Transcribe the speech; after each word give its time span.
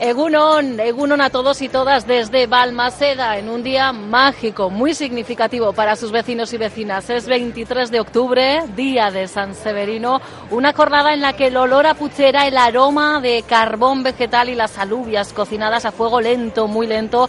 Egunon, 0.00 0.78
Egunon 0.78 1.20
a 1.20 1.28
todos 1.28 1.60
y 1.60 1.68
todas 1.68 2.06
desde 2.06 2.46
Balmaseda 2.46 3.36
en 3.36 3.48
un 3.48 3.64
día 3.64 3.92
mágico, 3.92 4.70
muy 4.70 4.94
significativo 4.94 5.72
para 5.72 5.96
sus 5.96 6.12
vecinos 6.12 6.52
y 6.52 6.56
vecinas. 6.56 7.10
Es 7.10 7.26
23 7.26 7.90
de 7.90 7.98
octubre, 7.98 8.62
día 8.76 9.10
de 9.10 9.26
San 9.26 9.56
Severino, 9.56 10.20
una 10.52 10.72
jornada 10.72 11.12
en 11.14 11.20
la 11.20 11.32
que 11.32 11.48
el 11.48 11.56
olor 11.56 11.84
a 11.88 11.94
puchera, 11.94 12.46
el 12.46 12.58
aroma 12.58 13.20
de 13.20 13.42
carbón 13.42 14.04
vegetal 14.04 14.48
y 14.48 14.54
las 14.54 14.78
alubias 14.78 15.32
cocinadas 15.32 15.84
a 15.84 15.90
fuego 15.90 16.20
lento, 16.20 16.68
muy 16.68 16.86
lento, 16.86 17.28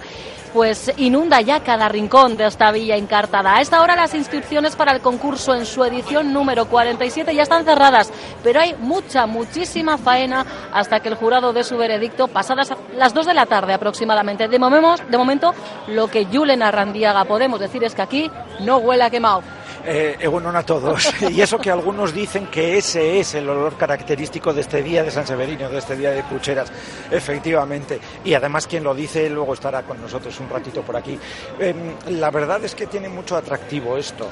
pues 0.54 0.92
inunda 0.98 1.42
ya 1.42 1.62
cada 1.62 1.90
rincón 1.90 2.38
de 2.38 2.48
esta 2.48 2.72
villa 2.72 2.96
encartada. 2.96 3.56
A 3.56 3.62
esta 3.62 3.82
hora 3.82 3.96
las 3.96 4.14
inscripciones 4.14 4.76
para 4.76 4.92
el 4.92 5.02
concurso 5.02 5.54
en 5.56 5.66
su 5.66 5.84
edición 5.84 6.34
número 6.34 6.66
47 6.66 7.34
ya 7.34 7.44
están 7.44 7.66
cerradas, 7.66 8.12
pero 8.44 8.60
hay 8.60 8.76
mucha, 8.76 9.26
muchísima 9.26 9.98
faena 9.98 10.46
hasta 10.74 11.00
que 11.00 11.10
el 11.10 11.16
jurado 11.16 11.54
dé 11.54 11.64
su 11.64 11.78
veredicto 11.78 12.28
pasadas 12.28 12.74
las 12.96 13.14
2 13.14 13.26
de 13.28 13.34
la 13.34 13.46
tarde 13.46 13.74
aproximadamente. 13.74 14.48
De 14.48 14.60
momento, 14.60 15.54
lo 15.88 16.08
que 16.08 16.26
Julen 16.26 16.64
Arrandiaga 16.64 17.26
podemos 17.26 17.60
decir 17.60 17.84
es 17.84 17.96
que 17.96 18.02
aquí 18.02 18.32
no 18.62 18.78
huele 18.78 19.04
a 19.04 19.10
quemado. 19.10 19.44
Eh, 19.86 20.28
bueno, 20.30 20.50
a 20.50 20.64
todos. 20.64 21.14
Y 21.30 21.42
eso 21.42 21.60
que 21.60 21.72
algunos 21.72 22.14
dicen 22.14 22.48
que 22.48 22.78
ese 22.78 23.20
es 23.20 23.36
el 23.36 23.48
olor 23.50 23.78
característico 23.78 24.54
de 24.54 24.62
este 24.62 24.82
día 24.82 25.04
de 25.04 25.12
San 25.12 25.28
Severino, 25.28 25.70
de 25.70 25.78
este 25.78 25.96
día 25.96 26.12
de 26.12 26.24
Pucheras, 26.24 26.72
efectivamente. 27.12 28.00
Y 28.24 28.34
además 28.34 28.68
quien 28.68 28.84
lo 28.84 28.94
dice 28.94 29.30
luego 29.30 29.54
estará 29.54 29.84
con 29.84 30.02
nosotros 30.02 30.40
un 30.40 30.50
ratito 30.50 30.82
por 30.82 30.98
aquí. 30.98 31.18
Em, 31.60 31.94
la 32.20 32.32
verdad 32.32 32.64
es 32.64 32.76
que 32.76 32.88
tiene 32.88 33.10
mucho 33.10 33.36
atractivo 33.36 33.98
esto. 33.98 34.28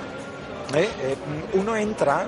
¿eh? 0.75 0.89
Eh, 1.01 1.15
uno 1.53 1.75
entra 1.75 2.27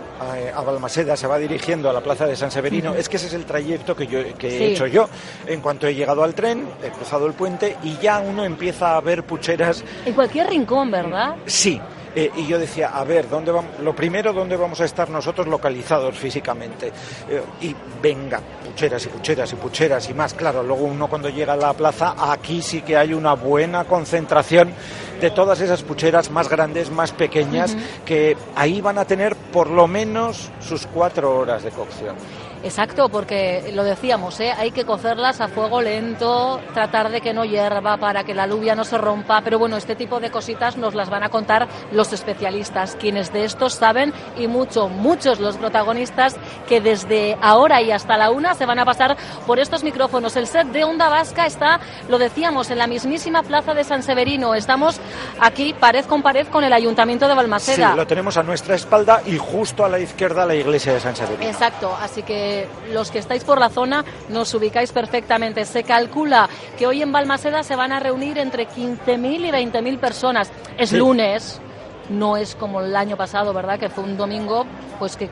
a, 0.56 0.62
Balmaseda, 0.62 1.17
se 1.17 1.28
va 1.28 1.38
dirigiendo 1.38 1.90
a 1.90 1.94
la 1.94 2.02
plaza 2.02 2.25
de 2.25 2.36
San 2.36 2.52
Severino, 2.52 2.94
es 2.94 3.09
que 3.09 3.17
ese 3.17 3.28
es 3.28 3.34
el 3.34 3.45
trayecto 3.45 3.95
que, 3.95 4.08
yo, 4.08 4.20
que 4.38 4.47
he 4.47 4.72
hecho 4.73 4.88
yo. 4.88 5.09
En 5.47 5.62
cuanto 5.62 5.88
he 5.88 5.95
llegado 5.95 6.23
al 6.23 6.34
tren, 6.34 6.67
he 6.84 6.90
cruzado 6.90 7.25
el 7.28 7.34
puente 7.34 7.78
y 7.84 7.97
ya 7.97 8.20
uno 8.20 8.45
empieza 8.45 8.95
a 8.95 9.02
ver 9.02 9.23
pucheras. 9.23 9.84
En 10.06 10.14
cualquier 10.14 10.47
rincón, 10.47 10.92
¿verdad? 10.92 11.36
Sí, 11.45 11.81
eh, 12.16 12.32
y 12.38 12.48
yo 12.48 12.58
decía, 12.58 12.90
a 12.90 13.04
ver, 13.04 13.30
¿dónde 13.30 13.52
vamos? 13.52 13.80
lo 13.82 13.96
primero, 13.96 14.34
¿dónde 14.34 14.56
vamos 14.56 14.82
a 14.82 14.86
estar 14.86 15.10
nosotros 15.10 15.48
localizados 15.48 16.18
físicamente? 16.18 16.92
Eh, 17.30 17.42
y 17.62 17.76
venga, 18.02 18.42
pucheras 18.66 19.06
y 19.06 19.10
pucheras 19.10 19.52
y 19.54 19.56
pucheras 19.56 20.10
y 20.10 20.14
más. 20.14 20.34
Claro, 20.34 20.64
luego 20.64 20.86
uno 20.86 21.08
cuando 21.08 21.30
llega 21.30 21.54
a 21.54 21.58
la 21.58 21.74
plaza, 21.74 22.16
aquí 22.32 22.62
sí 22.62 22.82
que 22.82 22.98
hay 22.98 23.14
una 23.14 23.34
buena 23.34 23.86
concentración 23.86 24.74
de 25.19 25.31
todas 25.31 25.59
esas 25.62 25.84
pucheras 25.84 26.31
más 26.31 26.50
grandes, 26.50 26.90
más 26.92 27.12
pequeñas, 27.12 27.75
que 28.06 28.38
ahí 28.56 28.81
van 28.81 28.98
a 28.98 29.06
tener 29.06 29.36
por 29.36 29.69
lo 29.69 29.88
menos 29.88 30.50
sus 30.59 30.88
cuatro 30.88 31.38
horas 31.38 31.64
de 31.64 31.72
cocción. 31.72 32.16
Exacto, 32.64 33.08
porque 33.08 33.72
lo 33.74 33.86
decíamos, 33.86 34.40
¿eh? 34.42 34.52
hay 34.58 34.72
que 34.72 34.86
cocerlas 34.86 35.40
a 35.40 35.47
fuego 35.47 35.81
lento, 35.81 36.59
tratar 36.74 37.09
de 37.09 37.22
que 37.22 37.34
no 37.34 37.46
hierva 37.46 37.96
para 37.97 38.25
que 38.25 38.34
la 38.34 38.44
alubia 38.44 38.75
no 38.75 38.84
se 38.84 38.97
rompa, 38.97 39.42
pero 39.42 39.58
bueno, 39.58 39.78
este 39.78 39.96
tipo 39.96 40.20
de 40.20 40.30
cositas 40.30 40.75
nos 40.75 40.94
las 40.94 41.09
van 41.09 41.24
a 41.24 41.30
contar 41.30 41.69
los 41.94 42.12
especialistas, 42.12 42.98
quienes 43.00 43.31
de 43.31 43.46
estos 43.46 43.75
saben 43.75 44.14
y 44.38 44.48
mucho, 44.48 44.90
muchos 44.90 45.40
los 45.40 45.56
protagonistas 45.56 46.36
que 46.68 46.81
desde 46.81 47.38
ahora 47.42 47.81
y 47.81 47.92
hasta 47.92 48.18
la 48.18 48.30
una 48.30 48.56
se 48.56 48.66
van 48.66 48.80
a 48.80 48.86
pasar 48.86 49.16
por 49.48 49.59
estos 49.59 49.84
micrófonos. 49.84 50.36
El 50.36 50.48
set 50.48 50.68
de 50.68 50.84
Onda 50.84 51.08
Vasca 51.08 51.46
está, 51.46 51.80
lo 52.09 52.18
decíamos, 52.18 52.69
en 52.72 52.78
la 52.78 52.88
mismísima 52.88 53.42
plaza 53.42 53.74
de 53.74 53.86
San 53.86 54.03
Severino. 54.03 54.53
Estamos 54.53 55.00
aquí 55.40 55.74
pared 55.74 56.03
con 56.06 56.22
pared 56.22 56.48
con 56.48 56.66
el 56.66 56.74
Ayuntamiento 56.74 57.28
de 57.28 57.36
Balmaseda. 57.36 57.92
Sí, 57.92 57.98
lo 57.98 58.06
tenemos 58.06 58.36
a 58.36 58.44
nuestra 58.44 58.75
espalda 58.75 59.22
y 59.25 59.38
justo 59.38 59.86
a 59.86 59.90
la 59.90 60.00
izquierda 60.00 60.46
la 60.46 60.56
iglesia 60.56 60.94
de 60.94 61.00
San 61.00 61.16
Severino. 61.16 61.50
Exacto, 61.50 61.96
así 62.02 62.24
que 62.24 62.49
los 62.92 63.12
que 63.12 63.20
estáis 63.20 63.44
por 63.44 63.60
la 63.60 63.70
zona 63.70 64.04
nos 64.30 64.54
ubicáis 64.54 64.92
perfectamente. 64.92 65.66
Se 65.66 65.84
calcula 65.84 66.50
que 66.78 66.88
hoy 66.88 67.02
en 67.02 67.12
Balmaseda 67.12 67.64
se 67.64 67.76
van 67.76 67.92
a 67.92 68.00
reunir 68.00 68.38
entre 68.38 68.68
15.000 68.68 69.48
y 69.48 69.52
20.000 69.52 69.98
personas. 70.00 70.52
Es 70.78 70.94
lunes, 70.94 71.62
no 72.10 72.38
es 72.38 72.56
como 72.56 72.82
el 72.82 72.96
año 72.96 73.16
pasado, 73.16 73.54
¿verdad? 73.54 73.80
Que 73.80 73.90
fue 73.90 74.04
un 74.04 74.18
domingo, 74.18 74.66
pues 74.98 75.16
que 75.16 75.30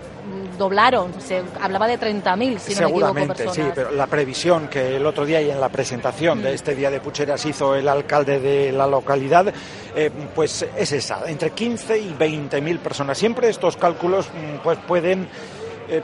doblaron, 0.58 1.14
se 1.22 1.44
hablaba 1.62 1.88
de 1.88 2.00
30.000, 2.00 2.58
si 2.58 2.76
no 2.76 2.90
me 2.90 2.96
equivoco, 2.96 3.14
personas. 3.28 3.56
sí, 3.56 3.62
pero 3.74 3.92
la 3.92 4.08
previsión 4.08 4.68
que 4.68 4.96
el 4.96 5.06
otro 5.06 5.26
día 5.26 5.42
y 5.42 5.52
en 5.52 5.60
la 5.60 5.70
presentación 5.70 6.42
de 6.42 6.52
mm. 6.52 6.54
este 6.54 6.76
Día 6.76 6.90
de 6.90 7.00
Pucheras 7.00 7.46
hizo 7.46 7.76
el 7.76 7.88
alcalde 7.88 8.40
de 8.40 8.72
la 8.72 8.88
localidad, 8.88 9.54
eh, 9.96 10.12
pues 10.36 10.66
es 10.76 10.92
esa, 10.92 11.30
entre 11.30 11.52
15 11.52 11.98
y 11.98 12.16
20.000 12.18 12.80
personas. 12.80 13.18
Siempre 13.18 13.50
estos 13.50 13.78
cálculos 13.78 14.28
mm, 14.28 14.64
pues 14.64 14.78
pueden... 14.88 15.28
Eh, 15.90 16.02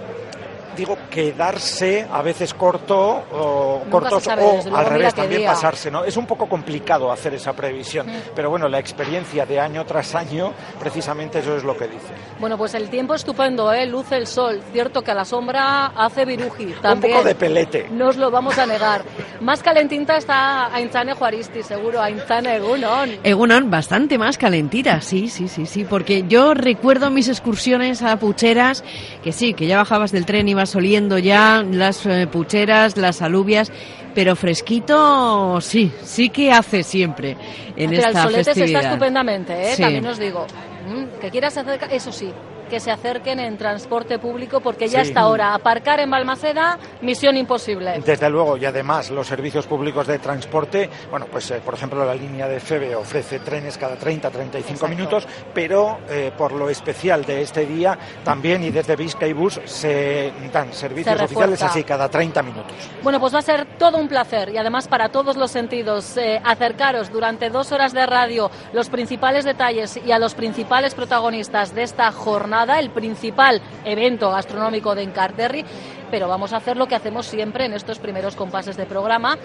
digo, 0.76 0.98
quedarse 1.10 2.08
a 2.12 2.22
veces 2.22 2.54
corto 2.54 3.24
o 3.32 3.82
cortos 3.90 4.28
o 4.28 4.76
al 4.76 4.86
revés 4.86 5.14
también 5.14 5.46
pasarse, 5.46 5.90
¿no? 5.90 6.04
Es 6.04 6.18
un 6.18 6.26
poco 6.26 6.48
complicado 6.48 7.12
hacer 7.12 7.34
esa 7.34 7.54
previsión, 7.54 8.08
mm. 8.08 8.22
pero 8.36 8.50
bueno, 8.50 8.68
la 8.68 8.80
experiencia 8.80 9.46
de 9.46 9.60
año 9.60 9.86
tras 9.86 10.16
año, 10.16 10.54
precisamente 10.80 11.40
eso 11.40 11.58
es 11.58 11.64
lo 11.64 11.76
que 11.78 11.88
dice. 11.88 12.14
Bueno, 12.40 12.58
pues 12.58 12.74
el 12.74 12.90
tiempo 12.90 13.14
estupendo, 13.16 13.72
¿eh? 13.72 13.86
Luce 13.86 14.18
el 14.18 14.28
sol, 14.28 14.62
cierto 14.72 15.02
que 15.02 15.12
a 15.12 15.16
la 15.16 15.26
sombra 15.26 15.88
hace 15.88 16.26
viruji 16.26 16.74
también. 16.82 17.14
Un 17.14 17.20
poco 17.20 17.28
de 17.28 17.36
pelete. 17.36 17.90
Nos 17.90 18.18
lo 18.18 18.32
vamos 18.32 18.58
a 18.58 18.66
negar. 18.66 19.04
más 19.42 19.62
calentita 19.62 20.18
está 20.18 20.74
Aintzane 20.74 21.14
Juaristi, 21.14 21.64
seguro, 21.64 22.02
Aintzane 22.02 22.58
Egunon. 22.58 23.18
Egunon, 23.24 23.70
bastante 23.70 24.18
más 24.18 24.38
calentita, 24.38 25.02
sí, 25.02 25.30
sí, 25.30 25.48
sí, 25.48 25.66
sí, 25.66 25.86
porque 25.86 26.26
yo 26.28 26.54
recuerdo 26.54 27.10
mis 27.10 27.30
excursiones 27.30 28.02
a 28.02 28.18
Pucheras, 28.18 28.84
que 29.24 29.32
sí, 29.32 29.54
que 29.54 29.68
ya 29.68 29.78
bajabas 29.78 30.12
del 30.12 30.26
tren 30.26 30.48
y 30.48 30.54
oliendo 30.76 31.18
ya 31.18 31.64
las 31.70 32.06
eh, 32.06 32.28
pucheras, 32.28 32.98
las 32.98 33.22
alubias, 33.22 33.72
pero 34.16 34.36
fresquito 34.36 35.60
sí, 35.62 35.92
sí 36.04 36.30
que 36.30 36.52
hace 36.52 36.84
siempre 36.84 37.38
en 37.76 37.90
pero 37.90 38.02
esta 38.08 38.24
el 38.24 38.30
solete 38.30 38.54
se 38.54 38.64
está 38.66 38.80
estupendamente, 38.82 39.74
¿eh? 39.74 39.78
también 39.78 40.06
os 40.06 40.18
digo. 40.18 40.46
Mm, 40.88 41.20
que 41.20 41.30
quieras 41.30 41.58
hacer, 41.58 41.80
eso 41.92 42.12
sí, 42.12 42.30
que 42.74 42.80
se 42.80 42.90
acerquen 42.90 43.40
en 43.40 43.56
transporte 43.56 44.18
público 44.18 44.60
porque 44.60 44.88
ya 44.88 45.02
está 45.02 45.20
ahora. 45.20 45.54
Aparcar 45.54 46.00
en 46.00 46.10
Balmaceda, 46.10 46.80
misión 47.02 47.38
imposible. 47.38 48.02
Desde 48.04 48.32
luego, 48.32 48.58
y 48.58 48.66
además 48.66 49.12
los 49.12 49.28
servicios 49.28 49.68
públicos 49.68 50.08
de 50.08 50.18
transporte, 50.18 50.90
bueno, 51.12 51.28
pues 51.32 51.52
eh, 51.52 51.62
por 51.64 51.76
ejemplo 51.76 52.04
la 52.04 52.16
línea 52.16 52.48
de 52.48 52.60
FEBE 52.60 52.96
ofrece 52.96 53.38
trenes 53.42 53.78
cada 53.78 53.96
30-35 53.96 54.90
minutos, 54.90 55.28
pero 55.54 56.00
eh, 56.10 56.32
por 56.36 56.52
lo 56.54 56.68
especial 56.68 57.24
de 57.26 57.44
este 57.44 57.68
día 57.68 57.96
también 58.24 58.64
y 58.64 58.72
desde 58.72 58.96
Bus 59.36 59.62
se 59.66 60.34
dan 60.52 60.74
servicios 60.74 61.22
oficiales 61.22 61.62
así 61.62 61.84
cada 61.84 62.10
30 62.10 62.42
minutos. 62.42 62.74
Bueno, 63.04 63.20
pues 63.20 63.36
va 63.36 63.38
a 63.38 63.44
ser 63.44 63.68
todo 63.78 64.00
un 64.00 64.08
placer 64.08 64.50
y 64.50 64.58
además 64.58 64.88
para 64.88 65.10
todos 65.10 65.38
los 65.38 65.52
sentidos 65.52 66.18
eh, 66.18 66.42
acercaros 66.44 67.12
durante 67.12 67.52
dos 67.52 67.72
horas 67.72 67.94
de 67.94 68.08
radio 68.08 68.50
los 68.74 68.90
principales 68.90 69.46
detalles 69.46 70.00
y 70.04 70.12
a 70.12 70.18
los 70.18 70.34
principales 70.34 70.96
protagonistas 70.96 71.76
de 71.76 71.84
esta 71.84 72.12
jornada 72.12 72.63
el 72.72 72.90
principal 72.90 73.62
evento 73.86 74.32
gastronómico 74.32 74.96
de 74.96 75.04
Encarterri, 75.04 75.66
pero 76.10 76.28
vamos 76.28 76.54
a 76.54 76.58
hacer 76.58 76.78
lo 76.78 76.88
que 76.88 76.96
hacemos 76.96 77.26
siempre 77.26 77.66
en 77.66 77.74
estos 77.74 78.00
primeros 78.00 78.36
compases 78.36 78.78
de 78.78 78.86
programa. 78.86 79.38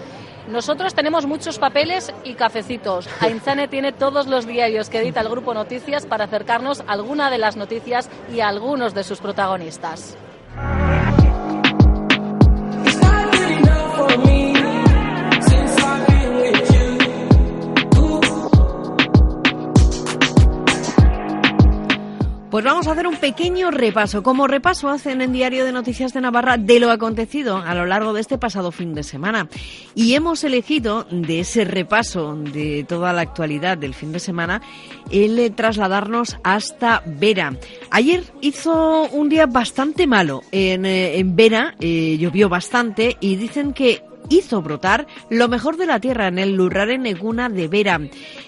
Nosotros 0.49 0.95
tenemos 0.95 1.27
muchos 1.27 1.59
papeles 1.59 2.13
y 2.25 2.35
cafecitos. 2.35 3.09
Ainzane 3.21 3.69
tiene 3.69 3.93
todos 3.93 4.27
los 4.27 4.47
diarios 4.47 4.89
que 4.89 5.01
edita 5.01 5.21
el 5.21 5.29
Grupo 5.29 5.55
Noticias 5.55 6.07
para 6.07 6.25
acercarnos 6.25 6.81
a 6.81 6.93
alguna 6.93 7.31
de 7.31 7.39
las 7.39 7.57
noticias 7.57 8.09
y 8.33 8.41
a 8.41 8.49
algunos 8.49 8.95
de 8.95 9.05
sus 9.05 9.21
protagonistas. 9.21 10.17
Pues 22.51 22.65
vamos 22.65 22.89
a 22.89 22.93
hacer 22.93 23.07
un 23.07 23.17
pequeño 23.17 23.71
repaso. 23.71 24.23
Como 24.23 24.47
repaso 24.47 24.89
hacen 24.89 25.21
en 25.21 25.33
Diario 25.33 25.67
de 25.67 25.73
Noticias 25.73 26.15
de 26.15 26.23
Navarra 26.23 26.57
de 26.57 26.81
lo 26.81 26.91
acontecido 26.91 27.59
a 27.59 27.75
lo 27.75 27.85
largo 27.85 28.15
de 28.15 28.23
este 28.23 28.39
pasado 28.39 28.73
fin 28.73 28.95
de 28.95 29.03
semana. 29.03 29.49
Y 29.95 30.15
hemos 30.15 30.43
elegido 30.45 31.07
de 31.11 31.41
ese 31.41 31.67
repaso 31.67 32.35
de 32.35 32.87
toda 32.89 33.13
la 33.13 33.21
actualidad 33.21 33.77
del 33.77 33.93
fin 33.93 34.13
de 34.13 34.19
semana 34.19 34.63
el 35.11 35.53
trasladarnos 35.55 36.39
hasta 36.43 37.03
Vera. 37.05 37.55
Ayer 37.91 38.25
hizo 38.41 39.09
un 39.11 39.29
día 39.29 39.45
bastante 39.45 40.07
malo 40.07 40.43
en, 40.51 40.87
eh, 40.87 41.23
Vera, 41.27 41.75
eh, 41.81 42.17
llovió 42.19 42.49
bastante 42.49 43.19
y 43.21 43.37
dicen 43.37 43.75
que 43.75 44.08
hizo 44.29 44.63
brotar 44.63 45.07
lo 45.31 45.49
mejor 45.49 45.77
de 45.77 45.87
la 45.87 46.01
tierra 46.01 46.29
en 46.29 46.39
el 46.39 46.55
Lurraren 46.55 47.07
Eguna 47.07 47.49
de 47.49 47.69
Vera. 47.69 48.01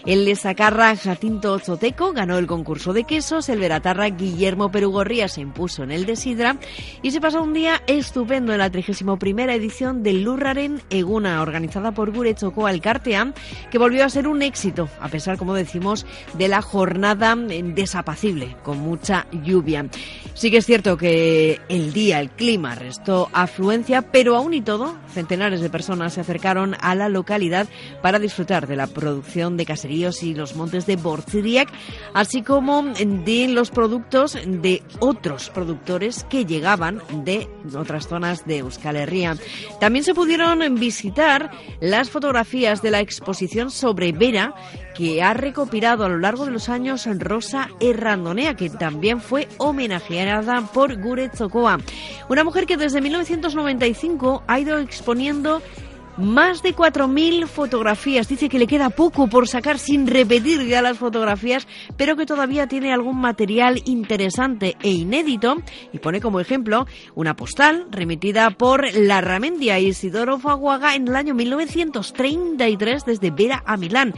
El 0.06 0.24
lesacarra 0.24 0.96
Jacinto 0.96 1.58
Zoteco 1.58 2.12
ganó 2.12 2.38
el 2.38 2.46
concurso 2.46 2.92
de 2.92 3.04
quesos, 3.04 3.48
el 3.48 3.60
veratarra 3.60 4.08
Guillermo 4.10 4.70
Perugorría 4.70 5.28
se 5.28 5.40
impuso 5.40 5.82
en 5.82 5.90
el 5.90 6.06
de 6.06 6.16
Sidra 6.16 6.56
y 7.02 7.10
se 7.10 7.20
pasó 7.20 7.42
un 7.42 7.52
día 7.52 7.82
estupendo 7.86 8.52
en 8.52 8.58
la 8.58 8.70
31 8.70 9.18
edición 9.52 10.02
del 10.02 10.22
Lurraren 10.22 10.82
Eguna, 10.90 11.42
organizada 11.42 11.92
por 11.92 12.12
Gure 12.12 12.34
Chocó 12.34 12.66
Alcartea, 12.66 13.32
que 13.70 13.78
volvió 13.78 14.04
a 14.04 14.10
ser 14.10 14.28
un 14.28 14.42
éxito, 14.42 14.88
a 15.00 15.08
pesar, 15.08 15.38
como 15.38 15.54
decimos, 15.54 16.06
de 16.34 16.48
la 16.48 16.62
jornada 16.62 17.36
desapacible, 17.36 18.56
con 18.62 18.78
mucha 18.78 19.26
lluvia. 19.44 19.86
Sí 20.34 20.50
que 20.50 20.58
es 20.58 20.66
cierto 20.66 20.96
que 20.96 21.60
el 21.68 21.92
día, 21.92 22.20
el 22.20 22.30
clima, 22.30 22.74
restó 22.74 23.28
afluencia, 23.32 24.02
pero 24.02 24.36
aún 24.36 24.54
y 24.54 24.60
todo, 24.60 24.96
centenares 25.12 25.60
de 25.60 25.69
personas 25.70 26.14
se 26.14 26.20
acercaron 26.20 26.76
a 26.80 26.94
la 26.94 27.08
localidad 27.08 27.66
para 28.02 28.18
disfrutar 28.18 28.66
de 28.66 28.76
la 28.76 28.86
producción 28.86 29.56
de 29.56 29.66
caseríos 29.66 30.22
y 30.22 30.34
los 30.34 30.56
montes 30.56 30.86
de 30.86 30.96
Borciriac, 30.96 31.70
así 32.14 32.42
como 32.42 32.82
de 32.82 33.48
los 33.48 33.70
productos 33.70 34.38
de 34.46 34.82
otros 34.98 35.50
productores 35.50 36.24
que 36.24 36.44
llegaban 36.44 37.02
de 37.24 37.48
otras 37.76 38.08
zonas 38.08 38.46
de 38.46 38.58
Euskal 38.58 38.96
Herria. 38.96 39.36
También 39.80 40.04
se 40.04 40.14
pudieron 40.14 40.74
visitar 40.76 41.50
las 41.80 42.10
fotografías 42.10 42.82
de 42.82 42.90
la 42.90 43.00
exposición 43.00 43.70
sobre 43.70 44.12
Vera 44.12 44.54
que 44.94 45.22
ha 45.22 45.34
recopilado 45.34 46.04
a 46.04 46.08
lo 46.08 46.18
largo 46.18 46.44
de 46.44 46.50
los 46.50 46.68
años 46.68 47.08
Rosa 47.18 47.68
Errandonea, 47.80 48.54
que 48.54 48.70
también 48.70 49.20
fue 49.20 49.48
homenajeada 49.58 50.60
por 50.72 51.00
Gure 51.00 51.30
Zocoa. 51.30 51.78
Una 52.28 52.44
mujer 52.44 52.66
que 52.66 52.76
desde 52.76 53.00
1995 53.00 54.44
ha 54.46 54.60
ido 54.60 54.78
exponiendo 54.78 55.62
más 56.20 56.62
de 56.62 56.74
4.000 56.74 57.46
fotografías. 57.46 58.28
Dice 58.28 58.48
que 58.48 58.58
le 58.58 58.66
queda 58.66 58.90
poco 58.90 59.28
por 59.28 59.48
sacar 59.48 59.78
sin 59.78 60.06
repetir 60.06 60.66
ya 60.66 60.82
las 60.82 60.98
fotografías, 60.98 61.66
pero 61.96 62.16
que 62.16 62.26
todavía 62.26 62.66
tiene 62.66 62.92
algún 62.92 63.20
material 63.20 63.82
interesante 63.86 64.76
e 64.82 64.90
inédito. 64.90 65.56
Y 65.92 65.98
pone 65.98 66.20
como 66.20 66.40
ejemplo 66.40 66.86
una 67.14 67.36
postal 67.36 67.86
remitida 67.90 68.50
por 68.50 68.92
la 68.94 69.20
Ramendia 69.20 69.78
Isidoro 69.78 70.38
Faguaga 70.38 70.94
en 70.94 71.08
el 71.08 71.16
año 71.16 71.34
1933 71.34 73.04
desde 73.04 73.30
Vera 73.30 73.62
a 73.66 73.76
Milán 73.76 74.14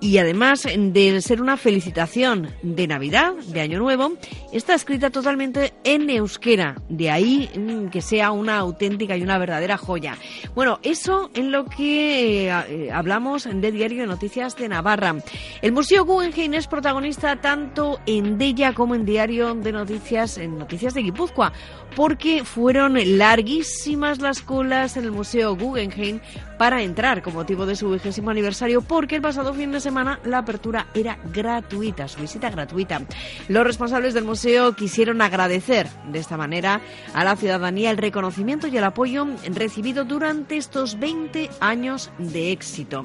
y 0.00 0.18
además 0.18 0.62
de 0.62 1.20
ser 1.20 1.42
una 1.42 1.56
felicitación 1.56 2.48
de 2.62 2.86
Navidad, 2.86 3.34
de 3.34 3.60
Año 3.60 3.78
Nuevo, 3.80 4.12
está 4.52 4.74
escrita 4.74 5.10
totalmente 5.10 5.74
en 5.82 6.08
euskera. 6.08 6.76
De 6.88 7.10
ahí 7.10 7.50
mm, 7.56 7.88
que 7.88 8.00
sea 8.00 8.30
una 8.30 8.58
auténtica 8.58 9.16
y 9.16 9.22
una 9.22 9.38
verdadera 9.38 9.76
joya. 9.76 10.16
Bueno, 10.54 10.78
eso 10.82 11.30
en 11.34 11.50
lo 11.50 11.64
que 11.64 12.46
eh, 12.48 12.92
hablamos 12.92 13.48
de 13.52 13.72
Diario 13.72 14.02
de 14.02 14.06
Noticias 14.06 14.56
de 14.56 14.68
Navarra. 14.68 15.16
El 15.62 15.72
Museo 15.72 16.04
Guggenheim 16.04 16.54
es 16.54 16.68
protagonista 16.68 17.40
tanto 17.40 17.98
en 18.06 18.38
Della 18.38 18.74
como 18.74 18.94
en 18.94 19.04
Diario 19.04 19.54
de 19.54 19.72
Noticias, 19.72 20.38
en 20.38 20.58
Noticias 20.58 20.94
de 20.94 21.02
Guipúzcoa, 21.02 21.52
porque 21.96 22.44
fueron 22.44 22.96
larguísimas 23.18 24.20
las 24.20 24.42
colas 24.42 24.96
en 24.96 25.04
el 25.04 25.10
Museo 25.10 25.56
Guggenheim 25.56 26.20
para 26.56 26.82
entrar 26.82 27.22
con 27.22 27.34
motivo 27.34 27.66
de 27.66 27.76
su 27.76 27.90
vigésimo 27.90 28.30
aniversario, 28.30 28.82
porque 28.82 29.16
el 29.16 29.22
pasado 29.22 29.54
fin 29.54 29.72
de 29.72 29.80
semana 29.80 29.87
la 29.90 30.38
apertura 30.38 30.86
era 30.94 31.18
gratuita, 31.32 32.08
su 32.08 32.20
visita 32.20 32.50
gratuita. 32.50 33.02
Los 33.48 33.64
responsables 33.64 34.14
del 34.14 34.24
museo 34.24 34.74
quisieron 34.74 35.22
agradecer 35.22 35.88
de 36.10 36.18
esta 36.18 36.36
manera 36.36 36.80
a 37.14 37.24
la 37.24 37.36
ciudadanía 37.36 37.90
el 37.90 37.98
reconocimiento 37.98 38.66
y 38.66 38.76
el 38.76 38.84
apoyo 38.84 39.26
recibido 39.54 40.04
durante 40.04 40.56
estos 40.56 40.98
20 40.98 41.50
años 41.60 42.10
de 42.18 42.52
éxito. 42.52 43.02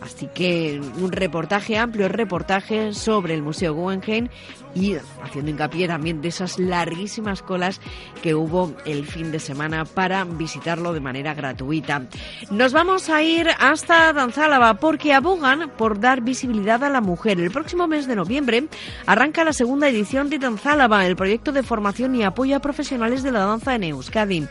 Así 0.00 0.28
que 0.32 0.80
un 1.00 1.10
reportaje, 1.10 1.76
amplio 1.76 2.08
reportaje 2.08 2.92
sobre 2.92 3.34
el 3.34 3.42
Museo 3.42 3.74
Guggenheim 3.74 4.28
haciendo 5.22 5.50
hincapié 5.50 5.88
también 5.88 6.20
de 6.20 6.28
esas 6.28 6.58
larguísimas 6.58 7.42
colas 7.42 7.80
que 8.22 8.34
hubo 8.34 8.74
el 8.84 9.04
fin 9.04 9.32
de 9.32 9.40
semana 9.40 9.84
para 9.84 10.24
visitarlo 10.24 10.92
de 10.92 11.00
manera 11.00 11.34
gratuita. 11.34 12.06
Nos 12.50 12.72
vamos 12.72 13.08
a 13.08 13.22
ir 13.22 13.48
hasta 13.58 14.12
Danzálava 14.12 14.74
porque 14.74 15.12
abogan 15.12 15.70
por 15.76 16.00
dar 16.00 16.20
visibilidad 16.20 16.82
a 16.84 16.90
la 16.90 17.00
mujer. 17.00 17.40
El 17.40 17.50
próximo 17.50 17.86
mes 17.86 18.06
de 18.06 18.16
noviembre 18.16 18.68
arranca 19.06 19.44
la 19.44 19.52
segunda 19.52 19.88
edición 19.88 20.30
de 20.30 20.38
Danzálava, 20.38 21.06
el 21.06 21.16
proyecto 21.16 21.52
de 21.52 21.62
formación 21.62 22.14
y 22.14 22.22
apoyo 22.22 22.56
a 22.56 22.60
profesionales 22.60 23.22
de 23.22 23.32
la 23.32 23.40
danza 23.40 23.74
en 23.74 23.84
Euskadi. 23.84 24.46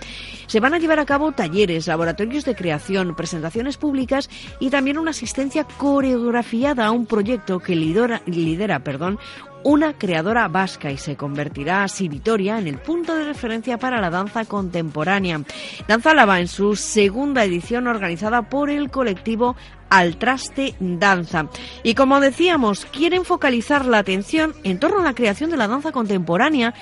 Se 0.47 0.61
van 0.61 0.73
a 0.73 0.79
llevar 0.79 0.99
a 0.99 1.05
cabo 1.05 1.33
talleres, 1.33 1.87
laboratorios 1.87 2.45
de 2.45 2.55
creación, 2.55 3.15
presentaciones 3.15 3.75
públicas 3.75 4.29
y 4.61 4.69
también 4.69 4.97
una 4.97 5.11
asistencia 5.11 5.65
coreografiada 5.77 6.85
a 6.85 6.91
un 6.91 7.05
proyecto 7.05 7.59
que 7.59 7.75
lidera, 7.75 8.21
lidera 8.25 8.79
perdón, 8.79 9.19
una 9.67 9.91
creadora 9.91 10.47
vasca 10.47 10.91
y 10.91 10.97
se 10.97 11.17
convertirá 11.17 11.83
así 11.83 12.07
Vitoria 12.07 12.57
en 12.57 12.67
el 12.67 12.77
punto 12.77 13.13
de 13.13 13.25
referencia 13.25 13.77
para 13.77 13.99
la 13.99 14.09
danza 14.09 14.45
contemporánea. 14.45 15.41
Danza 15.89 16.13
Lava 16.13 16.39
en 16.39 16.47
su 16.47 16.77
segunda 16.77 17.43
edición 17.43 17.87
organizada 17.87 18.43
por 18.43 18.69
el 18.69 18.89
colectivo 18.89 19.57
Al 19.89 20.15
Traste 20.15 20.73
Danza. 20.79 21.49
Y 21.83 21.95
como 21.95 22.21
decíamos, 22.21 22.85
quieren 22.85 23.25
focalizar 23.25 23.85
la 23.85 23.97
atención 23.97 24.55
en 24.63 24.79
torno 24.79 25.01
a 25.01 25.03
la 25.03 25.15
creación 25.15 25.49
de 25.49 25.57
la 25.57 25.67
danza 25.67 25.91
contemporánea 25.91 26.73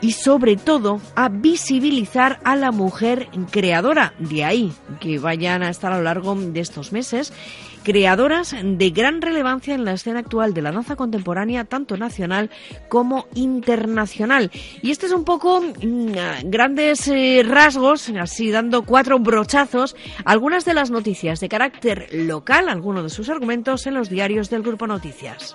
y 0.00 0.12
sobre 0.12 0.56
todo 0.56 1.00
a 1.14 1.28
visibilizar 1.28 2.40
a 2.44 2.56
la 2.56 2.70
mujer 2.72 3.28
creadora. 3.50 4.14
De 4.18 4.44
ahí 4.44 4.72
que 5.00 5.18
vayan 5.18 5.62
a 5.62 5.70
estar 5.70 5.92
a 5.92 5.98
lo 5.98 6.04
largo 6.04 6.34
de 6.34 6.60
estos 6.60 6.92
meses 6.92 7.32
creadoras 7.82 8.54
de 8.62 8.90
gran 8.90 9.22
relevancia 9.22 9.74
en 9.74 9.84
la 9.84 9.92
escena 9.92 10.20
actual 10.20 10.54
de 10.54 10.62
la 10.62 10.72
danza 10.72 10.96
contemporánea, 10.96 11.64
tanto 11.64 11.96
nacional 11.96 12.50
como 12.88 13.26
internacional. 13.34 14.50
Y 14.82 14.90
este 14.90 15.06
es 15.06 15.12
un 15.12 15.24
poco 15.24 15.60
mm, 15.60 16.12
grandes 16.44 17.08
eh, 17.08 17.42
rasgos, 17.44 18.10
así 18.20 18.50
dando 18.50 18.82
cuatro 18.82 19.18
brochazos, 19.18 19.96
algunas 20.24 20.64
de 20.64 20.74
las 20.74 20.90
noticias 20.90 21.40
de 21.40 21.48
carácter 21.48 22.08
local, 22.12 22.68
algunos 22.68 23.04
de 23.04 23.10
sus 23.10 23.28
argumentos 23.28 23.86
en 23.86 23.94
los 23.94 24.10
diarios 24.10 24.50
del 24.50 24.62
Grupo 24.62 24.86
Noticias. 24.86 25.54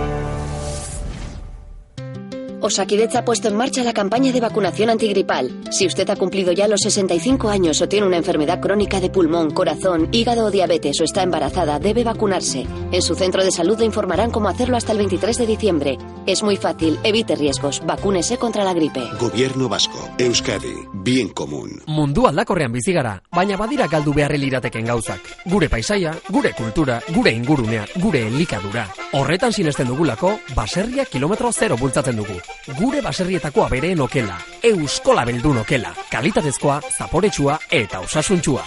Osakidecha 2.63 3.19
ha 3.19 3.25
puesto 3.25 3.47
en 3.47 3.55
marcha 3.55 3.83
la 3.83 3.91
campaña 3.91 4.31
de 4.31 4.39
vacunación 4.39 4.91
antigripal. 4.91 5.51
Si 5.71 5.87
usted 5.87 6.07
ha 6.11 6.15
cumplido 6.15 6.51
ya 6.51 6.67
los 6.67 6.81
65 6.81 7.49
años 7.49 7.81
o 7.81 7.89
tiene 7.89 8.05
una 8.05 8.17
enfermedad 8.17 8.59
crónica 8.59 8.99
de 8.99 9.09
pulmón, 9.09 9.49
corazón, 9.49 10.09
hígado 10.11 10.45
o 10.45 10.51
diabetes 10.51 11.01
o 11.01 11.03
está 11.03 11.23
embarazada, 11.23 11.79
debe 11.79 12.03
vacunarse. 12.03 12.67
En 12.91 13.01
su 13.01 13.15
centro 13.15 13.43
de 13.43 13.51
salud 13.51 13.79
le 13.79 13.85
informarán 13.85 14.29
cómo 14.29 14.47
hacerlo 14.47 14.77
hasta 14.77 14.91
el 14.91 14.99
23 14.99 15.39
de 15.39 15.47
diciembre. 15.47 15.97
Es 16.27 16.43
muy 16.43 16.55
fácil, 16.55 16.99
evite 17.03 17.35
riesgos, 17.35 17.81
vacúnese 17.83 18.37
contra 18.37 18.63
la 18.63 18.75
gripe. 18.75 19.01
Gobierno 19.19 19.67
Vasco, 19.67 20.09
Euskadi, 20.19 20.75
bien 20.93 21.29
común. 21.29 21.81
Mundu 21.87 22.27
aldakorrean 22.27 22.71
bizi 22.71 22.93
gara, 22.93 23.23
baina 23.31 23.57
badira 23.57 23.87
galdu 23.87 24.13
lirateken 24.13 24.85
gauzak. 24.85 25.19
Gure 25.45 25.67
paisaia, 25.67 26.15
gure 26.29 26.53
kultura, 26.53 27.01
gure 27.09 27.31
ingurunea, 27.31 27.87
gure 27.95 28.27
elikadura. 28.27 28.87
Horretan 29.13 29.51
sinesten 29.51 29.87
dugulako, 29.87 30.39
baserria 30.55 31.05
kilometro 31.05 31.51
zero 31.51 31.75
bultzatzen 31.75 32.17
dugu. 32.17 32.39
Gure 32.77 33.01
baserrietako 33.01 33.65
abereen 33.65 34.01
okela, 34.01 34.37
euskola 34.63 35.25
beldun 35.25 35.57
okela, 35.63 35.93
kalitatezkoa, 36.11 36.79
zaporetsua 36.97 37.59
eta 37.71 37.99
osasuntxua. 38.05 38.63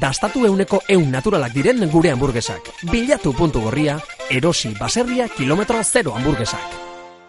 Dastatu 0.00 0.46
euneko 0.46 0.80
eun 0.88 1.10
naturalak 1.12 1.52
diren 1.54 1.84
gure 1.90 2.10
hamburguesak. 2.10 2.72
Bilatu 2.90 3.32
puntu 3.32 3.60
gorria, 3.62 3.98
erosi 4.30 4.74
baserria 4.78 5.28
kilometro 5.28 5.82
zero 5.84 6.14
hamburguesak. 6.16 6.80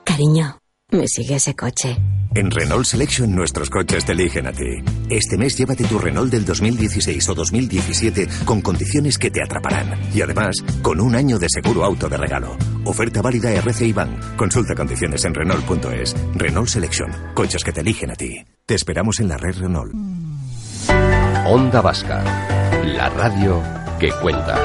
Cariño, 0.06 0.65
me 0.92 1.08
sigue 1.08 1.36
ese 1.36 1.56
coche. 1.56 1.98
En 2.36 2.52
Renault 2.52 2.86
Selection 2.86 3.34
nuestros 3.34 3.70
coches 3.70 4.04
te 4.06 4.12
eligen 4.12 4.46
a 4.48 4.52
ti. 4.52 4.84
Este 5.10 5.38
mes 5.38 5.58
llévate 5.58 5.86
tu 5.86 5.98
Renault 5.98 6.30
del 6.32 6.44
2016 6.44 7.30
o 7.30 7.34
2017 7.34 8.28
con 8.44 8.62
condiciones 8.62 9.18
que 9.18 9.32
te 9.32 9.42
atraparán. 9.42 9.98
Y 10.14 10.22
además, 10.22 10.56
con 10.82 11.00
un 11.00 11.16
año 11.16 11.40
de 11.40 11.48
seguro 11.50 11.86
auto 11.86 12.10
de 12.10 12.18
regalo. 12.18 12.58
Oferta 12.84 13.22
válida 13.22 13.52
RCI 13.52 13.94
Bank. 13.94 14.36
Consulta 14.36 14.76
condiciones 14.76 15.24
en 15.24 15.34
Renault.es. 15.34 16.16
Renault 16.36 16.68
Selection. 16.68 17.10
Coches 17.34 17.64
que 17.64 17.72
te 17.72 17.82
eligen 17.82 18.12
a 18.12 18.16
ti. 18.16 18.44
Te 18.66 18.76
esperamos 18.76 19.20
en 19.22 19.30
la 19.30 19.38
red 19.38 19.56
Renault. 19.58 19.94
Onda 21.48 21.82
Vasca, 21.82 22.22
la 22.84 23.10
radio 23.10 23.62
que 24.00 24.10
cuenta. 24.22 24.60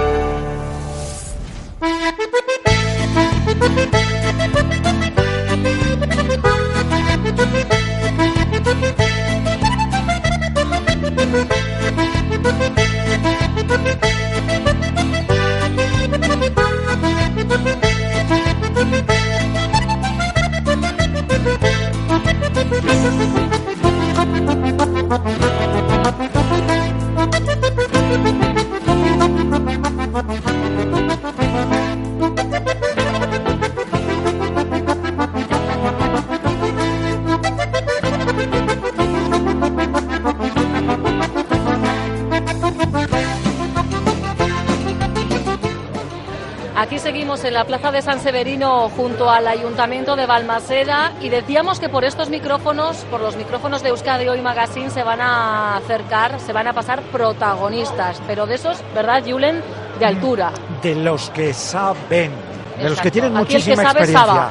La 47.60 47.66
Plaza 47.66 47.92
de 47.92 48.00
San 48.00 48.20
Severino 48.20 48.88
junto 48.96 49.28
al 49.28 49.46
Ayuntamiento 49.46 50.16
de 50.16 50.24
Balmaseda 50.24 51.12
y 51.20 51.28
decíamos 51.28 51.78
que 51.78 51.90
por 51.90 52.04
estos 52.04 52.30
micrófonos, 52.30 53.04
por 53.10 53.20
los 53.20 53.36
micrófonos 53.36 53.82
de 53.82 53.90
Euskadi 53.90 54.26
Hoy 54.28 54.40
Magazine 54.40 54.88
se 54.88 55.02
van 55.02 55.20
a 55.20 55.76
acercar, 55.76 56.40
se 56.40 56.54
van 56.54 56.68
a 56.68 56.72
pasar 56.72 57.02
protagonistas, 57.12 58.22
pero 58.26 58.46
de 58.46 58.54
esos, 58.54 58.82
¿verdad, 58.94 59.22
Julen? 59.28 59.60
De 59.98 60.06
altura. 60.06 60.52
De 60.80 60.94
los 60.94 61.28
que 61.28 61.52
saben, 61.52 62.32
de 62.78 62.88
los 62.88 62.98
que 62.98 63.10
tienen 63.10 63.34
que 63.34 63.38
muchísima 63.40 63.82
sabe, 63.82 64.04
experiencia. 64.04 64.48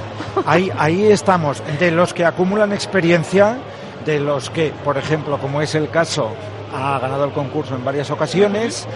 ahí 0.77 1.11
estamos, 1.11 1.63
de 1.79 1.89
los 1.89 2.13
que 2.13 2.25
acumulan 2.25 2.73
experiencia, 2.73 3.57
de 4.05 4.19
los 4.19 4.51
que, 4.51 4.71
por 4.83 4.99
ejemplo, 4.99 5.39
como 5.39 5.63
es 5.63 5.73
el 5.73 5.89
caso, 5.89 6.29
ha 6.75 6.99
ganado 6.99 7.25
el 7.25 7.31
concurso 7.31 7.73
en 7.73 7.83
varias 7.83 8.11
ocasiones 8.11 8.87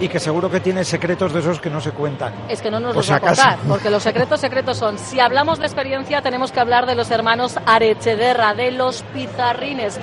y 0.00 0.08
que 0.08 0.18
seguro 0.18 0.50
que 0.50 0.60
tiene 0.60 0.84
secretos 0.84 1.32
de 1.32 1.40
esos 1.40 1.60
que 1.60 1.70
no 1.70 1.80
se 1.80 1.92
cuentan. 1.92 2.32
Es 2.48 2.62
que 2.62 2.70
no 2.70 2.80
nos 2.80 2.96
los 2.96 3.10
va 3.10 3.16
a 3.16 3.20
contar, 3.20 3.58
porque 3.68 3.90
los 3.90 4.02
secretos 4.02 4.40
secretos 4.40 4.78
son. 4.78 4.98
Si 4.98 5.20
hablamos 5.20 5.58
de 5.58 5.66
experiencia, 5.66 6.22
tenemos 6.22 6.50
que 6.52 6.60
hablar 6.60 6.86
de 6.86 6.94
los 6.94 7.10
hermanos 7.10 7.58
Arechederra, 7.66 8.54
de 8.54 8.70
los 8.72 9.02
pizarrines. 9.14 10.00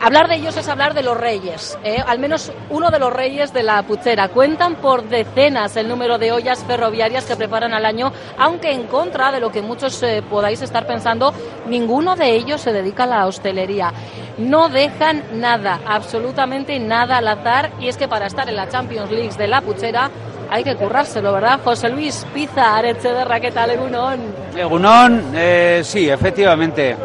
Hablar 0.00 0.28
de 0.28 0.36
ellos 0.36 0.56
es 0.56 0.68
hablar 0.68 0.94
de 0.94 1.02
los 1.02 1.18
reyes, 1.18 1.76
¿eh? 1.82 2.02
al 2.06 2.20
menos 2.20 2.52
uno 2.70 2.90
de 2.90 3.00
los 3.00 3.12
reyes 3.12 3.52
de 3.52 3.64
la 3.64 3.82
puchera. 3.82 4.28
Cuentan 4.28 4.76
por 4.76 5.02
decenas 5.08 5.76
el 5.76 5.88
número 5.88 6.18
de 6.18 6.30
ollas 6.30 6.62
ferroviarias 6.64 7.24
que 7.24 7.34
preparan 7.34 7.74
al 7.74 7.84
año, 7.84 8.12
aunque 8.38 8.70
en 8.70 8.84
contra 8.84 9.32
de 9.32 9.40
lo 9.40 9.50
que 9.50 9.60
muchos 9.60 10.00
eh, 10.04 10.22
podáis 10.22 10.62
estar 10.62 10.86
pensando, 10.86 11.34
ninguno 11.66 12.14
de 12.14 12.30
ellos 12.30 12.60
se 12.60 12.72
dedica 12.72 13.04
a 13.04 13.06
la 13.08 13.26
hostelería. 13.26 13.92
No 14.38 14.68
dejan 14.68 15.24
nada, 15.34 15.80
absolutamente 15.84 16.78
nada 16.78 17.16
al 17.16 17.26
azar, 17.26 17.72
y 17.80 17.88
es 17.88 17.96
que 17.96 18.06
para 18.06 18.26
estar 18.26 18.48
en 18.48 18.54
la 18.54 18.68
Champions 18.68 19.10
League 19.10 19.36
de 19.36 19.48
la 19.48 19.62
puchera 19.62 20.10
hay 20.48 20.62
que 20.62 20.76
currárselo, 20.76 21.32
¿verdad? 21.32 21.58
José 21.64 21.88
Luis 21.88 22.24
Pizza, 22.32 22.76
Arechederra, 22.76 23.40
¿qué 23.40 23.50
tal, 23.50 23.70
Egunon? 23.70 24.20
Egunón, 24.56 25.32
eh, 25.34 25.80
sí, 25.82 26.08
efectivamente. 26.08 26.96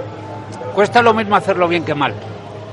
Cuesta 0.75 1.01
lo 1.01 1.13
mismo 1.13 1.35
hacerlo 1.35 1.67
bien 1.67 1.83
que 1.83 1.95
mal. 1.95 2.13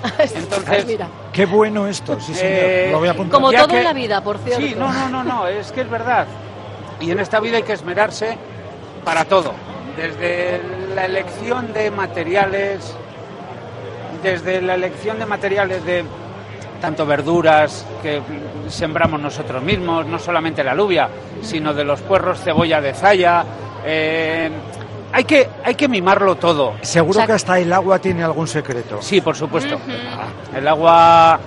Entonces, 0.35 0.87
Mira, 0.87 1.09
Qué 1.33 1.47
bueno 1.47 1.87
esto, 1.87 2.19
sí 2.21 2.35
señor, 2.35 2.53
Eh, 2.63 2.89
lo 2.93 2.99
voy 2.99 3.09
a 3.09 3.11
apuntar. 3.13 3.33
como 3.41 3.53
ya 3.53 3.59
todo 3.61 3.69
que- 3.69 3.79
en 3.79 3.85
la 3.85 3.93
vida, 3.93 4.21
por 4.23 4.39
cierto. 4.39 4.61
Sí, 4.67 4.75
no, 4.77 4.93
no, 4.93 5.09
no, 5.09 5.23
no, 5.25 5.47
es 5.47 5.71
que 5.73 5.83
es 5.83 5.91
verdad. 5.91 6.27
Y 7.01 7.11
en 7.11 7.21
esta 7.21 7.41
vida 7.41 7.57
hay 7.59 7.63
que 7.63 7.73
esmerarse 7.75 8.37
para 9.05 9.25
todo. 9.25 9.53
Desde 9.97 10.61
la 10.95 11.05
elección 11.07 11.73
de 11.73 11.91
materiales, 11.91 12.95
desde 14.23 14.61
la 14.63 14.75
elección 14.75 15.19
de 15.19 15.27
materiales 15.27 15.85
de 15.85 16.05
tanto 16.81 17.05
verduras 17.05 17.85
que 18.03 18.21
sembramos 18.69 19.21
nosotros 19.21 19.63
mismos, 19.63 20.07
no 20.07 20.19
solamente 20.19 20.65
la 20.65 20.73
alubia, 20.73 21.09
sino 21.43 21.75
de 21.75 21.85
los 21.85 22.01
puerros, 22.01 22.41
cebolla 22.41 22.81
de 22.81 22.95
zaya. 22.95 23.45
eh, 23.85 24.51
hay, 25.13 25.25
que, 25.25 25.49
hay 25.65 25.75
que 25.75 25.89
mimarlo 25.89 26.37
todo. 26.37 26.75
Seguro 26.83 27.11
O 27.11 27.15
sea- 27.15 27.27
que 27.27 27.33
hasta 27.33 27.59
el 27.59 27.73
agua 27.73 27.99
tiene 27.99 28.23
algún 28.23 28.47
secreto. 28.47 28.99
Sí, 29.01 29.21
por 29.21 29.37
supuesto. 29.37 29.79
El 30.55 30.67
agua 30.69 31.39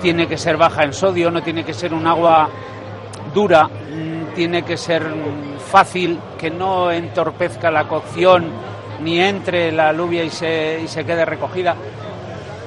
tiene 0.00 0.26
que 0.26 0.36
ser 0.36 0.56
baja 0.56 0.82
en 0.84 0.92
sodio, 0.92 1.30
no 1.30 1.42
tiene 1.42 1.64
que 1.64 1.74
ser 1.74 1.94
un 1.94 2.06
agua 2.06 2.48
dura, 3.34 3.64
mm, 3.66 4.34
tiene 4.34 4.62
que 4.64 4.76
ser 4.76 5.02
fácil, 5.70 6.18
que 6.38 6.50
no 6.50 6.90
entorpezca 6.90 7.70
la 7.70 7.86
cocción 7.88 8.46
ni 9.00 9.20
entre 9.20 9.72
la 9.72 9.88
alubia 9.88 10.22
y 10.24 10.30
se, 10.30 10.80
y 10.84 10.88
se 10.88 11.04
quede 11.04 11.24
recogida. 11.24 11.74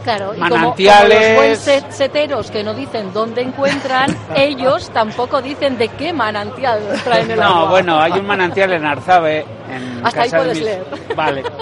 Claro, 0.06 0.34
y 0.36 0.40
como- 0.40 0.56
Manantiales. 0.56 1.18
como, 1.18 1.28
los 1.30 1.36
buen 1.36 1.58
set- 1.58 1.92
seteros 1.92 2.52
que 2.52 2.64
no 2.64 2.74
dicen 2.74 3.12
dónde 3.12 3.42
encuentran, 3.42 4.16
ellos 4.36 4.90
tampoco 4.94 5.42
dicen 5.42 5.78
de 5.78 5.90
qué 5.90 6.14
manantial 6.14 6.80
traen 7.04 7.32
el 7.32 7.42
agua. 7.42 7.60
No, 7.60 7.68
bueno, 7.68 8.00
hay 8.00 8.14
un 8.14 8.26
manantial 8.26 8.72
en 8.74 8.86
Arzabe. 8.86 9.46
En 9.70 10.06
Hasta 10.06 10.22
ahí 10.22 10.30
casa 10.30 10.38
puedes 10.44 10.58
mis- 10.58 10.64
leer. 10.66 10.86
Vale. 11.16 11.44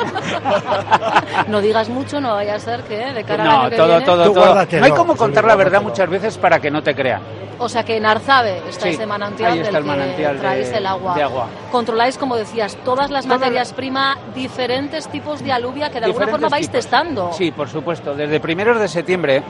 No 1.48 1.62
digas 1.62 1.90
mucho, 1.90 2.20
no 2.22 2.34
vaya 2.36 2.56
a 2.56 2.60
ser 2.60 2.82
que 2.84 2.98
de 2.98 3.24
cara 3.24 3.44
No, 3.44 3.62
año 3.62 3.70
que 3.70 3.76
todo, 3.78 3.88
viene- 3.88 4.06
todo, 4.06 4.24
todo. 4.26 4.34
guárdatelo, 4.34 4.80
No 4.82 4.86
hay 4.86 4.92
como 4.92 5.16
contar 5.16 5.44
la 5.46 5.56
verdad 5.56 5.82
muchas 5.82 6.10
veces 6.10 6.38
para 6.38 6.60
que 6.60 6.70
no 6.72 6.82
te 6.84 6.94
crean. 6.96 7.22
O 7.60 7.70
sea 7.70 7.84
que 7.84 7.98
en 7.98 8.06
Arzabe 8.06 8.62
está 8.68 8.84
Sí, 8.84 8.90
ese 8.90 9.06
manantial 9.06 9.58
está 9.60 9.68
del 9.68 9.76
el 9.78 9.84
manantial 9.84 10.34
que 10.36 10.40
traéis 10.42 10.70
de- 10.72 10.78
el 10.78 10.86
agua. 10.86 11.16
de 11.16 11.24
agua. 11.24 11.48
Controláis, 11.72 12.18
como 12.18 12.36
decías, 12.36 12.76
todas 12.84 13.10
las 13.12 13.26
Todas 13.26 13.40
materias 13.40 13.74
prima, 13.74 14.18
diferentes 14.36 15.08
tipos 15.08 15.44
de 15.44 15.52
alubia 15.52 15.90
que 15.90 16.00
de 16.00 16.06
alguna 16.08 16.28
forma 16.28 16.50
vais 16.50 16.68
tipos. 16.68 16.82
testando. 16.84 17.32
Sí, 17.34 17.52
por 17.52 17.70
supuesto. 17.70 18.16
Desde 18.16 18.40
primeros 18.40 18.80
de 18.80 18.88
septiembre, 18.88 19.44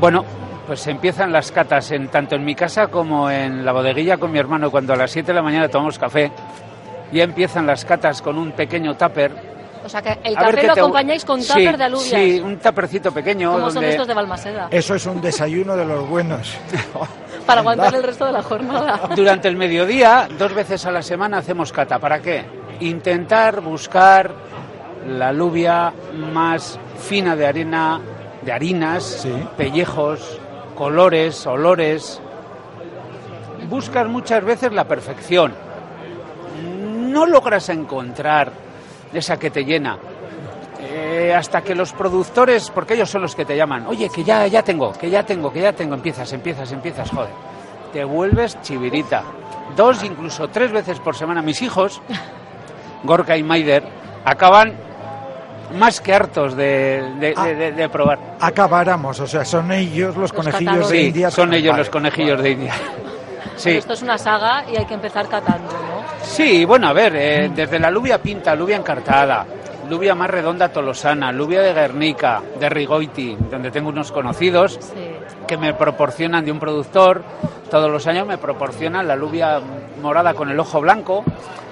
bueno, 0.00 0.24
pues 0.66 0.86
empiezan 0.86 1.32
las 1.32 1.52
catas 1.52 1.90
en 1.90 2.08
tanto 2.08 2.34
en 2.36 2.44
mi 2.44 2.54
casa 2.54 2.86
como 2.88 3.30
en 3.30 3.64
la 3.64 3.72
bodeguilla 3.72 4.16
con 4.18 4.30
mi 4.32 4.38
hermano 4.38 4.70
cuando 4.70 4.92
a 4.92 4.96
las 4.96 5.10
7 5.10 5.28
de 5.28 5.34
la 5.34 5.42
mañana 5.42 5.68
tomamos 5.68 5.98
café. 5.98 6.30
Ya 7.12 7.24
empiezan 7.24 7.66
las 7.66 7.84
catas 7.84 8.22
con 8.22 8.38
un 8.38 8.52
pequeño 8.52 8.96
tupper. 8.96 9.49
O 9.84 9.88
sea 9.88 10.02
que 10.02 10.18
el 10.24 10.34
café 10.34 10.66
lo 10.66 10.74
te- 10.74 10.80
acompañáis 10.80 11.24
con 11.24 11.40
Sí, 11.42 11.48
tupper 11.48 11.78
de 11.78 11.84
alubias. 11.84 12.08
Sí, 12.08 12.40
un 12.40 12.58
tuppercito 12.58 13.12
pequeño. 13.12 13.52
como 13.52 13.66
son 13.66 13.74
donde- 13.76 13.90
estos 13.90 14.06
de 14.06 14.14
Balmaseda. 14.14 14.68
Eso 14.70 14.94
es 14.94 15.06
un 15.06 15.20
desayuno 15.20 15.76
de 15.76 15.84
los 15.86 16.08
buenos. 16.08 16.54
Para 17.46 17.60
aguantar 17.62 17.94
el 17.94 18.02
resto 18.02 18.26
de 18.26 18.32
la 18.32 18.42
jornada. 18.42 19.00
Durante 19.16 19.48
el 19.48 19.56
mediodía, 19.56 20.28
dos 20.38 20.54
veces 20.54 20.84
a 20.86 20.90
la 20.90 21.02
semana 21.02 21.38
hacemos 21.38 21.72
cata. 21.72 21.98
¿Para 21.98 22.20
qué? 22.20 22.44
Intentar 22.80 23.60
buscar 23.60 24.30
la 25.08 25.28
alubia 25.28 25.92
más 26.32 26.78
fina 26.98 27.34
de 27.34 27.46
arena, 27.46 28.00
de 28.42 28.52
harinas, 28.52 29.02
Sí. 29.22 29.32
pellejos, 29.56 30.38
colores, 30.76 31.46
olores. 31.46 32.20
Buscas 33.68 34.06
muchas 34.08 34.44
veces 34.44 34.72
la 34.72 34.84
perfección. 34.84 35.52
No 37.10 37.26
logras 37.26 37.68
encontrar 37.70 38.52
esa 39.12 39.38
que 39.38 39.50
te 39.50 39.64
llena. 39.64 39.98
Eh, 40.82 41.34
hasta 41.36 41.62
que 41.62 41.74
los 41.74 41.92
productores, 41.92 42.70
porque 42.70 42.94
ellos 42.94 43.10
son 43.10 43.22
los 43.22 43.34
que 43.36 43.44
te 43.44 43.56
llaman, 43.56 43.86
oye, 43.86 44.08
que 44.08 44.24
ya, 44.24 44.46
ya 44.46 44.62
tengo, 44.62 44.92
que 44.92 45.10
ya 45.10 45.24
tengo, 45.24 45.52
que 45.52 45.60
ya 45.60 45.72
tengo, 45.72 45.94
empiezas, 45.94 46.32
empiezas, 46.32 46.72
empiezas, 46.72 47.10
joder. 47.10 47.30
Te 47.92 48.02
vuelves 48.04 48.60
chivirita. 48.62 49.22
Dos, 49.76 50.02
incluso 50.02 50.48
tres 50.48 50.72
veces 50.72 50.98
por 51.00 51.14
semana. 51.16 51.42
Mis 51.42 51.60
hijos, 51.62 52.00
Gorka 53.04 53.36
y 53.36 53.42
Maider, 53.42 53.84
acaban 54.24 54.74
más 55.78 56.00
que 56.00 56.12
hartos 56.12 56.56
de, 56.56 57.04
de- 57.20 57.34
Ah. 57.36 57.44
de- 57.44 57.54
de- 57.54 57.72
de 57.72 57.88
probar. 57.88 58.18
Acabáramos, 58.40 59.20
o 59.20 59.26
sea, 59.26 59.44
son 59.44 59.70
ellos 59.70 60.16
los, 60.16 60.32
conejillos 60.32 60.88
de 60.90 60.96
Sí, 60.98 61.06
India. 61.08 61.30
son 61.30 61.52
ellos 61.54 61.70
Vale, 61.72 61.80
los 61.82 61.90
conejillos 61.90 62.36
vale. 62.38 62.42
de 62.42 62.50
India. 62.50 62.74
Pero 63.62 63.72
Sí, 63.74 63.78
Esto 63.78 63.92
es 63.92 64.02
una 64.02 64.18
saga 64.18 64.64
y 64.72 64.76
hay 64.76 64.86
que 64.86 64.94
empezar 64.94 65.28
catando, 65.28 65.70
¿no? 65.72 66.00
sí, 66.22 66.64
bueno, 66.64 66.88
a 66.88 66.92
ver, 66.92 67.14
eh, 67.16 67.50
desde 67.54 67.78
la 67.78 67.90
lubia 67.90 68.20
pinta, 68.22 68.54
lubia 68.54 68.76
encartada, 68.76 69.44
lubia 69.88 70.14
más 70.14 70.30
redonda 70.30 70.68
tolosana, 70.70 71.32
lubia 71.32 71.60
de 71.62 71.72
Guernica, 71.74 72.40
de 72.58 72.68
Rigoiti, 72.68 73.36
donde 73.50 73.70
tengo 73.70 73.88
unos 73.90 74.12
conocidos 74.12 74.78
Sí. 74.80 75.10
que 75.46 75.56
me 75.56 75.74
proporcionan 75.74 76.44
de 76.44 76.52
un 76.52 76.58
productor, 76.60 77.22
todos 77.70 77.90
los 77.90 78.06
años 78.06 78.26
me 78.26 78.38
proporcionan 78.38 79.06
la 79.08 79.16
lubia 79.16 79.60
morada 80.00 80.34
con 80.34 80.50
el 80.50 80.58
ojo 80.58 80.80
blanco. 80.80 81.24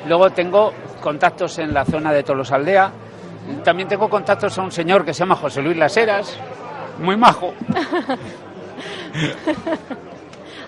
Luego 0.06 0.30
tengo 0.30 0.72
contactos 1.00 1.58
en 1.58 1.72
la 1.74 1.84
zona 1.84 2.12
de 2.12 2.22
Tolosaldea. 2.22 2.90
También 3.64 3.88
tengo 3.88 4.08
contactos 4.08 4.56
a 4.58 4.62
un 4.62 4.70
señor 4.72 5.04
que 5.04 5.12
se 5.14 5.20
llama 5.20 5.36
José 5.36 5.62
Luis 5.62 5.76
Las 5.76 5.96
Heras, 5.96 6.38
muy 7.00 7.16
majo. 7.16 7.54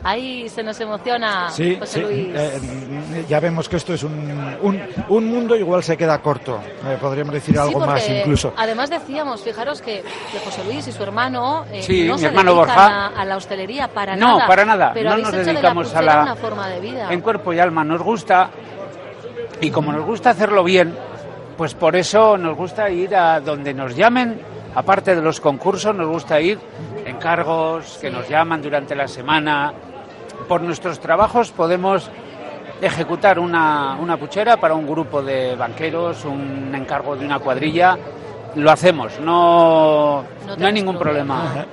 Ahí 0.02 0.49
se 0.49 0.62
nos 0.62 0.80
emociona 0.80 1.50
Sí, 1.50 1.76
José 1.78 1.99
sí, 1.99 2.00
Luis. 2.00 2.28
eh, 2.35 3.25
ya 3.28 3.38
vemos 3.38 3.69
que 3.69 3.76
esto 3.76 3.92
es 3.92 4.02
un, 4.02 4.57
un, 4.62 4.80
un 5.11 5.26
mundo 5.30 5.54
igual 5.57 5.83
se 5.83 5.97
queda 5.97 6.19
corto. 6.23 6.59
Eh, 6.87 6.97
podríamos 7.00 7.35
decir 7.35 7.54
Sí, 7.54 7.61
algo 7.61 7.80
más 7.80 8.09
incluso. 8.09 8.54
Además 8.57 8.88
decíamos, 8.88 9.42
fijaros 9.42 9.83
que, 9.83 10.02
que 10.33 10.38
José 10.42 10.64
Luis 10.64 10.87
y 10.88 10.92
su 10.92 11.02
hermano 11.02 11.64
eh, 11.71 11.83
Sí, 11.83 12.07
no 12.09 12.14
mi 12.14 12.21
se 12.21 12.26
hermano 12.28 12.54
dedican 12.54 12.76
Borja. 12.76 13.07
a, 13.09 13.21
a 13.21 13.25
la 13.26 13.37
hostelería 13.37 13.88
para 13.88 14.16
No, 14.16 14.37
nada. 14.38 14.47
para 14.47 14.64
nada. 14.64 14.90
Pero 14.95 15.11
No 15.11 15.16
nos 15.19 15.28
hecho 15.28 15.37
de 15.38 15.45
la 15.45 15.52
dedicamos 15.52 15.95
a 15.95 16.02
la- 16.02 16.23
una 16.23 16.37
forma 16.37 16.69
de 16.69 16.80
vida. 16.80 17.12
En 17.12 17.21
cuerpo 17.21 17.52
y 17.52 17.59
alma 17.59 17.85
nos 17.85 18.00
gusta 18.02 18.49
y 19.61 19.71
como 19.71 19.92
nos 19.92 20.07
gusta 20.07 20.30
hacerlo 20.30 20.64
bien, 20.64 20.97
pues 21.59 21.75
por 21.75 21.95
eso 21.95 22.38
nos 22.38 22.57
gusta 22.57 22.88
ir 22.88 23.14
a 23.14 23.38
donde 23.40 23.75
nos 23.75 23.95
llamen, 23.95 24.40
aparte 24.75 25.14
de 25.14 25.21
los 25.21 25.40
concursos, 25.40 25.95
nos 25.95 26.09
gusta 26.09 26.40
ir 26.40 26.59
encargos 27.04 27.99
que 28.00 28.11
nos 28.11 28.26
llaman 28.28 28.62
durante 28.62 28.95
la 28.95 29.07
semana. 29.07 29.73
Por 30.49 30.62
nuestros 30.62 30.99
trabajos 31.00 31.50
podemos 31.52 32.11
ejecutar 32.80 33.38
una, 33.38 33.97
una 34.00 34.16
puchera 34.16 34.56
para 34.56 34.75
un 34.75 34.87
grupo 34.87 35.23
de 35.23 35.54
banqueros, 35.54 36.25
un 36.25 36.75
encargo 36.75 37.16
de 37.16 37.25
una 37.25 37.38
cuadrilla. 37.38 37.97
Lo 38.56 38.70
hacemos, 38.70 39.20
no, 39.20 40.25
no, 40.59 40.66
hay 40.66 40.73
ningún 40.73 40.99
problema. 40.99 41.64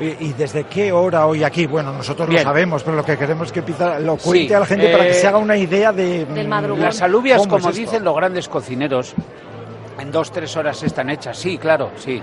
¿Y, 0.00 0.32
desde 0.32 0.64
qué 0.64 0.90
hora 0.90 1.26
hoy 1.26 1.44
aquí? 1.44 1.66
Bueno, 1.66 1.92
nosotros 1.92 2.28
Bien. 2.28 2.42
lo 2.42 2.48
sabemos, 2.50 2.82
pero 2.82 2.96
lo 2.96 3.04
que 3.04 3.16
queremos 3.16 3.46
es 3.46 3.52
que 3.52 3.62
Pizarra 3.62 4.00
lo 4.00 4.16
cuente 4.16 4.48
Sí, 4.48 4.54
a 4.54 4.58
la 4.58 4.66
gente 4.66 4.90
para 4.90 5.04
que 5.04 5.10
eh, 5.10 5.14
se 5.14 5.28
haga 5.28 5.38
una 5.38 5.56
idea 5.56 5.92
de... 5.92 6.26
mm, 6.28 6.80
Las 6.80 7.00
alubias, 7.02 7.38
¿cómo 7.42 7.58
es 7.58 7.62
como 7.62 7.72
dicen 7.72 8.02
los 8.02 8.16
grandes 8.16 8.48
cocineros, 8.48 9.14
en 10.00 10.10
dos, 10.10 10.32
tres 10.32 10.56
horas 10.56 10.82
están 10.82 11.10
hechas. 11.10 11.38
Sí, 11.38 11.58
claro, 11.58 11.92
sí. 11.96 12.20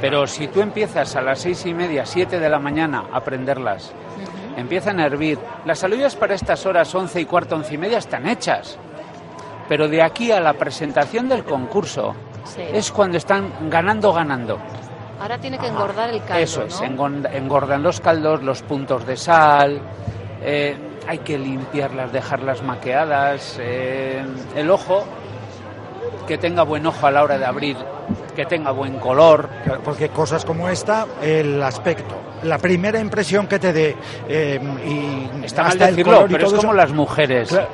Pero 0.00 0.26
si 0.26 0.48
tú 0.48 0.60
empiezas 0.60 1.16
a 1.16 1.22
las 1.22 1.40
seis 1.40 1.64
y 1.66 1.72
media, 1.72 2.04
siete 2.04 2.38
de 2.38 2.48
la 2.48 2.58
mañana 2.58 3.04
a 3.12 3.20
prenderlas, 3.22 3.92
empiezan 4.58 5.00
a 5.00 5.06
hervir. 5.06 5.38
Las 5.64 5.82
alubias 5.84 6.16
para 6.16 6.34
estas 6.34 6.64
horas, 6.66 6.94
once 6.94 7.20
y 7.20 7.24
cuarto, 7.24 7.54
once 7.56 7.74
y 7.74 7.78
media, 7.78 7.98
están 7.98 8.26
hechas. 8.28 8.78
Pero 9.68 9.88
de 9.88 10.02
aquí 10.02 10.32
a 10.32 10.40
la 10.40 10.54
presentación 10.54 11.28
del 11.28 11.44
concurso 11.44 12.14
Sí. 12.44 12.62
es 12.72 12.90
cuando 12.90 13.18
están 13.18 13.68
ganando, 13.68 14.12
ganando. 14.12 14.58
Ahora 15.20 15.36
tiene 15.38 15.58
que 15.58 15.66
engordar 15.66 16.08
el 16.10 16.20
caldo, 16.22 16.36
Eso 16.42 16.62
es, 16.64 16.80
engordan 16.80 17.82
los 17.82 18.00
caldos, 18.00 18.42
los 18.42 18.62
puntos 18.62 19.04
de 19.06 19.16
sal, 19.16 19.80
eh, 20.42 20.76
hay 21.06 21.18
que 21.18 21.36
limpiarlas, 21.38 22.12
dejarlas 22.12 22.62
maqueadas, 22.62 23.58
eh, 23.60 24.24
el 24.54 24.70
ojo, 24.70 25.04
que 26.28 26.36
tenga 26.36 26.62
buen 26.62 26.84
ojo 26.84 27.06
a 27.06 27.10
la 27.10 27.22
hora 27.22 27.38
de 27.38 27.46
abrir, 27.46 27.76
que 28.36 28.44
tenga 28.44 28.70
buen 28.70 28.98
color. 28.98 29.48
Porque 29.82 30.10
cosas 30.10 30.44
como 30.44 30.68
esta, 30.68 31.06
el 31.22 31.60
aspecto, 31.62 32.14
la 32.42 32.58
primera 32.58 33.00
impresión 33.00 33.46
que 33.46 33.58
te 33.58 33.72
dé 33.72 33.96
eh, 34.28 34.60
y 34.86 35.44
Está 35.46 35.64
mal 35.64 35.78
decirlo, 35.78 36.26
pero 36.30 36.46
es 36.46 36.52
como 36.52 36.68
eso, 36.68 36.72
las 36.74 36.92
mujeres. 36.92 37.48
Claro. 37.48 37.68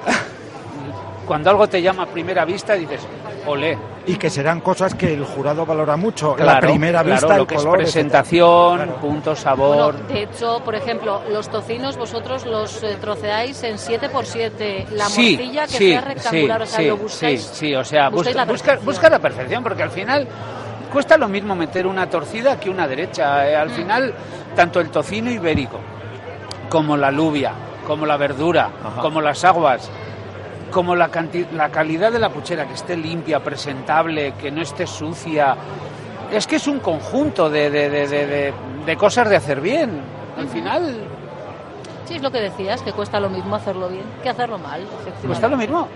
Cuando 1.27 1.51
algo 1.51 1.67
te 1.67 1.83
llama 1.83 2.05
a 2.05 2.07
primera 2.07 2.45
vista, 2.45 2.75
dices, 2.75 3.01
olé. 3.47 3.77
y 4.07 4.17
que 4.17 4.29
serán 4.29 4.61
cosas 4.61 4.95
que 4.95 5.15
el 5.15 5.25
jurado 5.25 5.65
valora 5.65 5.97
mucho. 5.97 6.31
la 6.37 6.45
Claro, 6.45 6.69
primera 6.69 7.03
claro, 7.03 7.13
vista, 7.15 7.37
lo 7.37 7.43
el 7.43 7.47
que 7.47 7.55
es 7.55 7.63
color, 7.63 7.79
presentación, 7.79 8.81
etcétera. 8.81 9.01
punto, 9.01 9.35
sabor. 9.37 9.95
Bueno, 9.95 10.09
de 10.09 10.23
hecho, 10.25 10.61
por 10.65 10.75
ejemplo, 10.75 11.23
los 11.31 11.49
tocinos 11.49 11.97
vosotros 11.97 12.45
los 12.47 12.83
eh, 12.83 12.97
troceáis 13.01 13.63
en 13.63 13.77
7x7. 13.77 14.89
La 14.91 15.07
sí, 15.07 15.31
morcilla 15.37 15.63
que 15.67 15.69
sí, 15.73 15.91
sea 15.91 16.01
rectangular, 16.03 16.61
sí, 16.61 16.65
o 16.65 16.67
sea, 16.67 16.79
sí, 16.81 16.87
lo 16.89 16.97
buscáis. 16.97 17.43
Sí, 17.43 17.51
sí, 17.55 17.75
o 17.75 17.85
sea, 17.85 18.09
buscáis 18.11 18.35
busca, 18.37 18.45
la 18.47 18.53
busca, 18.53 18.65
perfección. 18.67 18.85
busca 18.95 19.11
la 19.11 19.19
perfección, 19.19 19.63
porque 19.63 19.83
al 19.83 19.91
final 19.91 20.29
cuesta 20.93 21.17
lo 21.17 21.29
mismo 21.29 21.55
meter 21.57 21.87
una 21.87 22.09
torcida 22.09 22.59
que 22.61 22.69
una 22.71 22.87
derecha. 22.87 23.49
eh, 23.49 23.57
al 23.57 23.71
Mm. 23.71 23.73
final, 23.75 24.15
tanto 24.55 24.81
el 24.81 24.91
tocino 24.91 25.31
ibérico, 25.31 25.81
como 26.69 26.97
la 26.97 27.09
alubia, 27.09 27.53
como 27.87 28.05
la 28.07 28.17
verdura, 28.17 28.69
como 29.01 29.21
las 29.21 29.45
aguas, 29.45 29.91
como 30.75 30.97
la, 30.97 31.09
canti- 31.09 31.47
la 31.53 31.69
calidad 31.71 32.11
de 32.11 32.19
la 32.19 32.29
puchera, 32.31 32.67
que 32.67 32.75
esté 32.75 32.97
limpia, 32.97 33.39
presentable, 33.39 34.33
que 34.35 34.51
no 34.51 34.61
esté 34.61 34.87
sucia. 34.89 35.55
Es 36.33 36.49
que 36.49 36.57
es 36.57 36.67
un 36.67 36.81
conjunto 36.81 37.49
de, 37.49 37.71
de- 37.71 37.89
de- 37.89 38.09
de- 38.09 38.27
de- 38.27 38.53
de 38.85 38.97
cosas 38.97 39.29
de 39.31 39.37
hacer 39.37 39.61
bien. 39.61 40.01
Al 40.37 40.49
final, 40.49 40.97
Sí, 42.07 42.17
es 42.17 42.23
lo 42.23 42.31
que 42.31 42.39
decías, 42.41 42.83
que 42.83 42.93
cuesta 42.93 43.19
lo 43.19 43.31
mismo 43.31 43.57
hacerlo 43.57 43.89
bien 43.89 44.03
que 44.23 44.29
hacerlo 44.29 44.59
mal. 44.59 44.83
¿cuesta 45.27 45.49
lo 45.49 45.57
mismo? 45.57 45.89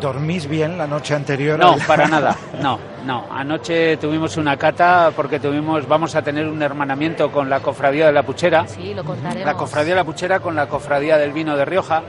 ¿Dormís 0.00 0.48
bien 0.48 0.76
la 0.76 0.88
noche 0.88 1.14
anterior? 1.14 1.56
No, 1.56 1.76
para 1.86 2.08
nada. 2.08 2.34
No, 2.60 2.78
no. 3.04 3.26
Anoche 3.30 3.96
tuvimos 3.98 4.36
una 4.36 4.56
cata 4.56 5.12
porque 5.14 5.38
tuvimos, 5.38 5.86
vamos 5.86 6.16
a 6.16 6.22
tener 6.22 6.48
un 6.48 6.60
hermanamiento 6.62 7.30
con 7.30 7.48
la 7.48 7.60
cofradía 7.60 8.06
de 8.06 8.12
la 8.12 8.24
Puchera. 8.24 8.66
Sí, 8.66 8.92
lo 8.92 9.04
contaremos. 9.04 9.44
La 9.46 9.54
cofradía 9.54 9.94
de 9.94 10.00
la 10.00 10.04
Puchera 10.04 10.40
con 10.40 10.56
la 10.56 10.66
cofradía 10.66 11.16
del 11.16 11.32
vino 11.32 11.56
de 11.56 11.64
Rioja. 11.64 12.02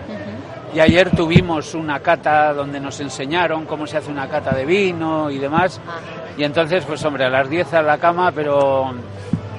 Y 0.73 0.79
ayer 0.79 1.09
tuvimos 1.11 1.73
una 1.73 1.99
cata 1.99 2.53
donde 2.53 2.79
nos 2.79 2.99
enseñaron 2.99 3.65
cómo 3.65 3.87
se 3.87 3.97
hace 3.97 4.11
una 4.11 4.27
cata 4.27 4.51
de 4.51 4.65
vino 4.65 5.29
y 5.29 5.37
demás. 5.39 5.81
Y 6.37 6.43
entonces, 6.43 6.85
pues 6.85 7.03
hombre, 7.05 7.25
a 7.25 7.29
las 7.29 7.49
10 7.49 7.73
a 7.73 7.81
la 7.81 7.97
cama, 7.97 8.31
pero... 8.31 8.93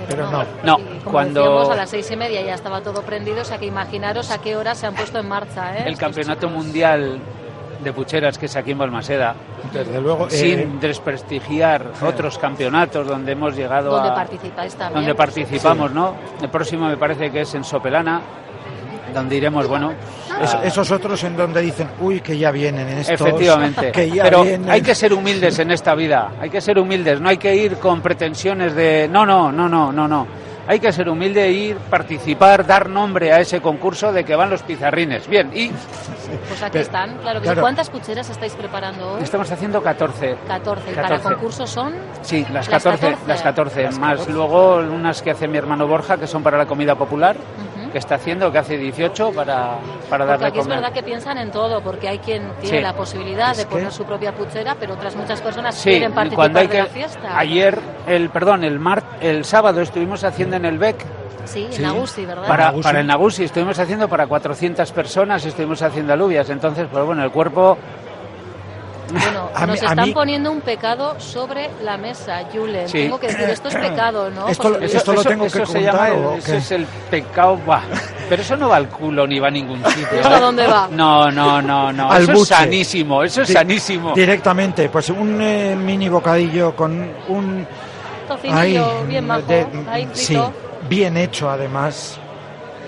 Pero 0.09 0.31
no. 0.31 0.45
No, 0.65 0.77
Como 0.77 1.11
cuando 1.13 1.41
decíamos, 1.43 1.71
a 1.71 1.77
las 1.77 1.91
seis 1.91 2.11
y 2.11 2.17
media 2.17 2.43
ya 2.43 2.55
estaba 2.55 2.81
todo 2.81 3.03
prendido, 3.03 3.43
o 3.43 3.45
sea 3.45 3.59
que 3.59 3.67
imaginaros 3.67 4.31
a 4.33 4.39
qué 4.41 4.57
hora 4.57 4.75
se 4.75 4.87
han 4.87 4.95
puesto 4.95 5.19
en 5.21 5.29
marcha. 5.29 5.77
¿eh? 5.79 5.85
el 5.87 5.97
campeonato 5.97 6.49
mundial 6.49 7.21
de 7.85 7.93
pucheras 7.93 8.37
que 8.37 8.47
es 8.47 8.57
aquí 8.57 8.73
en 8.73 8.79
Balmaseda, 8.79 9.35
Desde 9.73 10.01
luego, 10.01 10.27
eh, 10.27 10.31
sin 10.31 10.81
desprestigiar 10.81 11.87
otros 12.05 12.39
campeonatos 12.39 13.07
donde 13.07 13.33
hemos 13.33 13.55
llegado 13.55 13.91
Donde 13.93 14.09
a... 14.09 14.15
participáis 14.15 14.75
también. 14.75 14.95
donde 15.01 15.15
participamos, 15.15 15.93
¿no? 15.93 16.15
El 16.43 16.49
próximo 16.49 16.89
me 16.89 16.97
parece 16.97 17.31
que 17.31 17.43
es 17.43 17.55
en 17.55 17.63
Sopelana, 17.63 18.21
donde 19.13 19.37
iremos, 19.37 19.67
bueno... 19.69 19.93
es- 20.43 20.55
a- 20.55 20.65
esos 20.65 20.91
otros 20.91 21.23
en 21.25 21.37
donde 21.37 21.61
dicen, 21.61 21.89
uy, 22.01 22.21
que 22.21 22.37
ya 22.39 22.51
vienen 22.51 22.89
estos. 22.89 23.21
Efectivamente. 23.21 23.93
Que 23.93 24.11
ya 24.11 24.23
Pero 24.25 24.43
vienen. 24.43 24.71
hay 24.71 24.81
que 24.83 24.95
ser 24.95 25.13
humildes 25.13 25.59
en 25.59 25.71
esta 25.71 25.95
vida. 25.95 26.33
Hay 26.41 26.51
que 26.51 26.61
ser 26.61 26.79
humildes. 26.79 27.21
No 27.21 27.29
hay 27.29 27.37
que 27.39 27.55
ir 27.55 27.77
con 27.79 28.01
pretensiones 28.01 28.75
de 28.75 29.09
no, 29.11 29.25
no, 29.27 29.51
no, 29.53 29.69
no, 29.69 29.93
no, 29.93 30.09
no. 30.09 30.27
Hay 30.69 30.79
que 30.79 30.93
ser 30.93 31.09
humilde 31.09 31.47
e 31.47 31.51
ir, 31.53 31.77
participar, 31.77 32.65
dar 32.65 32.89
nombre 32.89 33.33
a 33.33 33.41
ese 33.41 33.61
concurso 33.61 34.13
de 34.13 34.25
que 34.25 34.37
van 34.37 34.51
los 34.51 34.63
pizarrines. 34.63 35.27
Bien, 35.27 35.51
y 35.53 35.69
Pues 35.71 36.63
aquí 36.63 36.71
Pero- 36.73 36.83
están, 36.85 37.17
claro 37.19 37.41
que 37.41 37.47
sí. 37.47 37.49
claro. 37.49 37.63
¿Cuántas 37.63 37.91
pucheras 37.91 38.31
estáis 38.31 38.53
preparando 38.55 39.15
hoy? 39.15 39.23
estamos 39.23 39.51
haciendo 39.51 39.83
14. 39.83 40.37
14. 40.47 40.91
¿Y 40.93 40.95
para 40.95 41.09
14. 41.09 41.35
concursos 41.35 41.71
son? 41.71 41.95
Sí, 42.23 42.43
las 42.53 42.69
Las 42.69 42.85
14, 42.85 43.01
14. 43.09 43.27
las 43.29 43.43
14, 43.43 43.83
Las 43.85 43.99
más 43.99 44.11
14. 44.19 44.33
luego 44.33 44.77
unas 44.77 45.23
que 45.23 45.31
hace 45.33 45.49
mi 45.49 45.59
hermano 45.59 45.89
Borja, 45.89 46.19
que 46.19 46.29
son 46.29 46.43
para 46.45 46.57
la 46.57 46.67
comida 46.67 46.95
popular, 46.95 47.35
que 47.91 47.99
está 47.99 48.15
haciendo, 48.17 48.51
que 48.53 48.59
hace 48.59 48.77
18 48.79 49.33
para, 49.33 49.77
para 50.09 50.25
darle 50.25 50.47
aquí 50.49 50.59
es 50.59 50.65
comer. 50.65 50.79
verdad 50.81 50.93
que 50.95 51.03
piensan 51.03 51.39
en 51.39 51.51
todo, 51.51 51.81
porque 51.83 52.09
hay 52.09 52.19
quien 52.19 52.43
tiene 52.61 52.79
Sí. 52.79 52.83
la 52.83 52.93
posibilidad 52.95 53.55
de 53.55 53.63
Es 53.63 53.67
que- 53.67 53.75
poner 53.77 53.93
su 53.93 54.05
propia 54.05 54.33
puchera, 54.33 54.77
pero 54.79 54.95
otras 54.95 55.15
muchas 55.17 55.41
personas 55.41 55.75
Sí, 55.75 55.91
quieren 55.91 56.13
participar 56.13 56.37
cuando 56.37 56.59
hay 56.61 56.67
de 56.67 56.73
que 56.73 56.79
la 56.83 56.87
fiesta. 56.87 57.39
ayer 57.39 57.79
el 58.07 58.31
perdón, 58.31 58.65
el 58.65 58.79
mar, 58.79 59.03
el 59.21 59.45
sábado 59.45 59.81
estuvimos 59.81 60.25
haciendo 60.25 60.57
en 60.57 60.65
el 60.65 60.79
BEC 60.79 61.05
Sí, 61.45 61.69
en 61.73 61.85
Agusti, 61.87 62.27
¿verdad? 62.27 62.47
para, 62.47 62.73
para 62.75 63.01
el 63.01 63.07
Nagusi 63.07 63.45
estuvimos 63.45 63.79
haciendo 63.79 64.09
para 64.09 64.27
400 64.27 64.93
personas, 64.93 65.45
estuvimos 65.45 65.83
haciendo 65.83 66.13
alubias, 66.13 66.49
entonces 66.51 66.87
pues 66.93 67.05
bueno, 67.05 67.25
el 67.25 67.31
cuerpo 67.31 67.77
Bueno, 69.13 69.51
A 69.55 69.67
nos 69.67 69.83
están 69.83 70.07
mí- 70.09 70.13
poniendo 70.15 70.51
un 70.53 70.61
pecado 70.61 71.19
sobre 71.19 71.71
la 71.83 71.97
mesa, 71.97 72.43
Julen. 72.53 72.89
Sí. 72.89 72.99
Tengo 73.05 73.19
que 73.19 73.27
decir, 73.29 73.49
esto 73.51 73.69
es 73.69 73.75
pecado, 73.77 74.31
¿no? 74.31 74.49
Esto- 74.49 74.79
esto 74.81 75.13
lo 75.13 75.23
tengo 75.25 75.43
que 75.45 75.63
eso 75.63 75.67
se 75.67 75.83
llama 75.83 76.09
el- 76.09 76.25
¿o 76.25 76.35
eso 76.37 76.55
es 76.55 76.71
el 76.73 76.85
pecado, 77.11 77.57
buah. 77.59 77.81
pero 78.29 78.43
eso 78.43 78.57
no 78.57 78.69
va 78.69 78.77
al 78.77 78.89
culo 78.89 79.27
ni 79.27 79.39
va 79.39 79.49
a 79.49 79.51
ningún 79.51 79.85
sitio. 79.87 80.21
¿Esto 80.21 80.29
a 80.29 80.41
dónde 80.41 80.67
va? 80.67 80.89
No, 80.91 81.31
no, 81.31 81.61
no, 81.61 81.93
no, 81.93 82.11
Al 82.11 82.23
eso 82.23 82.33
buche. 82.33 82.43
es 82.55 82.59
sanísimo, 82.61 83.23
eso 83.25 83.43
es 83.43 83.49
Di- 83.49 83.55
sanísimo. 83.55 84.13
Directamente, 84.15 84.89
pues 84.89 85.11
un 85.11 85.41
eh, 85.41 85.75
mini 85.77 86.09
bocadillo 86.09 86.75
con 86.77 87.11
un... 87.29 87.67
Tocinillo 88.29 89.05
bien 89.09 89.27
majo, 89.27 89.43
de- 89.43 89.67
ahí 89.91 90.09
sí, 90.13 90.39
bien 90.89 91.17
hecho 91.17 91.51
además. 91.51 92.19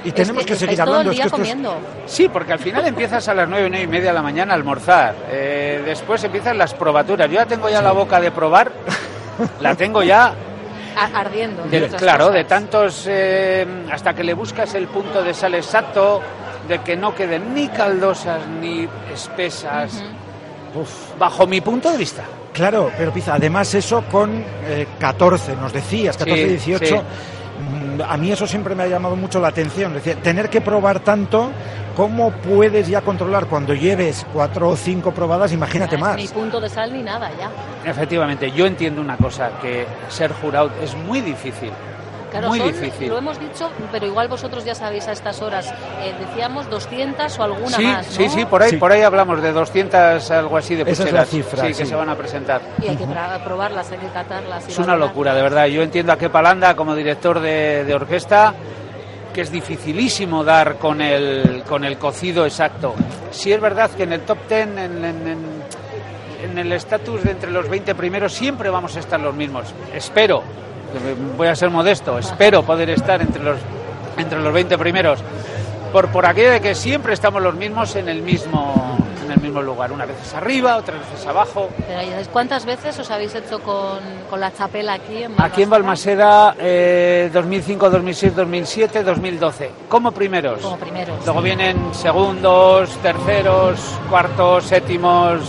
Y 0.04 0.12
tenemos 0.12 0.40
Es 0.42 0.46
que, 0.46 0.56
seguir 0.56 0.76
todo 0.78 0.82
hablando. 0.94 1.02
el 1.02 1.08
es 1.08 1.12
día 1.14 1.22
que 1.24 1.26
esto 1.28 1.36
es- 1.36 1.40
comiendo. 1.48 1.76
Sí, 2.06 2.28
porque 2.28 2.52
al 2.52 2.58
final 2.58 2.86
empiezas 2.86 3.28
a 3.28 3.34
las 3.34 3.48
nueve, 3.48 3.68
nueve 3.70 3.84
y 3.84 3.86
media 3.88 4.08
de 4.10 4.14
la 4.14 4.22
mañana 4.22 4.52
a 4.52 4.56
almorzar. 4.56 5.14
Eh, 5.30 5.82
después 5.84 6.22
empiezan 6.24 6.58
las 6.58 6.74
probaturas. 6.74 7.28
Yo 7.28 7.34
ya 7.34 7.46
tengo 7.46 7.68
ya 7.68 7.80
la 7.82 7.92
boca 7.92 8.20
de 8.20 8.30
probar, 8.32 8.72
la 9.60 9.74
tengo 9.76 10.02
ya, 10.02 10.34
ardiendo. 11.14 11.62
de- 11.64 11.88
claro, 11.88 12.24
cosas. 12.26 12.34
de 12.34 12.44
tantos, 12.44 13.04
eh, 13.08 13.66
hasta 13.92 14.12
que 14.14 14.24
le 14.24 14.34
buscas 14.34 14.74
el 14.74 14.88
punto 14.88 15.22
de 15.22 15.32
sal 15.34 15.54
exacto, 15.54 16.20
de 16.68 16.80
que 16.80 16.96
no 16.96 17.14
queden 17.14 17.54
ni 17.54 17.68
caldosas 17.68 18.46
ni 18.60 18.88
espesas. 19.12 20.02
Uf, 20.74 21.16
bajo 21.18 21.46
mi 21.46 21.60
punto 21.60 21.90
de 21.90 21.98
vista. 21.98 22.22
Claro, 22.52 22.90
pero 22.96 23.12
Pizza, 23.12 23.34
además 23.34 23.72
eso 23.74 24.02
con 24.10 24.44
eh, 24.66 24.86
14, 24.98 25.56
nos 25.56 25.72
decías, 25.72 26.16
14, 26.16 26.42
Sí, 26.42 26.48
18. 26.48 26.86
sí. 26.96 27.02
Mm, 27.62 28.02
A 28.02 28.16
mí 28.16 28.30
eso 28.30 28.46
siempre 28.46 28.74
me 28.74 28.82
ha 28.82 28.86
llamado 28.86 29.16
mucho 29.16 29.40
la 29.40 29.48
atención. 29.48 29.96
Es 29.96 30.04
decir, 30.04 30.22
tener 30.22 30.50
que 30.50 30.60
probar 30.60 31.00
tanto, 31.00 31.50
¿cómo 31.96 32.30
puedes 32.30 32.88
ya 32.88 33.00
controlar 33.00 33.46
cuando 33.46 33.74
lleves 33.74 34.26
cuatro 34.32 34.70
o 34.70 34.76
cinco 34.76 35.12
probadas? 35.12 35.52
Imagínate 35.52 35.96
más. 35.96 36.16
Ni 36.16 36.28
punto 36.28 36.60
de 36.60 36.68
sal 36.68 36.92
ni 36.92 37.02
nada, 37.02 37.30
ya. 37.38 37.50
Efectivamente, 37.90 38.50
yo 38.50 38.66
entiendo 38.66 39.00
una 39.00 39.16
cosa, 39.16 39.50
que 39.60 39.86
ser 40.08 40.32
jurado 40.32 40.70
es 40.82 40.94
muy 40.94 41.20
difícil. 41.20 41.70
Claro, 42.32 42.48
muy 42.48 42.58
son- 42.58 42.68
difícil. 42.72 43.08
Lo 43.08 43.18
hemos 43.18 43.38
dicho, 43.38 43.70
pero 43.92 44.06
igual 44.06 44.26
vosotros 44.26 44.64
ya 44.64 44.74
sabéis 44.74 45.06
a 45.06 45.12
estas 45.12 45.40
horas. 45.42 45.72
Eh, 46.02 46.14
decíamos 46.18 46.68
200 46.68 47.38
o 47.38 47.42
alguna 47.44 47.76
Sí, 47.76 47.84
más, 47.84 48.06
¿no? 48.06 48.12
sí, 48.12 48.28
sí, 48.28 48.44
por 48.46 48.62
ahí, 48.62 48.70
Sí. 48.70 48.76
por 48.78 48.90
ahí 48.90 49.02
hablamos 49.02 49.40
de 49.42 49.52
200 49.52 50.30
algo 50.30 50.56
así 50.56 50.74
de 50.74 50.82
Esa 50.82 50.90
es 50.90 50.98
pucheras. 50.98 51.14
la 51.14 51.24
cifra, 51.26 51.62
sí, 51.68 51.74
que 51.74 51.86
se 51.86 51.94
van 51.94 52.08
a 52.08 52.16
presentar. 52.16 52.60
Y 52.82 52.88
hay 52.88 52.96
que 52.96 53.06
probarlas, 53.44 53.92
hay 53.92 53.98
que 53.98 54.08
catarlas. 54.08 54.64
y 54.68 54.72
Es 54.72 54.78
una 54.78 54.96
locura, 54.96 55.34
de 55.34 55.42
verdad. 55.42 55.66
Yo 55.66 55.82
entiendo 55.82 56.12
a 56.12 56.16
Kepa 56.18 56.42
Landa 56.42 56.74
como 56.74 56.94
director 56.94 57.38
de, 57.38 57.84
de 57.84 57.94
orquesta 57.94 58.54
que 59.32 59.40
es 59.42 59.50
dificilísimo 59.50 60.44
dar 60.44 60.76
con 60.76 61.00
el, 61.00 61.62
con 61.68 61.84
el 61.84 61.96
cocido 61.98 62.44
exacto. 62.44 62.94
Sí 63.30 63.50
es 63.52 63.60
verdad 63.60 63.90
que 63.90 64.02
en 64.02 64.12
el 64.12 64.20
top 64.22 64.38
10, 64.48 64.60
en, 64.66 64.78
en- 64.78 65.04
en- 65.04 65.62
en 66.44 66.58
el 66.58 66.72
estatus 66.72 67.22
de 67.24 67.30
entre 67.30 67.50
los 67.50 67.68
20 67.68 67.94
primeros, 67.94 68.32
siempre 68.32 68.68
vamos 68.68 68.96
a 68.96 69.00
estar 69.00 69.18
los 69.20 69.34
mismos. 69.34 69.72
Espero, 69.94 70.42
que 70.42 70.71
voy 71.36 71.48
a 71.48 71.54
ser 71.56 71.70
modesto, 71.70 72.18
espero 72.18 72.62
poder 72.62 72.90
estar 72.90 73.20
entre 73.20 73.42
los, 73.42 73.58
entre 74.16 74.40
los 74.40 74.52
20 74.52 74.76
primeros. 74.78 75.20
Por, 75.92 76.08
por 76.08 76.24
aquello 76.24 76.52
de 76.52 76.60
que 76.60 76.74
siempre 76.74 77.12
estamos 77.12 77.42
los 77.42 77.54
mismos 77.54 77.94
en 77.96 78.08
el 78.08 78.22
mismo, 78.22 78.96
en 79.26 79.30
el 79.32 79.40
mismo 79.42 79.60
lugar. 79.60 79.92
Una 79.92 80.06
vez 80.06 80.16
es 80.24 80.32
arriba, 80.32 80.78
otras 80.78 80.98
veces 81.00 81.26
abajo. 81.26 81.68
Pero 81.86 82.00
¿Cuántas 82.32 82.64
veces 82.64 82.98
os 82.98 83.10
habéis 83.10 83.34
hecho 83.34 83.60
con, 83.60 83.98
con 84.30 84.40
la 84.40 84.50
chapela 84.54 84.94
aquí 84.94 85.24
en 85.24 85.34
Aquí 85.36 85.64
en 85.64 85.68
Balmaseda, 85.68 86.56
eh, 86.58 87.28
2005, 87.30 87.90
2006, 87.90 88.34
2007, 88.34 89.02
2012. 89.02 89.70
Como 89.90 90.12
primeros. 90.12 90.62
Como 90.62 90.78
primeros. 90.78 91.22
Luego 91.26 91.42
vienen 91.42 91.94
segundos, 91.94 92.88
terceros, 93.02 93.78
cuartos, 94.08 94.64
séptimos. 94.64 95.42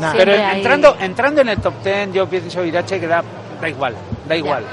Nah. 0.00 0.14
Pero 0.16 0.32
hay- 0.32 0.56
entrando, 0.56 0.96
entrando 0.98 1.40
en 1.42 1.50
el 1.50 1.58
top 1.60 1.74
10, 1.84 2.12
yo 2.12 2.26
pienso 2.28 2.64
Irache 2.64 2.98
que 2.98 3.06
da, 3.06 3.22
da 3.60 3.68
igual, 3.68 3.94
da 4.28 4.36
igual. 4.36 4.64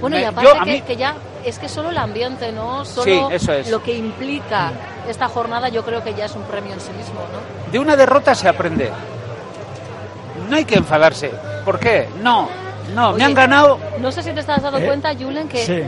Bueno, 0.00 0.18
y 0.18 0.24
aparte 0.24 0.50
yo, 0.52 0.64
que, 0.64 0.70
mí- 0.70 0.80
que 0.82 0.96
ya 0.96 1.14
es 1.44 1.58
que 1.58 1.68
solo 1.68 1.90
el 1.90 1.98
ambiente, 1.98 2.52
¿no? 2.52 2.84
Solo 2.84 3.04
Sí, 3.04 3.34
eso 3.34 3.52
es. 3.52 3.70
lo 3.70 3.82
que 3.82 3.96
implica 3.96 4.72
esta 5.08 5.28
jornada 5.28 5.68
yo 5.68 5.84
creo 5.84 6.02
que 6.02 6.14
ya 6.14 6.24
es 6.26 6.34
un 6.34 6.42
premio 6.42 6.74
en 6.74 6.80
sí 6.80 6.90
mismo, 6.92 7.20
¿no? 7.32 7.70
De 7.72 7.78
una 7.78 7.96
derrota 7.96 8.34
se 8.34 8.48
aprende. 8.48 8.90
No 10.50 10.56
hay 10.56 10.64
que 10.64 10.76
enfadarse. 10.76 11.30
¿Por 11.64 11.78
qué? 11.78 12.08
No, 12.22 12.48
no, 12.94 13.08
Oye, 13.10 13.18
me 13.18 13.24
han 13.24 13.34
ganado. 13.34 13.78
No 14.00 14.12
sé 14.12 14.22
si 14.22 14.32
te 14.32 14.40
estás 14.40 14.62
dando 14.62 14.78
Eh, 14.78 14.86
cuenta, 14.86 15.12
Julen, 15.14 15.48
que 15.48 15.64
Sí. 15.64 15.82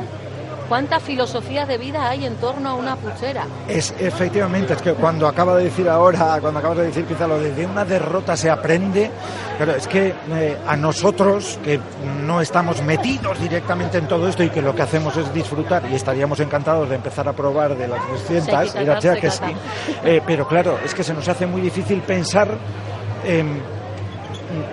Cuánta 0.68 1.00
filosofía 1.00 1.66
de 1.66 1.78
vida 1.78 2.08
hay 2.08 2.26
en 2.26 2.34
torno 2.36 2.70
a 2.70 2.74
una 2.74 2.96
puchera. 2.96 3.46
Es 3.66 3.94
efectivamente, 3.98 4.74
es 4.74 4.82
que 4.82 4.92
cuando 4.94 5.26
acaba 5.26 5.56
de 5.56 5.64
decir 5.64 5.88
ahora, 5.88 6.38
cuando 6.40 6.58
acabas 6.60 6.78
de 6.78 6.86
decir 6.86 7.04
quizá 7.04 7.26
lo 7.26 7.38
de, 7.38 7.52
de 7.52 7.66
una 7.66 7.84
derrota 7.84 8.36
se 8.36 8.50
aprende, 8.50 9.10
pero 9.58 9.74
es 9.74 9.86
que 9.88 10.14
eh, 10.32 10.56
a 10.66 10.76
nosotros 10.76 11.58
que 11.64 11.80
no 12.24 12.40
estamos 12.40 12.82
metidos 12.82 13.40
directamente 13.40 13.98
en 13.98 14.06
todo 14.06 14.28
esto 14.28 14.42
y 14.42 14.50
que 14.50 14.62
lo 14.62 14.74
que 14.74 14.82
hacemos 14.82 15.16
es 15.16 15.32
disfrutar 15.32 15.84
y 15.90 15.94
estaríamos 15.94 16.38
encantados 16.40 16.88
de 16.88 16.96
empezar 16.96 17.28
a 17.28 17.32
probar 17.32 17.76
de 17.76 17.88
las 17.88 18.06
300, 18.06 18.28
Sí, 18.28 18.50
quizás, 18.50 18.82
Iratzea, 18.82 19.14
sí, 19.14 19.20
que 19.20 19.30
sí. 19.30 19.44
Eh, 20.04 20.22
pero 20.26 20.46
claro, 20.46 20.78
es 20.84 20.94
que 20.94 21.02
se 21.02 21.14
nos 21.14 21.26
hace 21.28 21.46
muy 21.46 21.60
difícil 21.60 22.00
pensar 22.02 22.48
en 23.24 23.77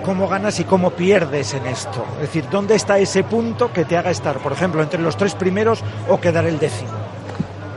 cómo 0.04 0.28
ganas 0.28 0.60
y 0.60 0.64
cómo 0.64 0.92
pierdes 0.92 1.54
en 1.54 1.66
esto. 1.68 2.06
Es 2.16 2.22
decir, 2.22 2.48
¿dónde 2.50 2.76
está 2.76 2.98
ese 2.98 3.24
punto 3.24 3.72
que 3.72 3.86
te 3.86 3.98
haga 3.98 4.12
estar, 4.12 4.38
por 4.40 4.52
ejemplo, 4.54 4.82
entre 4.84 5.02
los 5.02 5.18
tres 5.18 5.36
primeros 5.36 5.84
o 6.10 6.20
quedar 6.20 6.46
el 6.46 6.60
décimo? 6.60 6.92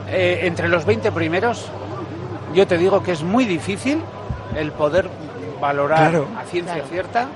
Eh, 0.07 0.41
entre 0.43 0.67
los 0.69 0.85
20 0.85 1.11
primeros, 1.11 1.67
yo 2.53 2.65
te 2.67 2.77
digo 2.77 3.03
que 3.03 3.11
es 3.11 3.23
muy 3.23 3.45
difícil 3.45 4.01
el 4.55 4.71
poder 4.71 5.09
valorar 5.61 6.09
Claro. 6.09 6.27
a 6.39 6.43
ciencia 6.45 6.73
Claro. 6.75 6.89
cierta 6.89 7.27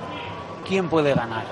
quién 0.66 0.88
puede 0.88 1.14
ganar. 1.14 1.44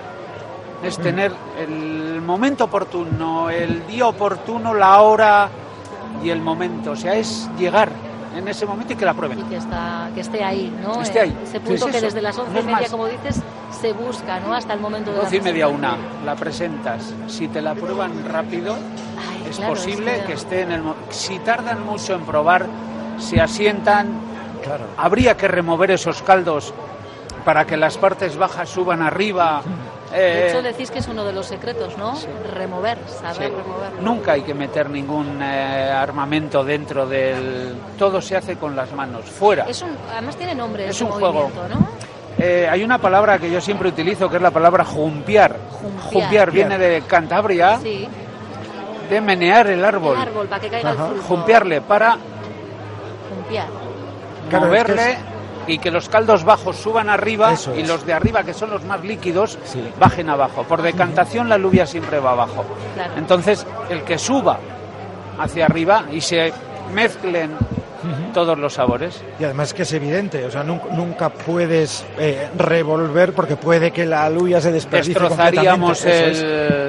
Es 0.83 0.99
Mm. 0.99 1.03
tener 1.03 1.33
el 1.61 2.21
momento 2.23 2.65
oportuno, 2.65 3.51
el 3.51 3.87
día 3.87 4.07
oportuno, 4.07 4.75
la 4.75 5.01
hora 5.01 5.49
y 6.25 6.31
el 6.31 6.41
momento. 6.41 6.93
O 6.93 6.97
sea, 6.97 7.15
es 7.15 7.49
llegar 7.59 7.91
en 8.37 8.49
ese 8.49 8.67
momento 8.67 8.93
y 8.93 8.97
que 8.97 9.05
la 9.05 9.13
Y 9.13 9.15
prueben. 9.15 9.43
que, 9.49 9.57
está, 9.57 10.09
que 10.15 10.21
esté 10.21 10.43
ahí, 10.45 10.73
¿no? 10.83 11.01
Esté 11.03 11.19
Eh, 11.19 11.23
ahí. 11.23 11.39
Ese 11.43 11.53
Sí, 11.53 11.59
punto 11.61 11.87
es 11.89 11.95
que 11.97 12.01
desde 12.01 12.23
las 12.23 12.39
once 12.39 12.53
No 12.55 12.61
y 12.61 12.63
media, 12.65 12.81
más. 12.81 12.91
como 12.91 13.07
dices, 13.07 13.41
se 13.81 13.93
busca, 13.93 14.41
¿no? 14.41 14.55
Hasta 14.55 14.73
el 14.75 14.81
momento 14.81 15.11
de 15.11 15.19
la 15.19 15.23
12 15.25 15.37
y 15.37 15.41
media, 15.41 15.69
una, 15.69 15.97
la 16.25 16.35
presentas. 16.35 17.13
Si 17.29 17.49
te 17.49 17.61
la 17.63 17.75
prueban 17.75 18.25
rápido, 18.29 18.75
Ay, 18.75 19.47
es 19.51 19.57
claro, 19.57 19.75
posible 19.75 20.17
es 20.19 20.23
que 20.25 20.33
esté 20.35 20.63
en 20.63 20.73
el... 20.73 20.83
Si 21.11 21.39
tardan 21.41 21.85
mucho 21.85 22.15
en 22.15 22.23
probar, 22.23 22.67
se 23.19 23.41
asientan, 23.41 24.09
Claro. 24.63 24.85
habría 24.97 25.37
que 25.37 25.49
remover 25.49 25.91
esos 25.91 26.23
caldos 26.23 26.73
para 27.45 27.67
que 27.67 27.77
las 27.77 27.99
partes 27.99 28.37
bajas 28.37 28.69
suban 28.69 29.03
arriba. 29.03 29.63
De 30.13 30.19
Eh, 30.47 30.49
hecho, 30.51 30.63
decís 30.63 30.91
que 30.91 30.99
es 30.99 31.09
uno 31.09 31.25
de 31.25 31.33
los 31.33 31.47
secretos, 31.47 31.97
¿no? 31.97 32.15
Remover, 32.55 32.99
saber 33.09 33.51
sí. 33.51 33.57
remover. 33.57 34.03
Nunca 34.03 34.33
hay 34.33 34.43
que 34.43 34.53
meter 34.55 34.91
ningún 34.91 35.41
eh, 35.43 35.91
armamento 35.91 36.63
dentro 36.65 37.07
del... 37.07 37.75
Todo 37.99 38.21
se 38.21 38.37
hace 38.37 38.57
con 38.57 38.77
las 38.77 38.93
manos, 38.93 39.25
fuera. 39.25 39.65
Es 39.69 39.81
un, 39.83 39.97
además 40.13 40.37
tiene 40.37 40.55
nombre 40.55 40.85
Es 40.85 40.97
ese 40.97 41.05
un 41.05 41.11
juego. 41.13 41.51
¿no? 41.71 41.89
Eh, 42.39 42.69
hay 42.71 42.83
una 42.85 42.99
palabra 42.99 43.39
que 43.39 43.51
yo 43.51 43.61
siempre 43.61 43.89
utilizo 43.89 44.29
que 44.29 44.37
es 44.37 44.43
la 44.43 44.51
palabra 44.51 44.85
jumpiar. 44.85 45.57
Jumpiar. 46.13 46.51
viene 46.51 46.77
de 46.79 47.03
Cantabria, 47.03 47.79
Sí, 47.81 48.07
de 49.09 49.21
menear 49.21 49.67
el 49.69 49.85
árbol. 49.85 50.17
el 50.17 50.23
árbol, 50.23 50.47
para 50.47 50.61
que 50.61 50.69
caiga 50.69 50.91
Ajá. 50.91 51.05
el 51.07 51.11
fruto. 51.13 51.29
Jumpiarle 51.29 51.81
para 51.83 52.17
Jumpiar. 53.35 53.67
Claro, 54.51 54.67
moverle 54.67 55.11
es 55.13 55.19
y 55.67 55.79
que 55.79 55.91
los 55.91 56.09
caldos 56.09 56.45
bajos 56.45 56.77
suban 56.77 57.09
arriba 57.11 57.53
Eso 57.53 57.75
y 57.77 57.81
es. 57.83 57.89
los 57.89 58.05
de 58.07 58.13
arriba, 58.13 58.43
que 58.43 58.55
son 58.55 58.71
los 58.71 58.85
más 58.85 59.03
líquidos, 59.05 59.59
Sí. 59.65 59.83
bajen 59.99 60.29
abajo. 60.31 60.65
Por 60.65 60.83
decantación 60.83 61.49
la 61.49 61.59
lluvia 61.59 61.87
siempre 61.87 62.19
va 62.21 62.33
abajo. 62.33 62.65
Claro. 62.95 63.13
Entonces, 63.17 63.67
el 63.91 64.03
que 64.03 64.19
suba 64.19 64.59
hacia 65.39 65.65
arriba 65.67 66.05
y 66.13 66.21
se 66.21 66.53
mezclen 66.93 67.51
todos 68.35 68.59
los 68.59 68.75
sabores. 68.75 69.23
Y 69.39 69.45
además 69.45 69.73
que 69.75 69.83
es 69.83 69.93
evidente, 69.93 70.45
o 70.45 70.51
sea, 70.51 70.63
nunca, 70.65 70.87
nunca 70.93 71.29
puedes 71.29 72.05
eh, 72.19 72.49
revolver 72.57 73.33
porque 73.33 73.57
puede 73.57 73.91
que 73.91 74.05
la 74.05 74.25
aluya 74.25 74.61
se 74.61 74.73
desperdicie 74.73 75.15
Destrozaríamos 75.15 76.05
el, 76.05 76.13
es. 76.13 76.43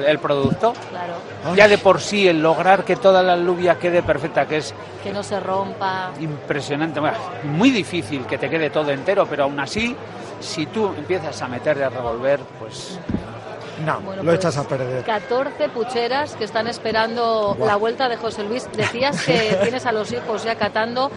el 0.08 0.18
producto. 0.18 0.72
Claro, 0.90 1.14
Ay. 1.44 1.56
Ya 1.56 1.68
de 1.68 1.78
por 1.78 2.00
sí, 2.00 2.26
el 2.26 2.42
lograr 2.42 2.84
que 2.84 2.96
toda 2.96 3.22
la 3.22 3.36
lluvia 3.36 3.78
quede 3.78 4.02
perfecta, 4.02 4.46
que 4.46 4.56
es 4.58 4.74
que 5.02 5.12
no 5.12 5.22
se 5.22 5.38
rompa. 5.38 6.10
impresionante, 6.20 6.98
bueno, 7.00 7.18
muy 7.44 7.70
difícil 7.70 8.26
que 8.26 8.38
te 8.38 8.48
quede 8.48 8.70
todo 8.70 8.90
entero, 8.90 9.26
pero 9.28 9.44
aún 9.44 9.60
así, 9.60 9.94
si 10.40 10.66
tú 10.66 10.92
empiezas 10.96 11.40
a 11.42 11.48
meterle 11.48 11.84
a 11.84 11.90
revolver, 11.90 12.40
pues 12.58 12.98
No, 13.84 14.00
Bueno, 14.00 14.22
lo 14.22 14.30
pues, 14.30 14.38
echas 14.40 14.56
a 14.58 14.68
perder. 14.68 15.02
14 15.04 15.68
pucheras 15.70 16.34
que 16.36 16.44
están 16.44 16.66
esperando 16.68 17.54
Guau. 17.56 17.66
la 17.68 17.76
vuelta 17.76 18.08
de 18.08 18.16
José 18.16 18.44
Luis. 18.44 18.68
Decías 18.76 19.24
que 19.24 19.56
tienes 19.62 19.84
a 19.86 19.92
los 19.92 20.12
hijos 20.12 20.44
ya 20.44 20.54
catando. 20.56 21.10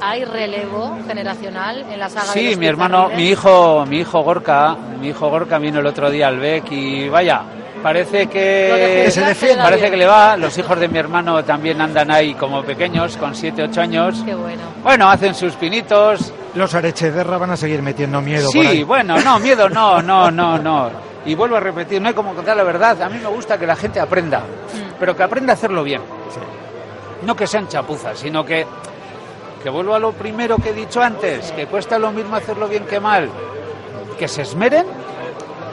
Hay 0.00 0.24
relevo 0.26 0.94
generacional 1.06 1.86
en 1.90 1.98
la 1.98 2.10
saga 2.10 2.26
de 2.26 2.32
Sí, 2.38 2.50
los 2.50 2.58
mi 2.58 2.66
hermano, 2.66 3.08
mi 3.16 3.28
hijo, 3.30 3.86
mi 3.86 4.00
hijo 4.00 4.22
Gorka, 4.22 4.76
mi 5.00 5.08
hijo 5.08 5.30
Gorka 5.30 5.58
vino 5.58 5.80
el 5.80 5.86
otro 5.86 6.10
día 6.10 6.28
al 6.28 6.38
BEC 6.38 6.70
y 6.70 7.08
vaya, 7.08 7.40
parece 7.82 8.18
de 8.18 8.26
que 8.26 9.04
juzgar 9.06 9.10
se 9.12 9.20
defiende. 9.22 9.62
parece 9.62 9.90
que 9.90 9.96
le 9.96 10.04
va. 10.06 10.36
Los 10.36 10.58
hijos 10.58 10.78
de 10.78 10.88
mi 10.88 10.98
hermano 10.98 11.42
también 11.44 11.80
andan 11.80 12.10
ahí 12.10 12.34
como 12.34 12.62
pequeños, 12.62 13.16
con 13.16 13.34
7, 13.34 13.62
8 13.70 13.80
años. 13.80 14.22
Qué 14.22 14.34
bueno. 14.34 14.62
Bueno, 14.82 15.08
hacen 15.08 15.34
sus 15.34 15.54
pinitos. 15.54 16.30
Los 16.54 16.74
Arechederra 16.74 17.38
van 17.38 17.52
a 17.52 17.56
seguir 17.56 17.80
metiendo 17.80 18.20
miedo 18.20 18.50
por 18.52 18.60
Sí, 18.62 18.66
ahí. 18.66 18.82
bueno, 18.82 19.18
no, 19.20 19.38
miedo 19.38 19.66
no, 19.70 20.02
no, 20.02 20.30
no, 20.30 20.58
no. 20.58 20.90
Y 21.26 21.34
vuelvo 21.34 21.56
a 21.56 21.60
repetir, 21.60 22.00
no 22.00 22.08
hay 22.08 22.14
como 22.14 22.34
contar 22.34 22.56
la 22.56 22.62
verdad. 22.62 23.02
A 23.02 23.08
mí 23.08 23.18
me 23.18 23.28
gusta 23.28 23.58
que 23.58 23.66
la 23.66 23.74
gente 23.74 23.98
aprenda, 23.98 24.42
pero 24.98 25.16
que 25.16 25.24
aprenda 25.24 25.52
a 25.52 25.54
hacerlo 25.54 25.82
bien. 25.82 26.00
No 27.22 27.34
que 27.34 27.46
sean 27.46 27.66
chapuzas, 27.66 28.18
sino 28.18 28.44
que, 28.44 28.64
que 29.62 29.68
vuelvo 29.70 29.94
a 29.94 29.98
lo 29.98 30.12
primero 30.12 30.56
que 30.58 30.70
he 30.70 30.72
dicho 30.72 31.02
antes, 31.02 31.50
que 31.52 31.66
cuesta 31.66 31.98
lo 31.98 32.12
mismo 32.12 32.36
hacerlo 32.36 32.68
bien 32.68 32.84
que 32.84 33.00
mal. 33.00 33.28
Que 34.16 34.28
se 34.28 34.42
esmeren 34.42 34.86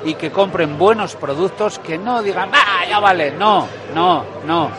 y 0.03 0.15
que 0.15 0.31
compren 0.31 0.77
buenos 0.77 1.15
productos, 1.15 1.77
que 1.79 1.97
no 1.99 2.23
digan, 2.23 2.49
¡ah, 2.51 2.85
ya 2.89 2.99
vale! 2.99 3.31
No, 3.31 3.67
no, 3.93 4.25
no. 4.45 4.69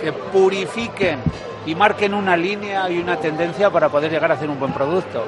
Que 0.00 0.12
purifiquen 0.12 1.18
y 1.66 1.74
marquen 1.74 2.14
una 2.14 2.36
línea 2.36 2.88
y 2.88 2.98
una 2.98 3.16
tendencia 3.16 3.68
para 3.70 3.88
poder 3.88 4.12
llegar 4.12 4.30
a 4.30 4.34
hacer 4.34 4.48
un 4.48 4.60
buen 4.60 4.72
producto. 4.72 5.24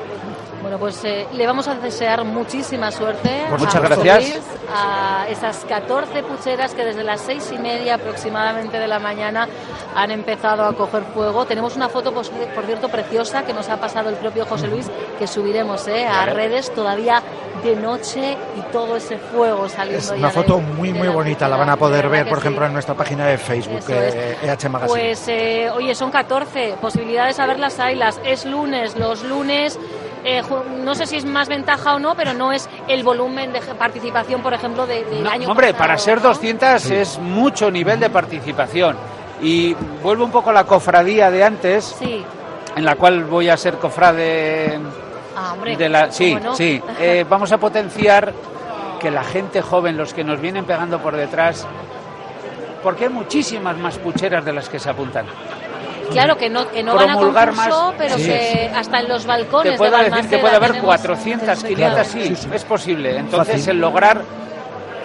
Bueno, 0.62 0.78
pues 0.78 1.04
eh, 1.04 1.26
le 1.32 1.46
vamos 1.46 1.68
a 1.68 1.74
desear 1.76 2.24
muchísima 2.24 2.90
suerte. 2.90 3.44
Pues 3.48 3.62
a 3.62 3.64
muchas 3.66 3.80
José 3.82 4.02
gracias. 4.04 4.34
Luis, 4.34 4.44
a 4.74 5.26
esas 5.28 5.64
14 5.68 6.22
pucheras 6.24 6.74
que 6.74 6.84
desde 6.84 7.04
las 7.04 7.20
seis 7.20 7.52
y 7.54 7.58
media 7.58 7.94
aproximadamente 7.96 8.78
de 8.78 8.88
la 8.88 8.98
mañana 8.98 9.48
han 9.94 10.10
empezado 10.10 10.64
a 10.64 10.72
coger 10.74 11.04
fuego. 11.14 11.44
Tenemos 11.46 11.76
una 11.76 11.88
foto, 11.88 12.12
pues, 12.12 12.30
por 12.54 12.64
cierto, 12.64 12.88
preciosa 12.88 13.44
que 13.44 13.52
nos 13.52 13.68
ha 13.68 13.76
pasado 13.78 14.08
el 14.08 14.16
propio 14.16 14.44
José 14.46 14.66
Luis, 14.66 14.90
que 15.18 15.26
subiremos 15.26 15.86
eh, 15.88 16.06
a 16.06 16.26
redes 16.26 16.72
todavía 16.74 17.22
de 17.62 17.76
noche 17.76 18.36
y 18.56 18.60
todo 18.72 18.96
ese 18.96 19.18
fuego 19.18 19.68
saliendo 19.68 19.98
Es 19.98 20.10
una 20.10 20.28
de- 20.28 20.34
foto 20.34 20.58
muy, 20.58 20.90
de 20.92 20.98
muy 20.98 21.08
la 21.08 21.14
bonita. 21.14 21.48
La 21.48 21.56
van 21.56 21.70
a 21.70 21.76
poder 21.76 22.02
De 22.04 22.08
ver, 22.08 22.28
por 22.28 22.38
sí. 22.38 22.46
ejemplo, 22.46 22.66
en 22.66 22.72
nuestra 22.72 22.94
página 22.94 23.26
de 23.26 23.38
Facebook, 23.38 23.84
eh, 23.88 24.36
EH 24.42 24.68
Magazine. 24.68 25.00
Pues, 25.00 25.28
eh, 25.28 25.70
oye, 25.74 25.94
son 25.94 26.10
14 26.10 26.74
posibilidades 26.80 27.38
a 27.38 27.46
verlas 27.46 27.78
hay. 27.78 27.94
Las 27.94 28.20
es 28.24 28.44
lunes, 28.44 28.96
los 28.96 29.22
lunes 29.22 29.78
eh, 30.26 30.42
no 30.82 30.94
sé 30.94 31.06
si 31.06 31.16
es 31.16 31.24
más 31.24 31.48
ventaja 31.48 31.94
o 31.94 31.98
no, 31.98 32.14
pero 32.16 32.34
no 32.34 32.52
es 32.52 32.68
el 32.88 33.02
volumen 33.04 33.52
de 33.52 33.60
participación, 33.60 34.42
por 34.42 34.52
ejemplo, 34.52 34.86
de- 34.86 35.04
del 35.04 35.22
No, 35.22 35.30
año 35.30 35.48
hombre, 35.48 35.68
pasado, 35.68 35.78
para 35.78 35.98
ser 35.98 36.16
¿no? 36.20 36.28
200 36.28 36.90
es 36.90 37.18
mucho 37.18 37.70
nivel 37.70 38.00
de 38.00 38.10
participación. 38.10 38.96
Y 39.40 39.74
vuelvo 40.02 40.24
un 40.24 40.30
poco 40.32 40.50
a 40.50 40.52
la 40.52 40.64
cofradía 40.64 41.30
de 41.30 41.44
antes, 41.44 41.94
Sí. 41.98 42.24
en 42.74 42.84
la 42.84 42.96
cual 42.96 43.24
voy 43.24 43.48
a 43.48 43.56
ser 43.56 43.74
cofrade 43.78 44.78
Ah, 45.36 45.52
hombre. 45.52 45.76
de 45.76 45.88
la... 45.88 46.10
Sí, 46.10 46.36
sí. 46.54 46.82
Eh, 46.98 47.24
vamos 47.30 47.52
a 47.52 47.58
potenciar 47.58 48.32
que 48.98 49.10
la 49.10 49.22
gente 49.22 49.60
joven, 49.62 49.96
los 49.96 50.12
que 50.14 50.24
nos 50.24 50.40
vienen 50.40 50.64
pegando 50.64 50.98
por 51.00 51.14
detrás, 51.14 51.66
porque 52.82 53.04
hay 53.04 53.10
muchísimas 53.10 53.76
más 53.76 53.98
pucheras 53.98 54.44
de 54.44 54.52
las 54.54 54.68
que 54.68 54.78
se 54.78 54.88
apuntan. 54.88 55.26
Claro 56.10 56.36
que 56.36 56.48
no, 56.50 56.68
que 56.70 56.82
no 56.82 56.94
van 56.94 57.10
a 57.10 57.14
concurso, 57.14 57.52
más. 57.54 57.94
pero 57.98 58.16
Sí. 58.16 58.24
que 58.24 58.70
hasta 58.74 59.00
en 59.00 59.08
los 59.08 59.26
balcones 59.26 59.72
Te 59.72 59.78
puedo 59.78 59.96
de 59.98 60.04
decir 60.10 60.28
que 60.28 60.38
puede 60.38 60.56
haber 60.56 60.70
tenemos 60.72 60.86
400, 60.86 61.64
500, 61.64 62.06
sí, 62.06 62.34
es 62.52 62.64
posible. 62.64 63.18
Entonces, 63.18 63.54
Fácil. 63.56 63.70
el 63.70 63.80
lograr 63.80 64.22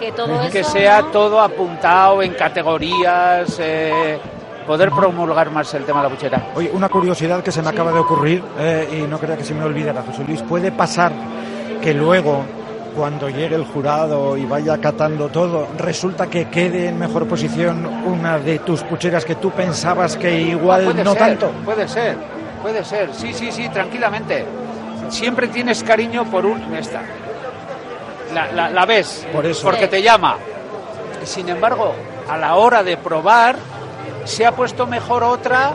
que 0.00 0.12
todo 0.12 0.50
que 0.50 0.60
eso, 0.60 0.70
sea 0.70 1.00
¿no? 1.02 1.08
todo 1.08 1.40
apuntado 1.40 2.22
en 2.22 2.34
categorías, 2.34 3.56
eh, 3.60 4.18
poder 4.66 4.90
promulgar 4.90 5.50
más 5.50 5.72
el 5.74 5.84
tema 5.84 6.02
de 6.02 6.08
la 6.08 6.14
puchera. 6.14 6.42
Oye, 6.54 6.70
una 6.72 6.88
curiosidad 6.88 7.42
que 7.42 7.52
se 7.52 7.62
me 7.62 7.68
acaba 7.68 7.92
de 7.92 7.98
ocurrir 8.00 8.42
eh, 8.58 8.88
y 9.04 9.08
no 9.08 9.18
quería 9.20 9.36
que 9.36 9.44
se 9.44 9.54
me 9.54 9.64
olvidara, 9.64 10.02
José 10.02 10.24
Luis. 10.24 10.42
¿Puede 10.42 10.72
pasar 10.72 11.12
que 11.80 11.94
luego, 11.94 12.44
cuando 12.96 13.28
llegue 13.28 13.54
el 13.56 13.64
jurado 13.64 14.36
y 14.36 14.44
vaya 14.44 14.78
catando 14.78 15.28
todo, 15.28 15.68
resulta 15.78 16.26
que 16.28 16.48
quede 16.48 16.88
en 16.88 16.98
mejor 16.98 17.26
posición 17.26 17.86
una 18.06 18.38
de 18.38 18.58
tus 18.60 18.82
pucheras 18.82 19.24
que 19.24 19.34
tú 19.36 19.50
pensabas 19.50 20.16
que 20.16 20.40
igual 20.40 20.84
puede 20.84 21.04
no 21.04 21.12
ser, 21.12 21.18
tanto? 21.20 21.50
Puede 21.64 21.88
ser, 21.88 22.16
puede 22.60 22.84
ser. 22.84 23.12
Sí, 23.14 23.32
sí, 23.32 23.50
sí, 23.52 23.68
tranquilamente. 23.68 24.44
Siempre 25.08 25.48
tienes 25.48 25.82
cariño 25.82 26.24
por 26.30 26.46
un... 26.46 26.74
Esta. 26.74 27.02
La, 28.34 28.50
la, 28.52 28.70
la 28.70 28.86
ves, 28.86 29.26
Por 29.32 29.44
eso. 29.44 29.62
porque 29.62 29.88
te 29.88 30.02
llama. 30.02 30.36
Sin 31.24 31.48
embargo, 31.48 31.94
a 32.28 32.36
la 32.38 32.54
hora 32.56 32.82
de 32.82 32.96
probar, 32.96 33.56
se 34.24 34.46
ha 34.46 34.52
puesto 34.52 34.86
mejor 34.86 35.22
otra. 35.22 35.74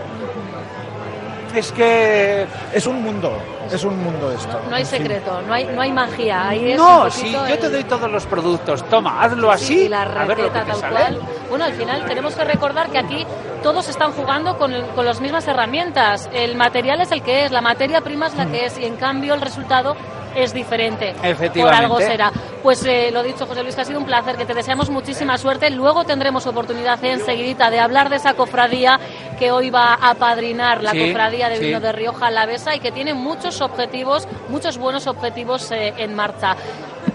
Es 1.55 1.71
que 1.71 2.45
Es 2.73 2.85
un 2.87 3.01
mundo, 3.03 3.31
es 3.75 3.83
un 3.83 4.01
mundo 4.03 4.31
esto. 4.31 4.59
No 4.69 4.75
hay 4.75 4.85
secreto, 4.85 5.41
no 5.47 5.53
hay, 5.53 5.65
no 5.65 5.81
hay 5.81 5.91
magia. 5.91 6.49
Ahí 6.49 6.71
es 6.71 6.77
no, 6.77 7.09
si 7.11 7.31
yo 7.31 7.57
te 7.59 7.69
doy 7.69 7.83
todos 7.83 8.09
los 8.11 8.25
productos, 8.25 8.83
toma, 8.89 9.21
hazlo 9.21 9.51
así, 9.51 9.65
Sí, 9.65 9.79
y 9.85 9.89
la 9.89 10.03
a 10.03 10.05
ver 10.25 10.27
lo 10.29 10.35
que 10.35 10.41
receta 10.43 10.63
te 10.65 10.71
tal 10.71 10.79
sale. 10.79 10.95
cual. 10.95 11.19
Bueno, 11.49 11.65
al 11.65 11.73
final 11.73 12.05
tenemos 12.05 12.35
que 12.35 12.43
recordar 12.43 12.89
que 12.89 12.97
aquí 12.97 13.25
todos 13.63 13.87
están 13.89 14.11
jugando 14.11 14.57
con, 14.57 14.71
el- 14.73 14.85
con 14.87 15.05
las 15.05 15.19
mismas 15.21 15.47
herramientas. 15.47 16.29
El 16.33 16.55
material 16.55 17.01
es 17.01 17.11
el 17.11 17.21
que 17.21 17.45
es, 17.45 17.51
la 17.51 17.61
materia 17.61 18.01
prima 18.01 18.27
es 18.27 18.35
la 18.35 18.45
que 18.45 18.65
es 18.65 18.77
y 18.77 18.85
en 18.85 18.95
cambio 18.97 19.33
el 19.33 19.41
resultado 19.41 19.95
es 20.37 20.53
diferente. 20.53 21.09
Efectivamente. 21.23 21.61
Por 21.61 21.73
algo 21.73 21.97
será. 21.99 22.31
Pues 22.63 22.85
eh, 22.85 23.09
lo 23.11 23.23
dicho, 23.23 23.45
José 23.45 23.63
Luis, 23.63 23.75
que 23.75 23.81
ha 23.81 23.85
sido 23.85 23.99
un 23.99 24.05
placer, 24.05 24.35
que 24.35 24.45
te 24.45 24.53
deseamos 24.53 24.89
muchísima 24.89 25.37
suerte. 25.37 25.69
Luego 25.69 26.03
tendremos 26.05 26.45
oportunidad 26.47 27.03
enseguidita 27.03 27.69
de 27.69 27.79
hablar 27.79 28.09
de 28.09 28.17
esa 28.17 28.33
cofradía 28.35 28.99
que 29.39 29.51
hoy 29.51 29.69
va 29.69 29.95
a 29.95 30.13
padrinar 30.15 30.83
la 30.83 30.91
Sí, 30.91 31.07
cofradía 31.07 31.49
de 31.49 31.57
sí. 31.57 31.65
vino 31.65 31.79
de 31.79 31.91
Rioja 31.91 32.27
Alavesa 32.27 32.75
y 32.75 32.79
que 32.79 32.91
tiene 32.91 33.13
muchos 33.13 33.61
objetivos, 33.61 34.27
muchos 34.49 34.77
buenos 34.77 35.07
objetivos 35.07 35.71
eh, 35.71 35.93
en 35.97 36.15
marcha. 36.15 36.55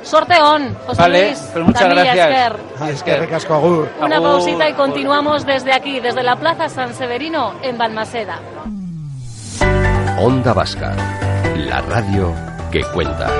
Sorteón, 0.02 0.76
José 0.86 1.00
Vale, 1.02 1.26
Luis. 1.28 1.38
pues 1.52 1.64
muchas 1.64 1.88
gracias. 1.88 2.16
Esquer. 2.30 2.56
Ah, 2.80 2.90
es 2.90 3.02
que 3.02 3.16
recasco 3.16 3.54
agur. 3.54 3.88
Una 4.00 4.16
Agur. 4.16 4.28
pausita 4.30 4.68
y 4.68 4.72
continuamos 4.72 5.46
desde 5.46 5.72
aquí, 5.72 6.00
desde 6.00 6.22
la 6.22 6.36
Plaza 6.36 6.68
San 6.68 6.94
Severino, 6.94 7.54
en 7.62 7.78
Balmaseda. 7.78 8.40
Onda 10.18 10.52
Vasca, 10.52 10.94
la 11.56 11.80
radio 11.82 12.32
que 12.72 12.82
cuenta. 12.84 13.30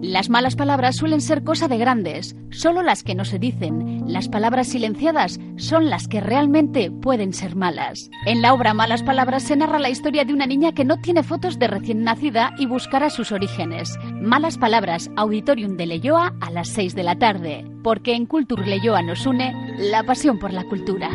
Las 0.00 0.28
malas 0.28 0.54
palabras 0.54 0.96
suelen 0.96 1.20
ser 1.20 1.44
cosa 1.44 1.66
de 1.66 1.78
grandes, 1.78 2.36
solo 2.50 2.82
las 2.82 3.02
que 3.02 3.14
no 3.14 3.24
se 3.24 3.38
dicen. 3.38 4.04
Las 4.06 4.28
palabras 4.28 4.68
silenciadas 4.68 5.40
son 5.56 5.90
las 5.90 6.08
que 6.08 6.20
realmente 6.20 6.90
pueden 6.90 7.32
ser 7.32 7.56
malas. 7.56 8.10
En 8.26 8.42
la 8.42 8.52
obra 8.54 8.74
Malas 8.74 9.02
Palabras 9.02 9.44
se 9.44 9.56
narra 9.56 9.78
la 9.78 9.90
historia 9.90 10.24
de 10.24 10.34
una 10.34 10.46
niña 10.46 10.72
que 10.72 10.84
no 10.84 10.98
tiene 10.98 11.22
fotos 11.22 11.58
de 11.58 11.68
recién 11.68 12.02
nacida 12.02 12.52
y 12.58 12.66
buscará 12.66 13.08
sus 13.10 13.32
orígenes. 13.32 13.98
Malas 14.20 14.58
Palabras, 14.58 15.10
Auditorium 15.16 15.76
de 15.76 15.86
Leyoa 15.86 16.34
a 16.40 16.50
las 16.50 16.68
6 16.68 16.94
de 16.94 17.02
la 17.02 17.18
tarde, 17.18 17.64
porque 17.82 18.14
en 18.14 18.26
Cultur 18.26 18.66
Leyoa 18.66 19.02
nos 19.02 19.26
une 19.26 19.52
la 19.78 20.02
pasión 20.04 20.38
por 20.38 20.52
la 20.52 20.64
cultura. 20.64 21.10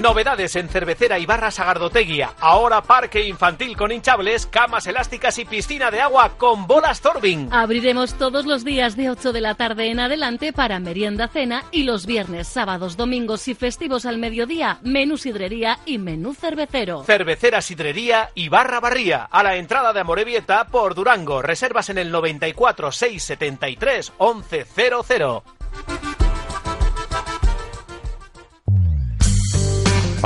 Novedades 0.00 0.54
en 0.56 0.68
Cervecera 0.68 1.18
Ibarra 1.18 1.50
Sagardoteguía. 1.50 2.34
Ahora 2.38 2.82
parque 2.82 3.26
infantil 3.26 3.76
con 3.76 3.90
hinchables, 3.90 4.46
camas 4.46 4.86
elásticas 4.86 5.38
y 5.38 5.46
piscina 5.46 5.90
de 5.90 6.02
agua 6.02 6.32
con 6.36 6.66
bolas 6.66 7.00
Thorbing. 7.00 7.48
Abriremos 7.50 8.14
todos 8.14 8.44
los 8.44 8.62
días 8.62 8.94
de 8.96 9.10
8 9.10 9.32
de 9.32 9.40
la 9.40 9.54
tarde 9.54 9.90
en 9.90 9.98
adelante 9.98 10.52
para 10.52 10.78
merienda 10.80 11.28
cena 11.28 11.64
y 11.72 11.84
los 11.84 12.04
viernes, 12.04 12.46
sábados, 12.46 12.96
domingos 12.96 13.48
y 13.48 13.54
festivos 13.54 14.04
al 14.04 14.18
mediodía, 14.18 14.78
menú 14.82 15.16
sidrería 15.16 15.78
y 15.86 15.96
menú 15.96 16.34
cervecero. 16.34 17.02
Cervecera 17.04 17.62
Sidrería 17.62 18.30
Ibarra 18.34 18.80
Barría. 18.80 19.24
A 19.24 19.42
la 19.42 19.56
entrada 19.56 19.94
de 19.94 20.00
Amorebieta 20.00 20.66
por 20.66 20.94
Durango. 20.94 21.40
Reservas 21.40 21.88
en 21.88 21.98
el 21.98 22.10
94 22.10 22.92
673 22.92 24.12
1100. 24.20 25.55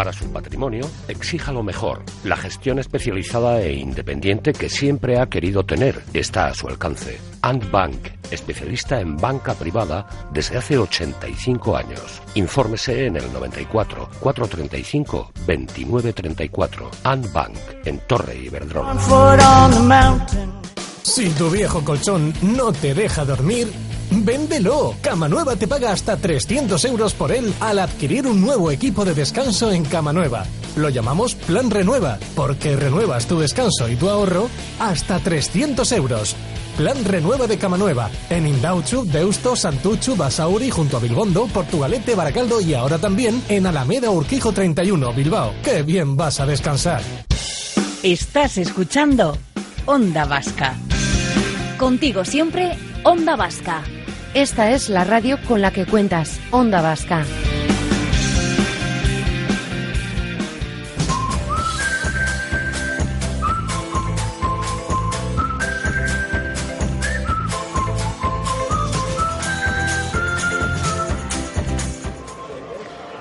Para 0.00 0.14
su 0.14 0.32
patrimonio, 0.32 0.88
exija 1.08 1.52
lo 1.52 1.62
mejor. 1.62 2.02
La 2.24 2.34
gestión 2.34 2.78
especializada 2.78 3.60
e 3.60 3.74
independiente 3.74 4.54
que 4.54 4.70
siempre 4.70 5.20
ha 5.20 5.26
querido 5.26 5.66
tener 5.66 6.02
está 6.14 6.46
a 6.46 6.54
su 6.54 6.68
alcance. 6.68 7.20
Ant 7.42 7.70
Bank, 7.70 8.08
especialista 8.30 8.98
en 8.98 9.18
banca 9.18 9.52
privada 9.52 10.08
desde 10.32 10.56
hace 10.56 10.78
85 10.78 11.76
años. 11.76 12.22
Infórmese 12.34 13.08
en 13.08 13.16
el 13.16 13.30
94 13.30 14.08
435 14.20 15.32
2934. 15.46 16.90
Ant 17.04 17.30
Bank, 17.30 17.58
en 17.84 17.98
Torre 18.06 18.38
Iberdrola. 18.38 18.96
Si 21.02 21.28
tu 21.28 21.50
viejo 21.50 21.84
colchón 21.84 22.32
no 22.40 22.72
te 22.72 22.94
deja 22.94 23.26
dormir, 23.26 23.70
véndelo. 24.10 24.94
Cama 25.00 25.28
Nueva 25.28 25.56
te 25.56 25.68
paga 25.68 25.92
hasta 25.92 26.16
300 26.16 26.84
euros 26.84 27.14
por 27.14 27.32
él 27.32 27.52
al 27.60 27.78
adquirir 27.78 28.26
un 28.26 28.40
nuevo 28.40 28.70
equipo 28.70 29.04
de 29.04 29.14
descanso 29.14 29.72
en 29.72 29.84
Cama 29.84 30.12
Nueva. 30.12 30.44
Lo 30.76 30.88
llamamos 30.88 31.34
Plan 31.34 31.70
Renueva, 31.70 32.18
porque 32.34 32.76
renuevas 32.76 33.26
tu 33.26 33.38
descanso 33.38 33.88
y 33.88 33.96
tu 33.96 34.08
ahorro 34.08 34.48
hasta 34.78 35.18
300 35.18 35.90
euros. 35.92 36.36
Plan 36.76 37.04
Renueva 37.04 37.46
de 37.46 37.58
Cama 37.58 37.76
Nueva, 37.76 38.08
en 38.30 38.46
Indauchu, 38.46 39.04
Deusto, 39.04 39.54
Santuchu, 39.54 40.16
Basauri, 40.16 40.70
junto 40.70 40.96
a 40.96 41.00
Bilbondo, 41.00 41.46
Portugalete, 41.46 42.14
Baracaldo 42.14 42.60
y 42.60 42.74
ahora 42.74 42.98
también 42.98 43.42
en 43.48 43.66
Alameda 43.66 44.10
Urquijo 44.10 44.52
31, 44.52 45.12
Bilbao. 45.12 45.52
¡Qué 45.62 45.82
bien 45.82 46.16
vas 46.16 46.40
a 46.40 46.46
descansar! 46.46 47.02
Estás 48.02 48.56
escuchando 48.56 49.36
Onda 49.84 50.24
Vasca. 50.24 50.74
Contigo 51.76 52.24
siempre, 52.24 52.78
Onda 53.04 53.36
Vasca. 53.36 53.82
Esta 54.34 54.70
es 54.70 54.88
la 54.88 55.02
radio 55.02 55.40
con 55.48 55.60
la 55.60 55.72
que 55.72 55.86
cuentas, 55.86 56.38
Onda 56.52 56.80
Vasca. 56.80 57.24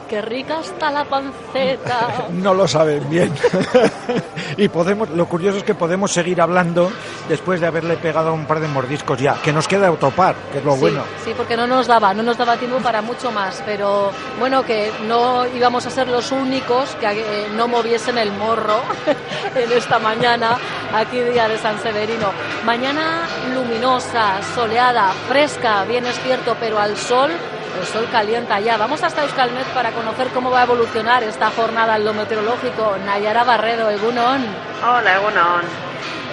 Qué 0.08 0.22
rica 0.22 0.60
está 0.60 0.92
la 0.92 1.06
panceta. 1.06 2.28
No 2.34 2.54
lo 2.54 2.68
saben 2.68 3.10
bien. 3.10 3.34
y 4.60 4.68
podemos, 4.68 5.10
lo 5.10 5.26
curioso 5.28 5.58
es 5.60 5.64
que 5.64 5.74
podemos 5.74 6.12
seguir 6.12 6.42
hablando 6.42 6.92
después 7.28 7.62
de 7.62 7.68
haberle 7.68 7.96
pegado 7.98 8.34
un 8.34 8.46
par 8.46 8.60
de 8.60 8.68
mordiscos 8.68 9.20
ya, 9.20 9.36
que 9.42 9.54
nos 9.54 9.68
queda 9.68 9.88
autopar, 9.88 10.36
que 10.52 10.60
es 10.60 10.66
lo 10.66 10.74
Sí, 10.74 10.80
bueno. 10.80 11.04
Sí, 11.24 11.34
porque 11.36 11.56
no 11.56 11.66
nos 11.66 11.88
daba, 11.88 12.14
no 12.14 12.24
nos 12.24 12.38
daba 12.38 12.58
tiempo 12.58 12.78
para 12.80 13.02
mucho 13.02 13.32
más, 13.32 13.62
pero 13.66 14.12
bueno, 14.38 14.64
que 14.64 14.92
no 15.08 15.46
íbamos 15.48 15.86
a 15.86 15.90
ser 15.90 16.08
los 16.08 16.32
únicos 16.32 16.96
que 17.00 17.08
eh, 17.08 17.48
no 17.56 17.68
moviesen 17.68 18.18
el 18.18 18.32
morro 18.34 18.82
en 19.56 19.72
esta 19.72 20.00
mañana, 20.00 20.58
aquí 20.94 21.20
día 21.20 21.48
de 21.48 21.58
San 21.58 21.80
Severino. 21.82 22.32
Mañana 22.66 23.28
luminosa, 23.54 24.42
soleada, 24.56 25.12
fresca, 25.28 25.86
bien 25.86 26.06
es 26.06 26.20
cierto, 26.20 26.56
pero 26.60 26.80
al 26.80 26.98
sol, 26.98 27.32
el 27.80 27.86
sol 27.86 28.08
calienta 28.12 28.60
ya. 28.60 28.78
Vamos 28.78 29.02
hasta 29.04 29.24
Euskalmet 29.24 29.66
para 29.68 29.92
conocer 29.92 30.28
cómo 30.30 30.52
va 30.52 30.62
a 30.62 30.64
evolucionar 30.64 31.24
esta 31.24 31.50
jornada 31.52 31.96
en 31.96 32.06
lo 32.06 32.14
meteorológico. 32.14 32.98
Nayara 33.06 33.44
Barredo, 33.44 33.90
Egunon. 33.90 34.46
Hola, 34.84 35.16
Egunon. 35.16 35.90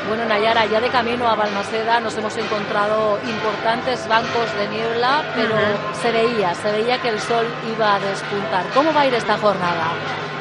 Bueno, 0.09 0.25
Nayara, 0.25 0.67
ya 0.67 0.81
de 0.81 0.89
camino 0.89 1.29
a 1.29 1.35
Balmaseda 1.35 2.01
nos 2.01 2.17
hemos 2.17 2.37
encontrado 2.37 3.19
importantes 3.27 4.07
bancos 4.09 4.55
de 4.57 4.69
niebla, 4.69 5.25
pero 5.35 5.57
se 6.01 6.13
veía, 6.13 6.55
se 6.55 6.71
veía 6.71 7.01
que 7.01 7.09
el 7.09 7.21
sol 7.21 7.45
iba 7.75 7.97
a 7.97 7.99
despuntar. 7.99 8.65
¿Cómo 8.73 8.93
va 8.95 9.01
a 9.01 9.07
ir 9.07 9.15
esta 9.15 9.37
jornada? 9.37 9.91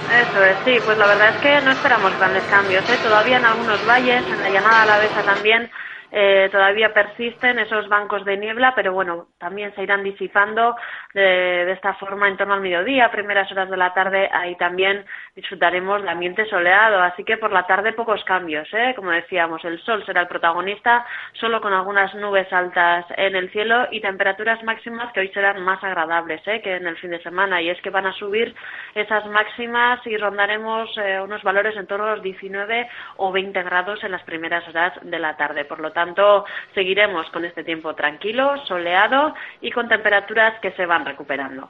Eso 0.06 0.44
es, 0.44 0.56
sí, 0.66 0.78
pues 0.86 0.98
la 1.00 1.08
verdad 1.08 1.30
es 1.30 1.42
que 1.42 1.62
no 1.62 1.72
esperamos 1.72 2.16
grandes 2.18 2.44
cambios. 2.44 2.88
¿eh? 2.90 2.98
Todavía 3.02 3.38
en 3.38 3.46
algunos 3.46 3.84
valles, 3.88 4.24
en 4.28 4.42
la 4.42 4.50
llanada 4.50 4.84
alavesa 4.84 5.24
también, 5.24 5.72
eh, 6.18 6.48
todavía 6.50 6.94
persisten 6.94 7.60
esos 7.60 7.90
bancos 7.90 8.24
de 8.24 8.38
niebla, 8.38 8.74
pero 8.74 8.94
bueno, 8.94 9.28
también 9.38 9.76
se 9.76 9.84
irán 9.84 10.02
disipando 10.02 10.78
de, 11.16 11.72
esta 11.72 11.94
forma 11.94 12.28
en 12.28 12.36
torno 12.36 12.54
al 12.54 12.62
mediodía, 12.62 13.10
primeras 13.10 13.50
horas 13.52 13.70
de 13.70 13.78
la 13.78 13.94
tarde, 13.94 14.30
ahí 14.32 14.56
también 14.58 15.06
disfrutaremos 15.34 16.04
de 16.04 16.10
ambiente 16.10 16.46
soleado, 16.46 17.02
así 17.02 17.24
que 17.24 17.38
por 17.38 17.54
la 17.54 17.66
tarde 17.66 17.94
pocos 17.94 18.24
cambios, 18.26 18.68
¿eh? 18.74 18.94
como 18.96 19.12
decíamos, 19.12 19.64
el 19.64 19.82
sol 19.84 20.04
será 20.06 20.22
el 20.22 20.28
protagonista, 20.28 21.06
solo 21.34 21.62
con 21.62 21.74
algunas 21.74 22.14
nubes 22.16 22.52
altas 22.52 23.06
en 23.16 23.36
el 23.36 23.50
cielo 23.52 23.88
y 23.92 24.02
temperaturas 24.02 24.62
máximas 24.64 25.12
que 25.14 25.22
hoy 25.22 25.30
serán 25.30 25.64
más 25.64 25.82
agradables 25.84 26.42
¿eh? 26.48 26.62
que 26.62 26.76
en 26.76 26.88
el 26.88 26.98
fin 26.98 27.12
de 27.12 27.24
semana, 27.24 27.62
y 27.62 27.70
es 27.70 27.82
que 27.82 27.90
van 27.90 28.08
a 28.08 28.14
subir 28.14 28.54
esas 28.94 29.26
máximas 29.28 30.06
y 30.06 30.18
rondaremos 30.18 30.90
eh, 30.98 31.22
unos 31.22 31.42
valores 31.44 31.78
en 31.78 31.88
torno 31.88 32.08
a 32.08 32.16
los 32.16 32.24
19 32.24 32.90
o 33.18 33.32
20 33.32 33.64
grados 33.64 34.04
en 34.04 34.12
las 34.12 34.24
primeras 34.24 34.68
horas 34.68 34.94
de 35.02 35.20
la 35.20 35.38
tarde, 35.38 35.64
por 35.64 35.80
lo 35.80 35.94
tanto 35.94 36.44
seguiremos 36.74 37.30
con 37.30 37.46
este 37.46 37.64
tiempo 37.64 37.96
tranquilo, 37.96 38.58
soleado 38.66 39.34
y 39.62 39.72
con 39.72 39.88
temperaturas 39.88 40.60
que 40.60 40.72
se 40.72 40.86
van 40.86 41.05
recuperando. 41.06 41.70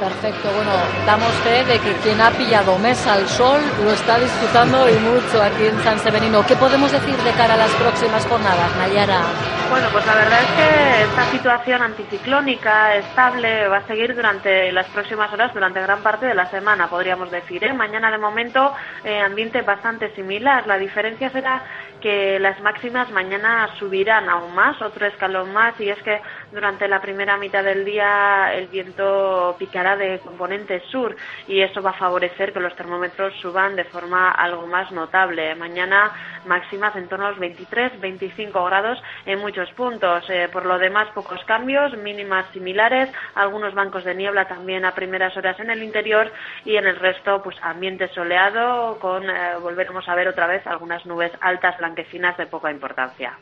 Perfecto, 0.00 0.48
bueno, 0.54 0.72
damos 1.06 1.32
fe 1.44 1.64
de 1.64 1.78
que 1.78 1.92
quien 2.02 2.20
ha 2.20 2.30
pillado 2.30 2.78
mesa 2.78 3.14
al 3.14 3.26
sol 3.28 3.60
lo 3.82 3.92
está 3.92 4.18
disfrutando 4.18 4.90
y 4.90 4.94
mucho 4.98 5.42
aquí 5.42 5.66
en 5.66 5.82
San 5.82 5.98
Severino. 6.00 6.44
¿Qué 6.46 6.54
podemos 6.56 6.92
decir 6.92 7.16
de 7.16 7.30
cara 7.32 7.54
a 7.54 7.56
las 7.56 7.70
próximas 7.72 8.26
jornadas, 8.26 8.76
Nayara? 8.76 9.22
Bueno, 9.68 9.88
pues 9.90 10.06
la 10.06 10.14
verdad 10.14 10.42
es 10.42 10.50
que 10.52 11.02
esta 11.02 11.24
situación 11.32 11.82
anticiclónica 11.82 12.94
estable 12.96 13.66
va 13.66 13.78
a 13.78 13.86
seguir 13.86 14.14
durante 14.14 14.70
las 14.70 14.86
próximas 14.88 15.32
horas, 15.32 15.52
durante 15.52 15.82
gran 15.82 16.02
parte 16.02 16.26
de 16.26 16.34
la 16.34 16.46
semana, 16.46 16.88
podríamos 16.88 17.30
decir. 17.32 17.64
¿eh? 17.64 17.72
Mañana, 17.72 18.10
de 18.10 18.18
momento, 18.18 18.72
eh, 19.04 19.18
ambiente 19.18 19.62
bastante 19.62 20.14
similar. 20.14 20.66
La 20.68 20.78
diferencia 20.78 21.30
será 21.30 21.64
que 22.00 22.38
las 22.38 22.60
máximas 22.60 23.10
mañana 23.10 23.68
subirán 23.78 24.28
aún 24.28 24.54
más, 24.54 24.80
otro 24.82 25.06
escalón 25.06 25.52
más, 25.52 25.78
y 25.80 25.88
es 25.88 26.00
que 26.02 26.20
durante 26.52 26.86
la 26.88 27.00
primera 27.00 27.36
mitad 27.36 27.64
del 27.64 27.84
día 27.84 28.52
el 28.54 28.68
viento 28.68 29.56
picará 29.58 29.96
de 29.96 30.20
componente 30.20 30.80
sur 30.90 31.16
y 31.48 31.60
eso 31.60 31.82
va 31.82 31.90
a 31.90 31.94
favorecer 31.94 32.52
que 32.52 32.60
los 32.60 32.76
termómetros 32.76 33.34
suban 33.40 33.76
de 33.76 33.84
forma 33.84 34.30
algo 34.30 34.66
más 34.66 34.92
notable. 34.92 35.54
Mañana 35.54 36.12
máximas 36.46 36.94
en 36.96 37.08
torno 37.08 37.26
a 37.26 37.30
los 37.30 37.40
23-25 37.40 38.66
grados 38.66 39.02
en 39.24 39.40
muchos 39.40 39.55
puntos. 39.72 40.24
Eh, 40.28 40.48
por 40.52 40.66
lo 40.66 40.78
demás, 40.78 41.08
pocos 41.14 41.42
cambios, 41.44 41.96
mínimas 41.96 42.46
similares, 42.52 43.10
algunos 43.34 43.74
bancos 43.74 44.04
de 44.04 44.14
niebla 44.14 44.46
también 44.46 44.84
a 44.84 44.94
primeras 44.94 45.36
horas 45.36 45.58
en 45.60 45.70
el 45.70 45.82
interior 45.82 46.32
y 46.64 46.76
en 46.76 46.86
el 46.86 46.96
resto, 46.96 47.42
pues 47.42 47.56
ambiente 47.62 48.08
soleado 48.08 48.98
con 48.98 49.28
eh, 49.28 49.56
volveremos 49.60 50.08
a 50.08 50.14
ver 50.14 50.28
otra 50.28 50.46
vez 50.46 50.66
algunas 50.66 51.04
nubes 51.06 51.32
altas 51.40 51.78
blanquecinas 51.78 52.36
de 52.36 52.46
poca 52.46 52.70
importancia. 52.70 53.36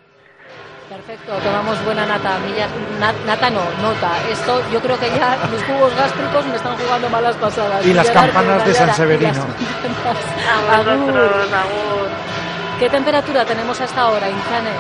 Perfecto, 0.89 1.33
tomamos 1.43 1.83
buena 1.85 2.05
nata. 2.05 2.39
nata 3.27 3.51
no, 3.51 3.63
nota. 3.81 4.11
Esto 4.31 4.63
yo 4.71 4.81
creo 4.81 4.99
que 4.99 5.09
ya 5.09 5.39
mis 5.51 5.63
jugos 5.65 5.95
gástricos 5.97 6.47
me 6.47 6.57
están 6.57 6.77
jugando 6.77 7.09
malas 7.09 7.37
pasadas. 7.37 7.87
Y 7.87 7.95
las 7.95 8.11
campanas 8.11 8.67
de 8.67 8.75
San 8.75 8.95
Severino. 8.95 9.47
¿Qué 12.79 12.91
temperatura 12.91 13.45
tenemos 13.45 13.81
hasta 13.81 14.01
ahora, 14.01 14.29
Inzane? 14.29 14.71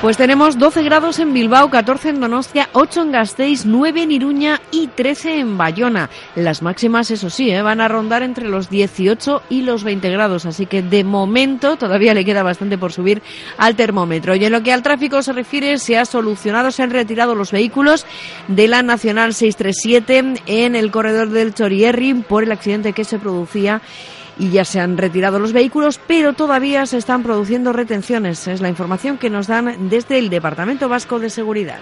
Pues 0.00 0.16
tenemos 0.16 0.58
12 0.58 0.82
grados 0.82 1.18
en 1.18 1.32
Bilbao, 1.32 1.70
14 1.70 2.08
en 2.08 2.20
Donostia, 2.20 2.70
8 2.72 3.02
en 3.02 3.12
Gasteiz, 3.12 3.66
9 3.66 4.02
en 4.02 4.10
Iruña 4.10 4.60
y 4.70 4.88
13 4.88 5.38
en 5.38 5.58
Bayona. 5.58 6.10
Las 6.34 6.62
máximas, 6.62 7.10
eso 7.10 7.30
sí, 7.30 7.50
¿eh? 7.50 7.62
van 7.62 7.80
a 7.80 7.88
rondar 7.88 8.22
entre 8.22 8.48
los 8.48 8.70
18 8.70 9.42
y 9.50 9.62
los 9.62 9.84
20 9.84 10.10
grados, 10.10 10.46
así 10.46 10.66
que 10.66 10.82
de 10.82 11.04
momento 11.04 11.76
todavía 11.76 12.14
le 12.14 12.24
queda 12.24 12.42
bastante 12.42 12.78
por 12.78 12.92
subir 12.92 13.22
al 13.58 13.76
termómetro. 13.76 14.34
Y 14.34 14.44
en 14.44 14.52
lo 14.52 14.62
que 14.62 14.72
al 14.72 14.82
tráfico 14.82 15.22
se 15.22 15.34
refiere, 15.34 15.78
se 15.78 15.98
ha 15.98 16.04
solucionado, 16.04 16.70
se 16.70 16.82
han 16.82 16.90
retirado 16.90 17.34
los 17.34 17.52
vehículos 17.52 18.06
de 18.48 18.66
la 18.66 18.82
Nacional 18.82 19.34
637 19.34 20.42
en 20.46 20.74
el 20.74 20.90
corredor 20.90 21.28
del 21.28 21.54
Chorierri 21.54 22.14
por 22.14 22.42
el 22.42 22.50
accidente 22.50 22.92
que 22.92 23.04
se 23.04 23.18
producía 23.18 23.82
y 24.38 24.50
ya 24.50 24.64
se 24.64 24.80
han 24.80 24.96
retirado 24.96 25.38
los 25.38 25.52
vehículos, 25.52 26.00
pero 26.06 26.32
todavía 26.32 26.86
se 26.86 26.98
están 26.98 27.22
produciendo 27.22 27.72
retenciones. 27.72 28.46
Es 28.48 28.60
la 28.60 28.68
información 28.68 29.18
que 29.18 29.30
nos 29.30 29.46
dan 29.46 29.88
desde 29.88 30.18
el 30.18 30.30
Departamento 30.30 30.88
Vasco 30.88 31.18
de 31.18 31.30
Seguridad. 31.30 31.78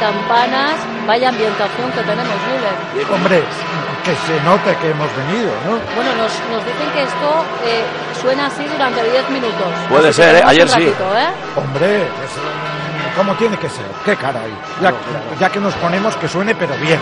Campanas, 0.00 0.74
vaya 1.06 1.28
ambientación 1.28 1.90
que 1.92 2.00
tenemos, 2.00 2.34
Müller. 2.48 3.12
Hombre, 3.12 3.42
que 4.04 4.14
se 4.26 4.40
note 4.42 4.76
que 4.80 4.90
hemos 4.90 5.08
venido, 5.16 5.52
¿no? 5.66 5.78
Bueno, 5.94 6.10
nos, 6.16 6.32
nos 6.50 6.64
dicen 6.64 6.90
que 6.94 7.02
esto 7.02 7.44
eh, 7.64 7.84
suena 8.20 8.46
así 8.46 8.64
durante 8.64 9.02
10 9.02 9.30
minutos. 9.30 9.68
Puede 9.88 10.12
ser, 10.12 10.36
¿eh? 10.36 10.42
Ayer 10.44 10.68
sí. 10.68 10.82
¿eh? 10.82 11.30
Hombre, 11.56 12.08
¿cómo 13.16 13.34
tiene 13.34 13.56
que 13.58 13.68
ser? 13.68 13.86
¿Qué 14.04 14.16
caray? 14.16 14.52
Ya, 14.80 14.92
ya 15.38 15.50
que 15.50 15.60
nos 15.60 15.74
ponemos 15.74 16.16
que 16.16 16.28
suene, 16.28 16.54
pero 16.54 16.74
bien 16.76 17.00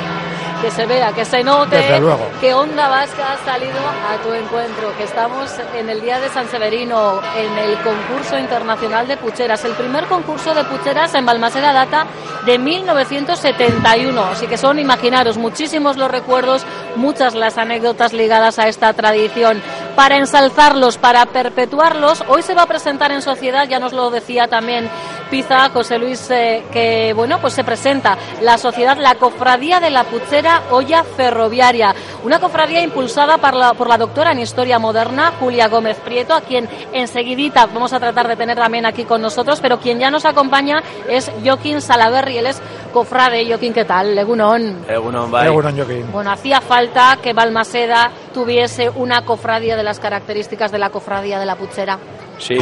que 0.60 0.70
se 0.70 0.86
vea, 0.86 1.12
que 1.12 1.24
se 1.24 1.42
note 1.42 2.00
que 2.40 2.54
Onda 2.54 2.88
Vasca 2.88 3.32
ha 3.32 3.44
salido 3.44 3.78
a 3.78 4.16
tu 4.22 4.32
encuentro, 4.32 4.94
que 4.96 5.04
estamos 5.04 5.50
en 5.74 5.88
el 5.88 6.00
Día 6.00 6.20
de 6.20 6.28
San 6.28 6.48
Severino, 6.48 7.20
en 7.36 7.58
el 7.58 7.76
concurso 7.78 8.38
internacional 8.38 9.08
de 9.08 9.16
pucheras, 9.16 9.64
el 9.64 9.72
primer 9.72 10.06
concurso 10.06 10.54
de 10.54 10.64
pucheras 10.64 11.14
en 11.14 11.24
Balmaseda 11.24 11.72
data 11.72 12.06
de 12.44 12.58
1971, 12.58 14.22
así 14.22 14.46
que 14.46 14.56
son, 14.56 14.78
imaginaros, 14.78 15.38
muchísimos 15.38 15.96
los 15.96 16.10
recuerdos, 16.10 16.64
muchas 16.96 17.34
las 17.34 17.58
anécdotas 17.58 18.12
ligadas 18.12 18.58
a 18.58 18.68
esta 18.68 18.92
tradición. 18.92 19.62
Para 19.96 20.16
ensalzarlos, 20.16 20.98
para 20.98 21.26
perpetuarlos, 21.26 22.24
hoy 22.28 22.42
se 22.42 22.54
va 22.54 22.62
a 22.62 22.66
presentar 22.66 23.12
en 23.12 23.22
sociedad, 23.22 23.68
ya 23.68 23.78
nos 23.78 23.92
lo 23.92 24.10
decía 24.10 24.48
también 24.48 24.88
Pizza, 25.30 25.68
José 25.70 25.98
Luis, 25.98 26.30
eh, 26.30 26.64
que 26.72 27.12
bueno, 27.14 27.40
pues 27.40 27.54
se 27.54 27.64
presenta. 27.64 28.16
La 28.42 28.58
sociedad, 28.58 28.96
la 28.96 29.14
Cofradía 29.14 29.78
de 29.80 29.90
la 29.90 30.04
Puchera 30.04 30.62
Olla 30.70 31.04
Ferroviaria, 31.04 31.94
una 32.24 32.40
cofradía 32.40 32.82
impulsada 32.82 33.38
por 33.38 33.54
la, 33.88 33.98
doctora 33.98 34.32
en 34.32 34.40
Historia 34.40 34.78
Moderna, 34.78 35.32
Julia 35.38 35.68
Gómez 35.68 35.98
Prieto, 35.98 36.34
a 36.34 36.40
quien 36.40 36.68
enseguidita 36.92 37.66
vamos 37.66 37.92
a 37.92 38.00
tratar 38.00 38.26
de 38.28 38.36
tener 38.36 38.56
también 38.56 38.86
aquí 38.86 39.04
con 39.04 39.22
nosotros, 39.22 39.60
pero 39.60 39.78
quien 39.78 39.98
ya 39.98 40.10
nos 40.10 40.24
acompaña 40.24 40.82
es 41.08 41.30
Joaquín 41.44 41.80
Salaverri, 41.80 42.38
él 42.38 42.46
es 42.46 42.60
Cofrade, 42.90 43.46
Joaquín, 43.48 43.72
¿qué 43.72 43.84
tal? 43.84 44.14
Legunón. 44.14 44.84
Legunón, 44.86 45.30
bye. 45.30 45.44
Legunón, 45.44 45.76
Joaquín. 45.76 46.06
Bueno, 46.12 46.30
hacía 46.32 46.60
falta 46.60 47.18
que 47.22 47.32
Balmaseda 47.32 48.10
tuviese 48.34 48.90
una 48.90 49.24
cofradía 49.24 49.76
de 49.76 49.82
las 49.82 49.98
características 50.00 50.70
de 50.72 50.78
la 50.78 50.90
cofradía 50.90 51.38
de 51.38 51.46
la 51.46 51.56
puchera. 51.56 51.98
Sí. 52.38 52.54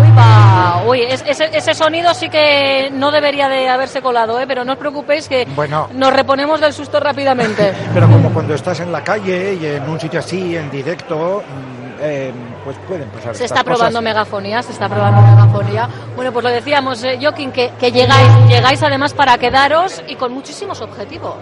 Uy, 0.00 0.08
va. 0.16 0.82
Uy, 0.86 1.02
es- 1.02 1.24
ese, 1.26 1.50
ese 1.56 1.74
sonido 1.74 2.14
sí 2.14 2.28
que 2.28 2.90
no 2.92 3.10
debería 3.10 3.48
de 3.48 3.68
haberse 3.68 4.00
colado, 4.00 4.40
¿eh? 4.40 4.44
pero 4.46 4.64
no 4.64 4.72
os 4.72 4.78
preocupéis 4.78 5.28
que 5.28 5.46
Bueno. 5.54 5.88
nos 5.94 6.12
reponemos 6.12 6.60
del 6.60 6.72
susto 6.72 6.98
rápidamente. 7.00 7.72
Pero 7.94 8.08
como 8.08 8.30
cuando 8.32 8.54
estás 8.54 8.80
en 8.80 8.90
la 8.92 9.02
calle 9.04 9.54
y 9.60 9.66
en 9.66 9.88
un 9.88 10.00
sitio 10.00 10.20
así, 10.20 10.56
en 10.56 10.70
directo, 10.70 11.42
mm, 11.46 11.79
eh, 12.00 12.32
pues 12.64 12.76
pueden 12.88 13.08
pasar 13.10 13.34
Se 13.34 13.44
está 13.44 13.62
probando 13.62 13.86
cosas. 13.98 14.02
megafonía, 14.02 14.62
se 14.62 14.72
está 14.72 14.88
probando 14.88 15.20
megafonía. 15.22 15.88
Bueno, 16.16 16.32
pues 16.32 16.44
lo 16.44 16.50
decíamos, 16.50 17.02
eh, 17.04 17.18
Joaquín, 17.20 17.52
que, 17.52 17.72
que 17.78 17.92
llegáis, 17.92 18.28
llegáis 18.48 18.82
además 18.82 19.14
para 19.14 19.36
quedaros 19.38 20.02
y 20.08 20.16
con 20.16 20.32
muchísimos 20.32 20.80
objetivos. 20.80 21.36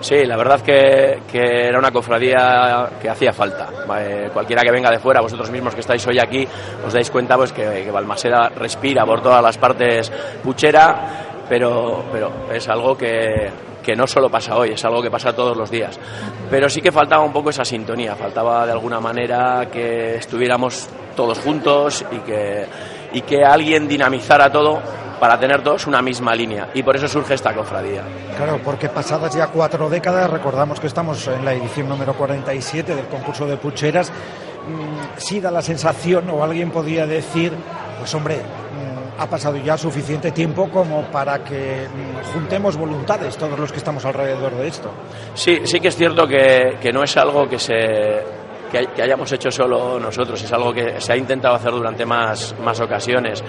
Sí, 0.00 0.24
la 0.24 0.36
verdad 0.36 0.60
que, 0.60 1.22
que 1.30 1.66
era 1.66 1.78
una 1.78 1.90
cofradía 1.90 2.88
que 3.00 3.08
hacía 3.10 3.32
falta. 3.32 3.68
Eh, 3.98 4.30
cualquiera 4.32 4.62
que 4.62 4.70
venga 4.70 4.90
de 4.90 4.98
fuera, 4.98 5.20
vosotros 5.20 5.50
mismos 5.50 5.74
que 5.74 5.80
estáis 5.80 6.06
hoy 6.06 6.18
aquí, 6.20 6.46
os 6.86 6.92
dais 6.92 7.10
cuenta 7.10 7.36
pues 7.36 7.52
que, 7.52 7.62
que 7.84 7.90
Balmaseda 7.90 8.48
respira 8.50 9.04
por 9.04 9.20
todas 9.20 9.42
las 9.42 9.58
partes 9.58 10.12
puchera, 10.42 11.27
pero, 11.48 12.04
pero 12.12 12.30
es 12.52 12.68
algo 12.68 12.96
que, 12.96 13.50
que 13.82 13.96
no 13.96 14.06
solo 14.06 14.28
pasa 14.30 14.56
hoy, 14.56 14.70
es 14.70 14.84
algo 14.84 15.02
que 15.02 15.10
pasa 15.10 15.34
todos 15.34 15.56
los 15.56 15.70
días. 15.70 15.98
Pero 16.50 16.68
sí 16.68 16.80
que 16.80 16.92
faltaba 16.92 17.24
un 17.24 17.32
poco 17.32 17.50
esa 17.50 17.64
sintonía, 17.64 18.14
faltaba 18.16 18.66
de 18.66 18.72
alguna 18.72 19.00
manera 19.00 19.68
que 19.72 20.16
estuviéramos 20.16 20.88
todos 21.16 21.38
juntos 21.38 22.04
y 22.12 22.18
que, 22.18 22.66
y 23.12 23.22
que 23.22 23.44
alguien 23.44 23.88
dinamizara 23.88 24.52
todo 24.52 24.80
para 25.18 25.38
tener 25.38 25.62
todos 25.62 25.86
una 25.86 26.02
misma 26.02 26.34
línea. 26.34 26.68
Y 26.74 26.82
por 26.82 26.96
eso 26.96 27.08
surge 27.08 27.34
esta 27.34 27.54
cofradía. 27.54 28.02
Claro, 28.36 28.60
porque 28.64 28.88
pasadas 28.88 29.34
ya 29.34 29.48
cuatro 29.48 29.88
décadas, 29.88 30.30
recordamos 30.30 30.78
que 30.80 30.86
estamos 30.86 31.26
en 31.26 31.44
la 31.44 31.54
edición 31.54 31.88
número 31.88 32.14
47 32.14 32.94
del 32.94 33.06
concurso 33.06 33.46
de 33.46 33.56
pucheras, 33.56 34.10
mm, 34.10 35.16
sí 35.18 35.40
da 35.40 35.50
la 35.50 35.62
sensación, 35.62 36.28
o 36.30 36.44
alguien 36.44 36.70
podría 36.70 37.06
decir, 37.06 37.52
pues 37.98 38.14
hombre, 38.14 38.40
ha 39.18 39.26
pasado 39.26 39.56
ya 39.56 39.76
suficiente 39.76 40.30
tiempo 40.30 40.68
como 40.70 41.02
para 41.10 41.42
que 41.42 41.88
mm, 41.88 42.32
juntemos 42.32 42.76
voluntades 42.76 43.36
todos 43.36 43.58
los 43.58 43.72
que 43.72 43.78
estamos 43.78 44.04
alrededor 44.04 44.54
de 44.54 44.68
esto. 44.68 44.90
Sí, 45.34 45.60
sí 45.64 45.80
que 45.80 45.88
es 45.88 45.96
cierto 45.96 46.26
que, 46.26 46.78
que 46.80 46.92
no 46.92 47.02
es 47.02 47.16
algo 47.16 47.48
que 47.48 47.58
se 47.58 47.74
que, 48.70 48.78
hay- 48.78 48.86
que 48.88 49.02
hayamos 49.02 49.30
hecho 49.32 49.50
solo 49.50 49.98
nosotros, 50.00 50.42
es 50.42 50.52
algo 50.52 50.72
que 50.72 51.00
se 51.00 51.12
ha 51.12 51.16
intentado 51.16 51.54
hacer 51.54 51.70
durante 51.72 52.04
más, 52.06 52.54
más 52.62 52.80
ocasiones. 52.80 53.42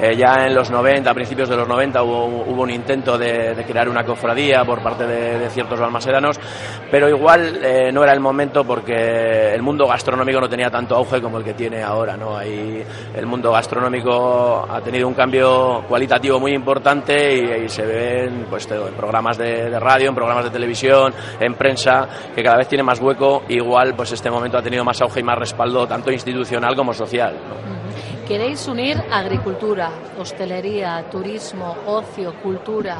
Eh, 0.00 0.16
ya 0.16 0.46
en 0.46 0.54
los 0.54 0.70
90, 0.70 1.10
a 1.10 1.14
principios 1.14 1.48
de 1.48 1.56
los 1.56 1.68
90, 1.68 2.02
hubo, 2.02 2.24
hubo 2.26 2.62
un 2.62 2.70
intento 2.70 3.16
de, 3.18 3.54
de 3.54 3.64
crear 3.64 3.88
una 3.88 4.02
cofradía 4.04 4.64
por 4.64 4.82
parte 4.82 5.06
de, 5.06 5.38
de 5.38 5.50
ciertos 5.50 5.78
balmasedanos, 5.78 6.40
pero 6.90 7.08
igual 7.08 7.60
eh, 7.62 7.92
no 7.92 8.02
era 8.02 8.12
el 8.12 8.20
momento 8.20 8.64
porque 8.64 9.52
el 9.54 9.62
mundo 9.62 9.86
gastronómico 9.86 10.40
no 10.40 10.48
tenía 10.48 10.70
tanto 10.70 10.96
auge 10.96 11.20
como 11.20 11.38
el 11.38 11.44
que 11.44 11.54
tiene 11.54 11.82
ahora. 11.82 12.16
¿no? 12.16 12.36
Ahí 12.36 12.82
el 13.14 13.26
mundo 13.26 13.52
gastronómico 13.52 14.66
ha 14.68 14.80
tenido 14.80 15.06
un 15.06 15.14
cambio 15.14 15.84
cualitativo 15.88 16.40
muy 16.40 16.52
importante 16.52 17.34
y, 17.36 17.64
y 17.64 17.68
se 17.68 17.84
ven 17.84 18.46
pues, 18.48 18.68
en 18.70 18.94
programas 18.94 19.36
de, 19.38 19.70
de 19.70 19.78
radio, 19.80 20.08
en 20.08 20.14
programas 20.14 20.44
de 20.44 20.50
televisión, 20.50 21.12
en 21.38 21.54
prensa, 21.54 22.08
que 22.34 22.42
cada 22.42 22.56
vez 22.56 22.68
tiene 22.68 22.82
más 22.82 23.00
hueco. 23.00 23.42
Igual 23.48 23.94
pues 23.94 24.12
este 24.12 24.30
momento 24.30 24.56
ha 24.62 24.64
tenido 24.64 24.84
más 24.84 25.00
auge 25.02 25.20
y 25.20 25.22
más 25.22 25.36
respaldo, 25.36 25.86
tanto 25.86 26.10
institucional 26.10 26.74
como 26.74 26.94
social. 26.94 27.34
¿no? 27.34 27.72
Queréis 28.26 28.66
unir 28.68 28.96
agricultura, 29.10 29.90
hostelería, 30.18 31.04
turismo, 31.10 31.76
ocio, 31.86 32.32
cultura. 32.40 32.98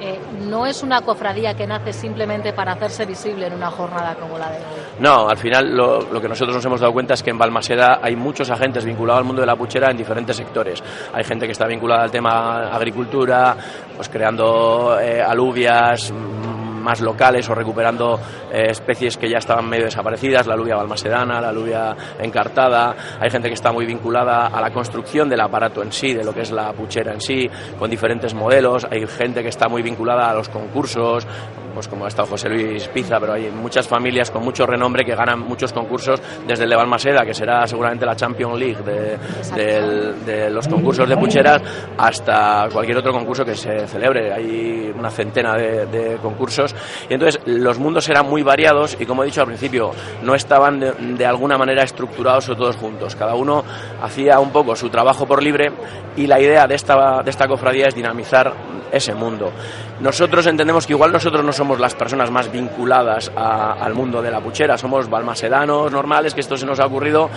Eh, 0.00 0.18
no 0.48 0.66
es 0.66 0.82
una 0.82 1.00
cofradía 1.00 1.54
que 1.54 1.66
nace 1.66 1.92
simplemente 1.92 2.52
para 2.52 2.72
hacerse 2.72 3.06
visible 3.06 3.46
en 3.46 3.54
una 3.54 3.70
jornada 3.70 4.16
como 4.16 4.36
la 4.36 4.50
de 4.50 4.56
hoy. 4.58 4.62
No, 4.98 5.28
al 5.28 5.38
final 5.38 5.74
lo, 5.74 6.00
lo 6.12 6.20
que 6.20 6.28
nosotros 6.28 6.56
nos 6.56 6.64
hemos 6.66 6.80
dado 6.80 6.92
cuenta 6.92 7.14
es 7.14 7.22
que 7.22 7.30
en 7.30 7.38
Balmaseda 7.38 8.00
hay 8.02 8.16
muchos 8.16 8.50
agentes 8.50 8.84
vinculados 8.84 9.20
al 9.20 9.24
mundo 9.24 9.40
de 9.40 9.46
la 9.46 9.56
puchera 9.56 9.90
en 9.90 9.96
diferentes 9.96 10.36
sectores. 10.36 10.82
Hay 11.12 11.24
gente 11.24 11.46
que 11.46 11.52
está 11.52 11.66
vinculada 11.66 12.02
al 12.02 12.10
tema 12.10 12.68
agricultura, 12.74 13.56
pues 13.96 14.08
creando 14.08 14.98
eh, 15.00 15.22
alubias 15.22 16.12
más 16.84 17.00
locales 17.00 17.48
o 17.48 17.54
recuperando 17.54 18.20
eh, 18.52 18.66
especies 18.68 19.16
que 19.16 19.28
ya 19.28 19.38
estaban 19.38 19.68
medio 19.68 19.86
desaparecidas, 19.86 20.46
la 20.46 20.54
alubia 20.54 20.76
balmasedana, 20.76 21.40
la 21.40 21.48
alubia 21.48 21.96
encartada. 22.20 22.94
Hay 23.18 23.30
gente 23.30 23.48
que 23.48 23.54
está 23.54 23.72
muy 23.72 23.86
vinculada 23.86 24.46
a 24.46 24.60
la 24.60 24.70
construcción 24.70 25.28
del 25.28 25.40
aparato 25.40 25.82
en 25.82 25.90
sí, 25.90 26.12
de 26.12 26.22
lo 26.22 26.32
que 26.32 26.42
es 26.42 26.52
la 26.52 26.72
puchera 26.72 27.12
en 27.12 27.20
sí, 27.20 27.48
con 27.78 27.90
diferentes 27.90 28.34
modelos. 28.34 28.86
Hay 28.90 29.06
gente 29.06 29.42
que 29.42 29.48
está 29.48 29.68
muy 29.68 29.82
vinculada 29.82 30.30
a 30.30 30.34
los 30.34 30.48
concursos, 30.48 31.26
pues 31.74 31.88
como 31.88 32.04
ha 32.04 32.08
estado 32.08 32.28
José 32.28 32.48
Luis 32.48 32.88
Pizza, 32.88 33.18
pero 33.18 33.32
hay 33.32 33.50
muchas 33.50 33.88
familias 33.88 34.30
con 34.30 34.44
mucho 34.44 34.64
renombre 34.64 35.04
que 35.04 35.14
ganan 35.14 35.40
muchos 35.40 35.72
concursos, 35.72 36.22
desde 36.46 36.64
el 36.64 36.70
de 36.70 36.76
Balmaseda, 36.76 37.24
que 37.24 37.34
será 37.34 37.66
seguramente 37.66 38.06
la 38.06 38.14
Champions 38.14 38.58
League 38.58 38.82
de, 38.84 40.50
los 40.50 40.68
concursos 40.68 41.08
de 41.08 41.16
pucheras, 41.16 41.62
hasta 41.98 42.68
cualquier 42.72 42.98
otro 42.98 43.12
concurso 43.12 43.44
que 43.44 43.54
se 43.54 43.86
celebre. 43.86 44.32
Hay 44.32 44.92
una 44.96 45.10
centena 45.10 45.54
de, 45.54 45.86
de 45.86 46.16
concursos. 46.18 46.73
Y 47.08 47.14
entonces 47.14 47.40
los 47.46 47.78
mundos 47.78 48.08
eran 48.08 48.26
muy 48.28 48.42
variados 48.42 48.96
y, 48.98 49.06
como 49.06 49.22
he 49.22 49.26
dicho 49.26 49.40
al 49.40 49.46
principio, 49.46 49.90
no 50.22 50.34
estaban 50.34 50.80
de, 50.80 51.26
alguna 51.26 51.56
manera 51.58 51.82
estructurados 51.82 52.48
o 52.48 52.56
todos 52.56 52.76
juntos. 52.76 53.16
Cada 53.16 53.34
uno 53.34 53.64
hacía 54.02 54.40
un 54.40 54.50
poco 54.50 54.76
su 54.76 54.88
trabajo 54.90 55.26
por 55.26 55.42
libre 55.42 55.72
y 56.16 56.26
la 56.26 56.40
idea 56.40 56.66
de 56.66 56.74
esta, 56.74 57.22
de 57.22 57.30
esta 57.30 57.46
cofradía 57.48 57.86
es 57.88 57.94
dinamizar 57.94 58.52
ese 58.92 59.14
mundo. 59.14 59.50
Nosotros 60.00 60.46
entendemos 60.46 60.86
que 60.86 60.92
igual 60.92 61.10
nosotros 61.10 61.44
no 61.44 61.52
somos 61.52 61.80
las 61.80 61.94
personas 61.94 62.30
más 62.30 62.50
vinculadas 62.52 63.32
a- 63.36 63.72
al 63.72 63.94
mundo 63.94 64.22
de 64.22 64.30
la 64.30 64.40
puchera, 64.40 64.78
somos 64.78 65.10
balmasedanos 65.10 65.90
normales, 65.90 66.34
que 66.34 66.40
esto 66.40 66.56
se 66.56 66.66
nos 66.66 66.78
ha 66.78 66.86
ocurrido 66.86 67.28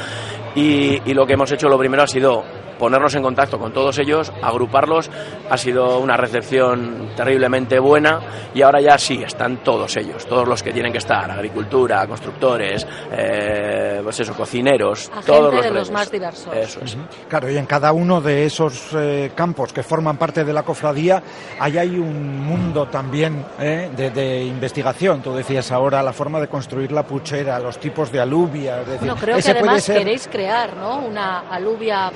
y 0.56 1.14
lo 1.14 1.26
que 1.26 1.34
hemos 1.34 1.52
hecho 1.52 1.68
lo 1.70 1.78
primero 1.78 2.04
ha 2.04 2.08
sido 2.08 2.44
ponernos 2.80 3.14
en 3.16 3.24
contacto 3.24 3.58
con 3.60 3.72
todos 3.74 3.98
ellos, 4.00 4.32
agruparlos, 4.42 5.10
ha 5.50 5.58
sido 5.58 6.00
una 6.00 6.18
recepción 6.18 7.10
terriblemente 7.16 7.80
buena 7.80 8.20
y 8.54 8.62
ahora 8.62 8.82
ya 8.82 8.98
sí, 8.98 9.22
están 9.24 9.58
todos 9.64 9.96
ellos, 9.98 10.26
todos 10.26 10.48
los 10.48 10.62
que 10.64 10.72
tienen 10.72 10.92
que 10.92 10.98
estar, 11.00 11.30
agricultura, 11.30 12.06
constructores, 12.08 12.86
eh, 13.12 14.00
pues 14.04 14.20
eso, 14.20 14.34
cocineros, 14.34 15.12
A 15.16 15.22
todos 15.22 15.54
los 15.54 15.64
de 15.64 15.72
los 15.72 15.92
más 15.92 16.12
diversos. 16.12 16.54
Eso 16.56 16.80
es. 16.84 16.98
Claro, 17.28 17.50
y 17.50 17.58
en 17.58 17.66
cada 17.66 17.92
uno 17.94 18.22
de 18.22 18.46
esos 18.46 18.90
eh, 18.94 19.32
campos 19.36 19.74
que 19.74 19.84
forman 19.84 20.18
parte 20.18 20.44
de 20.44 20.54
la 20.54 20.64
cofradía, 20.64 21.22
ahí 21.60 21.78
hay 21.78 21.98
un 21.98 22.40
mundo 22.46 22.88
también 22.88 23.46
eh, 23.60 23.90
de, 23.96 24.10
de 24.12 24.44
investigación. 24.46 25.22
Tú 25.22 25.34
decías 25.34 25.72
ahora 25.72 26.02
la 26.04 26.14
forma 26.14 26.40
de 26.40 26.48
construir 26.48 26.92
la 26.92 27.04
puchera, 27.04 27.60
los 27.60 27.78
tipos 27.80 28.12
de 28.12 28.20
alubia. 28.20 28.82
Es 28.82 28.88
decir, 28.88 29.00
Bueno, 29.00 29.16
creo 29.16 29.38
que 29.38 29.52
además 29.52 29.84
ser- 29.84 29.98
queréis 30.00 30.28
crear 30.28 30.76
¿no? 30.78 31.00
una 31.00 31.50
alubia 31.50 32.12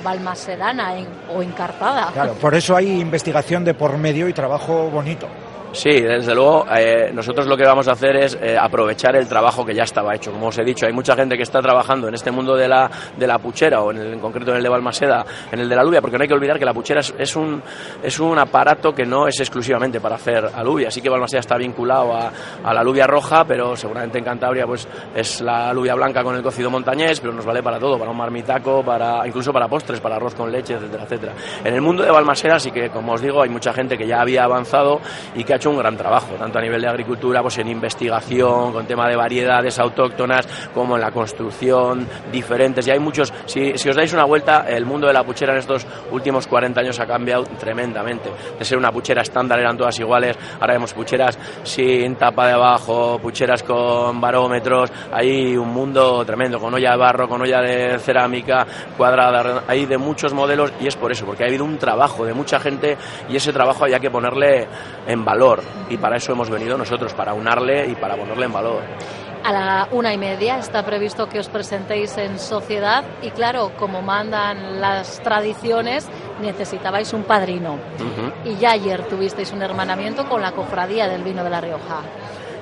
balmasedana 0.56 0.98
en- 0.98 1.06
o 1.34 1.42
encartada. 1.42 2.10
Claro, 2.12 2.34
por 2.34 2.54
eso 2.54 2.76
hay 2.76 3.00
investigación 3.00 3.64
de 3.64 3.74
por 3.74 3.96
medio 3.98 4.28
y 4.28 4.32
trabajo 4.32 4.88
bonito. 4.90 5.26
Sí, 5.72 6.02
desde 6.02 6.34
luego, 6.34 6.66
eh, 6.76 7.10
nosotros 7.14 7.46
lo 7.46 7.56
que 7.56 7.64
vamos 7.64 7.88
a 7.88 7.92
hacer 7.92 8.14
es 8.16 8.38
eh, 8.42 8.58
aprovechar 8.60 9.16
el 9.16 9.26
trabajo 9.26 9.64
que 9.64 9.74
ya 9.74 9.84
estaba 9.84 10.14
hecho. 10.14 10.30
Como 10.30 10.48
os 10.48 10.58
he 10.58 10.64
dicho, 10.64 10.84
hay 10.86 10.92
mucha 10.92 11.16
gente 11.16 11.34
que 11.34 11.42
está 11.44 11.62
trabajando 11.62 12.08
en 12.08 12.14
este 12.14 12.30
mundo 12.30 12.54
de 12.54 12.68
la, 12.68 12.90
de 13.16 13.26
la 13.26 13.38
puchera, 13.38 13.80
o 13.80 13.90
en, 13.90 13.96
el- 13.98 14.18
concreto 14.20 14.50
en 14.50 14.58
el 14.58 14.62
de 14.62 14.68
Balmaseda, 14.68 15.24
en 15.50 15.60
el 15.60 15.68
de 15.70 15.74
la 15.74 15.80
alubia, 15.80 16.02
porque 16.02 16.18
no 16.18 16.22
hay 16.22 16.28
que 16.28 16.34
olvidar 16.34 16.58
que 16.58 16.66
la 16.66 16.74
puchera 16.74 17.00
es, 17.00 17.14
es 17.18 17.34
un, 17.36 17.62
es 18.02 18.20
un 18.20 18.38
aparato 18.38 18.92
que 18.94 19.06
no 19.06 19.26
es 19.26 19.40
exclusivamente 19.40 19.98
para 19.98 20.16
hacer 20.16 20.44
alubia. 20.54 20.88
Así 20.88 21.00
que 21.00 21.08
Balmaseda 21.08 21.40
está 21.40 21.56
vinculado 21.56 22.12
a, 22.14 22.30
a 22.62 22.74
la 22.74 22.80
alubia 22.80 23.06
roja, 23.06 23.44
pero 23.46 23.74
seguramente 23.74 24.18
en 24.18 24.24
Cantabria 24.24 24.66
pues 24.66 24.86
es 25.14 25.40
la 25.40 25.70
alubia 25.70 25.94
blanca 25.94 26.22
con 26.22 26.36
el 26.36 26.42
cocido 26.42 26.68
montañés, 26.70 27.18
pero 27.18 27.32
nos 27.32 27.46
vale 27.46 27.62
para 27.62 27.78
todo, 27.78 27.98
para 27.98 28.10
un 28.10 28.16
marmitaco, 28.18 28.84
para 28.84 29.26
incluso 29.26 29.54
para 29.54 29.68
postres, 29.68 30.00
para 30.00 30.16
arroz 30.16 30.34
con 30.34 30.52
leche, 30.52 30.74
etcétera, 30.74 31.04
etcétera. 31.04 31.32
En 31.64 31.72
el 31.74 31.80
mundo 31.80 32.02
de 32.02 32.10
Balmaseda 32.10 32.58
sí 32.60 32.70
que, 32.70 32.90
como 32.90 33.12
os 33.14 33.22
digo, 33.22 33.40
hay 33.42 33.48
mucha 33.48 33.72
gente 33.72 33.96
que 33.96 34.06
ya 34.06 34.20
había 34.20 34.44
avanzado 34.44 35.00
y 35.34 35.44
que 35.44 35.54
ha 35.54 35.61
hecho 35.62 35.70
un 35.70 35.78
gran 35.78 35.96
trabajo, 35.96 36.34
tanto 36.34 36.58
a 36.58 36.60
nivel 36.60 36.82
de 36.82 36.88
agricultura, 36.88 37.40
pues 37.40 37.56
en 37.58 37.68
investigación, 37.68 38.72
con 38.72 38.84
tema 38.84 39.08
de 39.08 39.14
variedades 39.14 39.78
autóctonas, 39.78 40.44
como 40.74 40.96
en 40.96 41.00
la 41.00 41.12
construcción, 41.12 42.04
diferentes. 42.32 42.84
Y 42.88 42.90
hay 42.90 42.98
muchos, 42.98 43.32
si, 43.46 43.78
si 43.78 43.88
os 43.88 43.94
dais 43.94 44.12
una 44.12 44.24
vuelta, 44.24 44.64
el 44.68 44.84
mundo 44.84 45.06
de 45.06 45.12
la 45.12 45.22
puchera 45.22 45.52
en 45.52 45.60
estos 45.60 45.86
últimos 46.10 46.48
40 46.48 46.80
años 46.80 46.98
ha 46.98 47.06
cambiado 47.06 47.44
tremendamente. 47.44 48.28
De 48.58 48.64
ser 48.64 48.76
una 48.76 48.90
puchera 48.90 49.22
estándar 49.22 49.60
eran 49.60 49.76
todas 49.76 49.96
iguales, 50.00 50.36
ahora 50.58 50.72
vemos 50.72 50.92
pucheras 50.94 51.38
sin 51.62 52.16
tapa 52.16 52.48
de 52.48 52.54
abajo, 52.54 53.20
pucheras 53.22 53.62
con 53.62 54.20
barómetros, 54.20 54.90
hay 55.12 55.56
un 55.56 55.68
mundo 55.68 56.24
tremendo, 56.24 56.58
con 56.58 56.74
olla 56.74 56.90
de 56.90 56.96
barro, 56.96 57.28
con 57.28 57.40
olla 57.40 57.60
de 57.60 58.00
cerámica, 58.00 58.66
cuadrada, 58.96 59.62
hay 59.68 59.86
de 59.86 59.96
muchos 59.96 60.34
modelos 60.34 60.72
y 60.80 60.88
es 60.88 60.96
por 60.96 61.12
eso, 61.12 61.24
porque 61.24 61.44
ha 61.44 61.46
habido 61.46 61.64
un 61.64 61.78
trabajo 61.78 62.24
de 62.24 62.34
mucha 62.34 62.58
gente 62.58 62.96
y 63.28 63.36
ese 63.36 63.52
trabajo 63.52 63.84
había 63.84 64.00
que 64.00 64.10
ponerle 64.10 64.66
en 65.06 65.24
valor 65.24 65.51
y 65.88 65.96
para 65.96 66.16
eso 66.16 66.32
hemos 66.32 66.48
venido 66.50 66.76
nosotros, 66.78 67.14
para 67.14 67.34
unarle 67.34 67.86
y 67.86 67.94
para 67.94 68.16
ponerle 68.16 68.46
en 68.46 68.52
valor. 68.52 68.82
A 69.44 69.52
la 69.52 69.88
una 69.90 70.14
y 70.14 70.18
media 70.18 70.58
está 70.58 70.84
previsto 70.84 71.28
que 71.28 71.40
os 71.40 71.48
presentéis 71.48 72.16
en 72.16 72.38
sociedad 72.38 73.02
y 73.22 73.30
claro, 73.30 73.72
como 73.76 74.00
mandan 74.00 74.80
las 74.80 75.20
tradiciones, 75.20 76.08
necesitabais 76.40 77.12
un 77.12 77.24
padrino. 77.24 77.76
Y 78.44 78.54
ya 78.56 78.72
ayer 78.72 79.02
tuvisteis 79.08 79.52
un 79.52 79.62
hermanamiento 79.62 80.28
con 80.28 80.42
la 80.42 80.52
cofradía 80.52 81.08
del 81.08 81.24
vino 81.24 81.42
de 81.42 81.50
La 81.50 81.60
Rioja. 81.60 82.02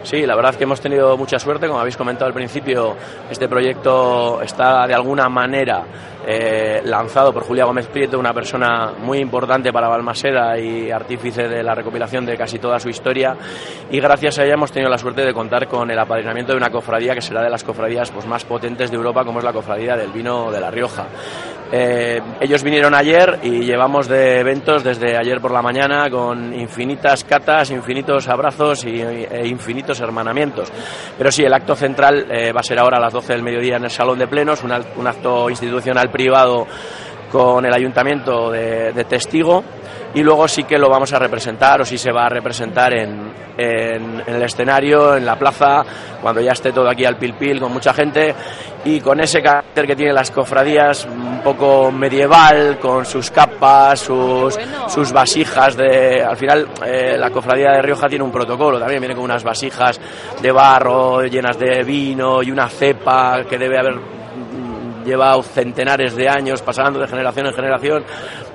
Sí, 0.02 0.24
la 0.24 0.34
verdad 0.34 0.52
es 0.52 0.56
que 0.56 0.64
hemos 0.64 0.80
tenido 0.80 1.16
mucha 1.18 1.38
suerte, 1.38 1.66
como 1.66 1.78
habéis 1.78 1.96
comentado 1.96 2.26
al 2.26 2.32
principio, 2.32 2.96
este 3.30 3.48
proyecto 3.48 4.40
está 4.40 4.86
de 4.86 4.94
alguna 4.94 5.28
manera 5.28 5.84
eh, 6.26 6.82
lanzado 6.84 7.32
por 7.32 7.44
Julia 7.44 7.64
Gómez 7.64 7.86
Prieto, 7.88 8.18
una 8.18 8.32
persona 8.32 8.92
muy 8.98 9.18
importante 9.18 9.72
para 9.72 9.88
Balmaseda 9.88 10.58
y 10.58 10.90
artífice 10.90 11.48
de 11.48 11.62
la 11.62 11.74
recopilación 11.74 12.26
de 12.26 12.36
casi 12.36 12.58
toda 12.58 12.78
su 12.78 12.88
historia, 12.88 13.36
y 13.90 14.00
gracias 14.00 14.38
a 14.38 14.44
ella 14.44 14.54
hemos 14.54 14.72
tenido 14.72 14.90
la 14.90 14.98
suerte 14.98 15.24
de 15.24 15.32
contar 15.32 15.68
con 15.68 15.90
el 15.90 15.98
apadrinamiento 15.98 16.52
de 16.52 16.58
una 16.58 16.70
cofradía 16.70 17.14
que 17.14 17.20
será 17.20 17.42
de 17.42 17.50
las 17.50 17.64
cofradías 17.64 18.10
pues, 18.10 18.26
más 18.26 18.44
potentes 18.44 18.90
de 18.90 18.96
Europa, 18.96 19.24
como 19.24 19.38
es 19.38 19.44
la 19.44 19.52
cofradía 19.52 19.96
del 19.96 20.12
vino 20.12 20.50
de 20.50 20.60
La 20.60 20.70
Rioja. 20.70 21.06
Eh, 21.72 22.20
ellos 22.40 22.64
vinieron 22.64 22.94
ayer 22.94 23.38
y 23.44 23.60
llevamos 23.60 24.08
de 24.08 24.40
eventos 24.40 24.82
desde 24.82 25.16
ayer 25.16 25.40
por 25.40 25.52
la 25.52 25.62
mañana 25.62 26.10
con 26.10 26.52
infinitas 26.52 27.22
catas, 27.22 27.70
infinitos 27.70 28.28
abrazos 28.28 28.84
y, 28.84 29.00
e 29.00 29.46
infinitos 29.46 30.00
hermanamientos. 30.00 30.72
Pero 31.16 31.30
sí, 31.30 31.44
el 31.44 31.52
acto 31.52 31.76
central 31.76 32.26
eh, 32.28 32.52
va 32.52 32.60
a 32.60 32.64
ser 32.64 32.78
ahora 32.80 32.96
a 32.96 33.00
las 33.00 33.12
12 33.12 33.34
del 33.34 33.42
mediodía 33.44 33.76
en 33.76 33.84
el 33.84 33.90
Salón 33.90 34.18
de 34.18 34.26
Plenos, 34.26 34.64
un, 34.64 34.72
un 34.72 35.06
acto 35.06 35.48
institucional 35.48 36.09
privado 36.10 36.66
con 37.30 37.64
el 37.64 37.72
ayuntamiento 37.72 38.50
de, 38.50 38.92
de 38.92 39.04
testigo 39.04 39.62
y 40.12 40.22
luego 40.24 40.48
sí 40.48 40.64
que 40.64 40.76
lo 40.78 40.88
vamos 40.90 41.12
a 41.12 41.18
representar 41.20 41.80
o 41.80 41.84
sí 41.84 41.96
se 41.96 42.10
va 42.10 42.26
a 42.26 42.28
representar 42.28 42.92
en, 42.92 43.32
en- 43.56 44.22
en 44.26 44.34
el 44.34 44.42
escenario, 44.42 45.16
en 45.16 45.24
la 45.24 45.36
plaza, 45.38 45.84
cuando 46.20 46.40
ya 46.40 46.50
esté 46.50 46.72
todo 46.72 46.90
aquí 46.90 47.04
al 47.04 47.14
pil 47.16 47.34
pil 47.34 47.60
con 47.60 47.72
mucha 47.72 47.94
gente 47.94 48.34
y 48.84 49.00
con 49.00 49.20
ese 49.20 49.40
carácter 49.40 49.86
que 49.86 49.94
tienen 49.94 50.16
las 50.16 50.32
cofradías 50.32 51.04
un 51.06 51.40
poco 51.44 51.92
medieval, 51.92 52.78
con 52.80 53.06
sus 53.06 53.30
capas, 53.30 54.00
sus, 54.00 54.58
sus 54.88 55.12
vasijas 55.12 55.76
de... 55.76 56.24
Al 56.24 56.36
final 56.36 56.66
eh, 56.84 57.16
la 57.16 57.30
cofradía 57.30 57.70
de 57.70 57.82
Rioja 57.82 58.08
tiene 58.08 58.24
un 58.24 58.32
protocolo, 58.32 58.80
también 58.80 59.00
viene 59.00 59.14
con 59.14 59.22
unas 59.24 59.44
vasijas 59.44 60.00
de 60.42 60.50
barro 60.50 61.22
llenas 61.22 61.56
de 61.56 61.84
vino 61.84 62.42
y 62.42 62.50
una 62.50 62.68
cepa 62.68 63.44
que 63.48 63.56
debe 63.58 63.78
haber 63.78 63.94
llevado 65.04 65.42
centenares 65.42 66.14
de 66.16 66.28
años 66.28 66.62
pasando 66.62 66.98
de 66.98 67.06
generación 67.06 67.46
en 67.46 67.54
generación 67.54 68.04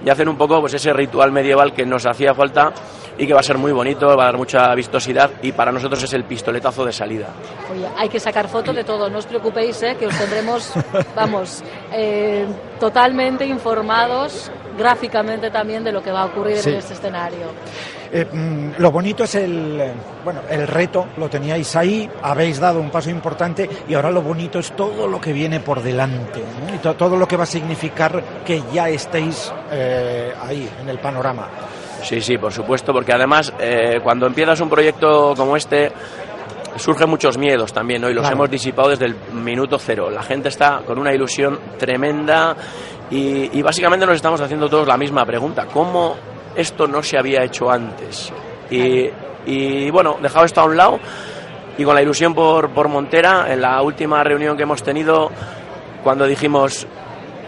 y 0.04 0.10
hacen 0.10 0.30
un 0.30 0.38
poco 0.38 0.62
pues 0.62 0.74
ese 0.74 0.94
ritual 0.94 1.32
medieval 1.32 1.74
que 1.74 1.86
nos 1.86 2.06
hacía 2.06 2.34
falta 2.34 2.74
y 3.18 3.26
que 3.28 3.34
va 3.34 3.40
a 3.40 3.44
ser 3.44 3.58
muy 3.58 3.72
bonito, 3.72 4.08
va 4.16 4.24
a 4.24 4.26
dar 4.28 4.38
mucha 4.38 4.74
vistosidad 4.76 5.30
y 5.42 5.52
para 5.52 5.72
nosotros 5.72 6.02
es 6.04 6.14
el 6.14 6.24
pistoletazo 6.26 6.84
de 6.86 6.92
salida. 6.94 7.28
Oye, 7.72 7.88
hay 7.98 8.10
que 8.10 8.20
sacar 8.20 8.48
fotos 8.48 8.76
de 8.76 8.84
todo, 8.84 9.10
no 9.10 9.20
os 9.20 9.26
preocupéis, 9.26 9.82
¿eh? 9.84 9.96
que 9.98 10.08
os 10.08 10.18
tendremos, 10.18 10.74
vamos, 11.16 11.64
eh, 11.94 12.46
totalmente 12.80 13.46
informados 13.46 14.52
gráficamente 14.78 15.50
también 15.52 15.84
de 15.84 15.92
lo 15.94 16.04
que 16.04 16.12
va 16.12 16.24
a 16.24 16.26
ocurrir 16.26 16.58
Sí. 16.58 16.70
en 16.72 16.76
este 16.76 16.94
escenario. 16.94 17.48
Eh, 18.12 18.26
mm, 18.32 18.72
lo 18.82 18.92
bonito 18.92 19.24
es 19.24 19.36
el, 19.36 19.82
bueno, 20.24 20.42
el 20.50 20.68
reto, 20.68 21.08
lo 21.18 21.30
teníais 21.30 21.76
ahí, 21.76 22.10
habéis 22.22 22.60
dado 22.60 22.80
un 22.80 22.90
paso 22.92 23.10
importante 23.10 23.70
y 23.88 23.94
ahora 23.94 24.12
lo 24.12 24.22
bonito 24.22 24.60
es 24.60 24.74
todo 24.74 25.08
lo 25.08 25.20
que 25.20 25.32
viene 25.34 25.60
por 25.62 25.82
delante 25.82 26.44
¿no? 26.68 26.76
y 26.76 26.78
to- 26.80 26.96
todo 26.96 27.16
lo 27.18 27.28
que 27.28 27.38
va 27.38 27.44
a 27.44 27.48
significar 27.48 28.22
que 28.46 28.62
ya 28.74 28.90
estéis 28.90 29.52
eh, 29.72 30.34
ahí 30.42 30.70
en 30.82 30.90
el 30.90 31.00
panorama. 31.00 31.48
Sí, 32.08 32.22
sí, 32.22 32.38
por 32.38 32.54
supuesto, 32.54 32.94
porque 32.94 33.14
además 33.14 33.52
eh, 33.60 34.00
cuando 34.04 34.28
empiezas 34.28 34.60
un 34.62 34.70
proyecto 34.70 35.34
como 35.36 35.58
este 35.58 35.92
surgen 36.78 37.10
muchos 37.10 37.38
miedos 37.38 37.72
también, 37.74 38.02
¿no? 38.02 38.10
Y 38.10 38.14
los 38.14 38.22
Claro. 38.22 38.36
hemos 38.36 38.50
disipado 38.50 38.90
desde 38.90 39.06
el 39.06 39.16
minuto 39.34 39.78
cero. 39.80 40.10
La 40.10 40.22
gente 40.24 40.50
está 40.50 40.82
con 40.86 41.00
una 41.00 41.14
ilusión 41.14 41.58
tremenda 41.80 42.56
y, 43.10 43.58
y 43.58 43.62
básicamente 43.62 44.06
nos 44.06 44.16
estamos 44.16 44.42
haciendo 44.42 44.68
todos 44.70 44.86
la 44.88 44.98
misma 44.98 45.26
pregunta. 45.26 45.66
¿Cómo 45.72 46.16
esto 46.56 46.86
no 46.88 47.02
se 47.02 47.18
había 47.18 47.44
hecho 47.44 47.72
antes? 47.72 48.32
Y, 48.70 49.10
y, 49.46 49.90
bueno, 49.92 50.18
dejado 50.22 50.46
esto 50.46 50.62
a 50.62 50.66
un 50.66 50.76
lado 50.76 51.00
y 51.78 51.84
con 51.86 51.96
la 51.96 52.02
ilusión 52.02 52.34
por, 52.34 52.70
por 52.72 52.88
Montera, 52.90 53.46
en 53.54 53.62
la 53.62 53.82
última 53.82 54.24
reunión 54.24 54.58
que 54.58 54.64
hemos 54.64 54.84
tenido, 54.84 55.32
cuando 56.04 56.26
dijimos 56.26 56.86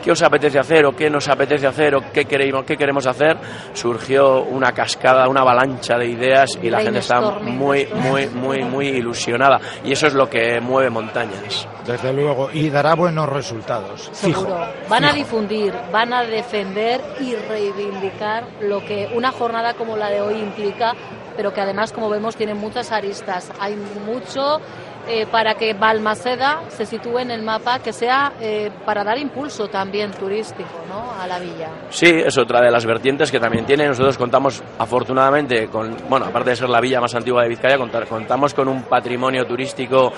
qué 0.08 0.14
os 0.14 0.22
apetece 0.22 0.58
hacer 0.58 0.86
o 0.86 0.96
qué 0.96 1.10
nos 1.10 1.28
apetece 1.28 1.68
hacer 1.68 1.94
o 1.94 2.02
qué 2.14 2.24
queremos, 2.24 2.64
qué 2.64 2.78
queremos 2.78 3.06
hacer, 3.06 3.36
surgió 3.74 4.44
una 4.44 4.72
cascada, 4.72 5.28
una 5.28 5.42
avalancha 5.42 5.98
de 5.98 6.08
ideas 6.08 6.58
y 6.64 6.70
la 6.70 6.80
gente 6.80 7.00
está 7.00 7.20
muy, 7.20 7.90
muy, 7.94 8.28
muy, 8.28 8.64
muy 8.64 8.88
ilusionada. 8.88 9.60
Y 9.84 9.92
eso 9.92 10.08
es 10.08 10.14
lo 10.14 10.30
que 10.30 10.62
mueve 10.62 10.90
montañas. 10.90 11.68
Desde 11.86 12.14
luego, 12.14 12.50
y 12.54 12.70
dará 12.70 12.96
buenos 12.96 13.28
resultados. 13.28 14.10
Fijo. 14.14 14.44
Seguro. 14.44 14.66
Van 14.88 15.04
a 15.04 15.10
fijo. 15.10 15.26
difundir, 15.26 15.74
van 15.92 16.14
a 16.14 16.24
defender 16.24 17.02
y 17.20 17.36
reivindicar 17.36 18.46
lo 18.62 18.86
que 18.86 19.10
una 19.14 19.34
jornada 19.34 19.74
como 19.74 19.98
la 19.98 20.10
de 20.10 20.22
hoy 20.22 20.36
implica, 20.36 20.94
pero 21.36 21.54
que 21.54 21.60
además, 21.60 21.92
como 21.92 22.10
vemos, 22.10 22.38
tiene 22.38 22.54
muchas 22.54 22.94
aristas. 22.94 23.52
Hay 23.60 23.76
mucho 24.06 24.62
eh, 25.08 25.26
para 25.32 25.56
que 25.56 25.74
Balmaceda 25.74 26.62
se 26.70 26.86
sitúe 26.86 27.20
en 27.20 27.32
el 27.32 27.42
mapa, 27.42 27.80
que 27.80 27.94
sea 27.94 28.34
eh, 28.42 28.70
para 28.86 29.04
dar 29.04 29.18
impulso 29.18 29.68
también 29.68 30.12
turístico 30.12 30.70
¿no? 30.90 31.12
a 31.20 31.28
la 31.28 31.40
villa. 31.40 31.70
Sí, 31.90 32.08
es 32.08 32.38
otra 32.38 32.62
de 32.62 32.72
las 32.72 32.86
vertientes 32.86 33.32
que 33.32 33.40
también 33.40 33.66
tiene. 33.66 33.88
Nosotros 33.88 34.18
contamos, 34.18 34.62
afortunadamente, 34.78 35.68
con, 35.68 35.96
bueno, 36.10 36.26
aparte 36.26 36.52
de 36.52 36.56
ser 36.56 36.70
la 36.70 36.82
villa 36.82 37.00
más 37.02 37.16
antigua 37.16 37.44
de 37.44 37.50
Vizcaya, 37.50 37.78
contamos 37.78 38.54
con 38.54 38.68
un 38.68 38.84
patrimonio 38.84 39.46
turístico 39.46 40.12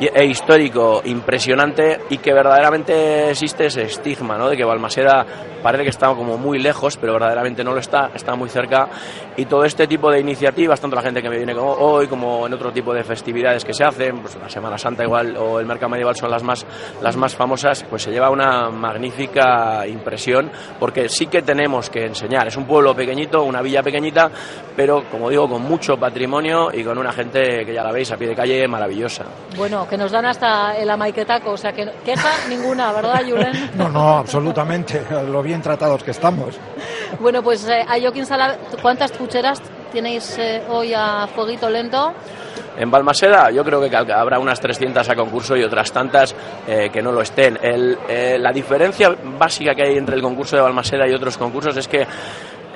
e 0.00 0.24
histórico 0.24 1.02
impresionante 1.04 2.00
y 2.10 2.18
que 2.18 2.32
verdaderamente 2.32 3.30
existe 3.30 3.66
ese 3.66 3.82
estigma, 3.82 4.36
¿no? 4.36 4.48
De 4.48 4.56
que 4.56 4.64
Balmaseda 4.64 5.24
parece 5.62 5.84
que 5.84 5.90
está 5.90 6.08
como 6.08 6.36
muy 6.38 6.58
lejos, 6.58 6.96
pero 6.96 7.12
verdaderamente 7.12 7.62
no 7.62 7.72
lo 7.72 7.78
está, 7.78 8.10
está 8.14 8.34
muy 8.34 8.48
cerca. 8.48 8.88
Y 9.36 9.44
todo 9.46 9.64
este 9.64 9.86
tipo 9.86 10.10
de 10.10 10.18
iniciativas, 10.20 10.80
tanto 10.80 10.96
la 10.96 11.02
gente 11.02 11.22
que 11.22 11.28
me 11.28 11.36
viene 11.36 11.54
como 11.54 11.72
hoy, 11.72 12.08
como 12.08 12.46
en 12.46 12.54
otro 12.54 12.72
tipo 12.72 12.92
de 12.92 13.04
festividades 13.04 13.64
que 13.64 13.72
se 13.72 13.84
hacen, 13.84 14.21
pues 14.22 14.36
la 14.36 14.48
Semana 14.48 14.78
Santa 14.78 15.02
igual 15.02 15.36
o 15.36 15.60
el 15.60 15.66
Mercado 15.66 15.90
Medieval 15.90 16.16
son 16.16 16.30
las 16.30 16.42
más, 16.42 16.64
las 17.02 17.16
más 17.16 17.34
famosas, 17.34 17.84
pues 17.88 18.02
se 18.02 18.10
lleva 18.10 18.30
una 18.30 18.70
magnífica 18.70 19.86
impresión, 19.86 20.50
porque 20.78 21.08
sí 21.08 21.26
que 21.26 21.42
tenemos 21.42 21.90
que 21.90 22.06
enseñar. 22.06 22.48
Es 22.48 22.56
un 22.56 22.64
pueblo 22.64 22.94
pequeñito, 22.94 23.42
una 23.42 23.60
villa 23.60 23.82
pequeñita, 23.82 24.30
pero 24.76 25.04
como 25.10 25.28
digo, 25.28 25.48
con 25.48 25.62
mucho 25.62 25.96
patrimonio 25.96 26.70
y 26.72 26.84
con 26.84 26.96
una 26.96 27.12
gente 27.12 27.64
que 27.64 27.74
ya 27.74 27.82
la 27.82 27.92
veis 27.92 28.10
a 28.12 28.16
pie 28.16 28.28
de 28.28 28.36
calle 28.36 28.66
maravillosa. 28.68 29.24
Bueno, 29.56 29.86
que 29.88 29.96
nos 29.96 30.12
dan 30.12 30.26
hasta 30.26 30.76
el 30.76 30.88
amaiquetaco, 30.88 31.50
o 31.50 31.56
sea 31.56 31.72
que 31.72 31.90
queja 32.04 32.30
ninguna, 32.48 32.92
¿verdad, 32.92 33.22
Julen? 33.28 33.70
No, 33.82 33.88
no, 33.88 34.18
absolutamente, 34.18 35.02
lo 35.28 35.42
bien 35.42 35.60
tratados 35.60 36.04
que 36.04 36.12
estamos. 36.12 36.56
Bueno, 37.20 37.42
pues 37.42 37.66
eh, 37.68 37.84
a 37.86 37.98
Joaquín 38.00 38.26
Sala, 38.26 38.56
¿cuántas 38.80 39.12
pucheras 39.12 39.60
tenéis 39.92 40.36
eh, 40.38 40.62
hoy 40.68 40.92
a 40.94 41.28
fueguito 41.32 41.68
lento? 41.68 42.12
En 42.76 42.90
Balmaseda 42.90 43.50
yo 43.50 43.62
creo 43.64 43.80
que 43.80 43.94
habrá 43.94 44.38
unas 44.38 44.58
300 44.58 45.08
a 45.08 45.14
concurso 45.14 45.56
y 45.56 45.62
otras 45.62 45.92
tantas 45.92 46.34
eh, 46.66 46.88
que 46.90 47.02
no 47.02 47.12
lo 47.12 47.20
estén. 47.20 47.58
El, 47.62 47.98
eh, 48.08 48.38
la 48.38 48.50
diferencia 48.50 49.14
básica 49.38 49.74
que 49.74 49.82
hay 49.82 49.98
entre 49.98 50.16
el 50.16 50.22
concurso 50.22 50.56
de 50.56 50.62
Balmaseda 50.62 51.06
y 51.06 51.12
otros 51.12 51.36
concursos 51.36 51.76
es 51.76 51.86
que 51.86 52.06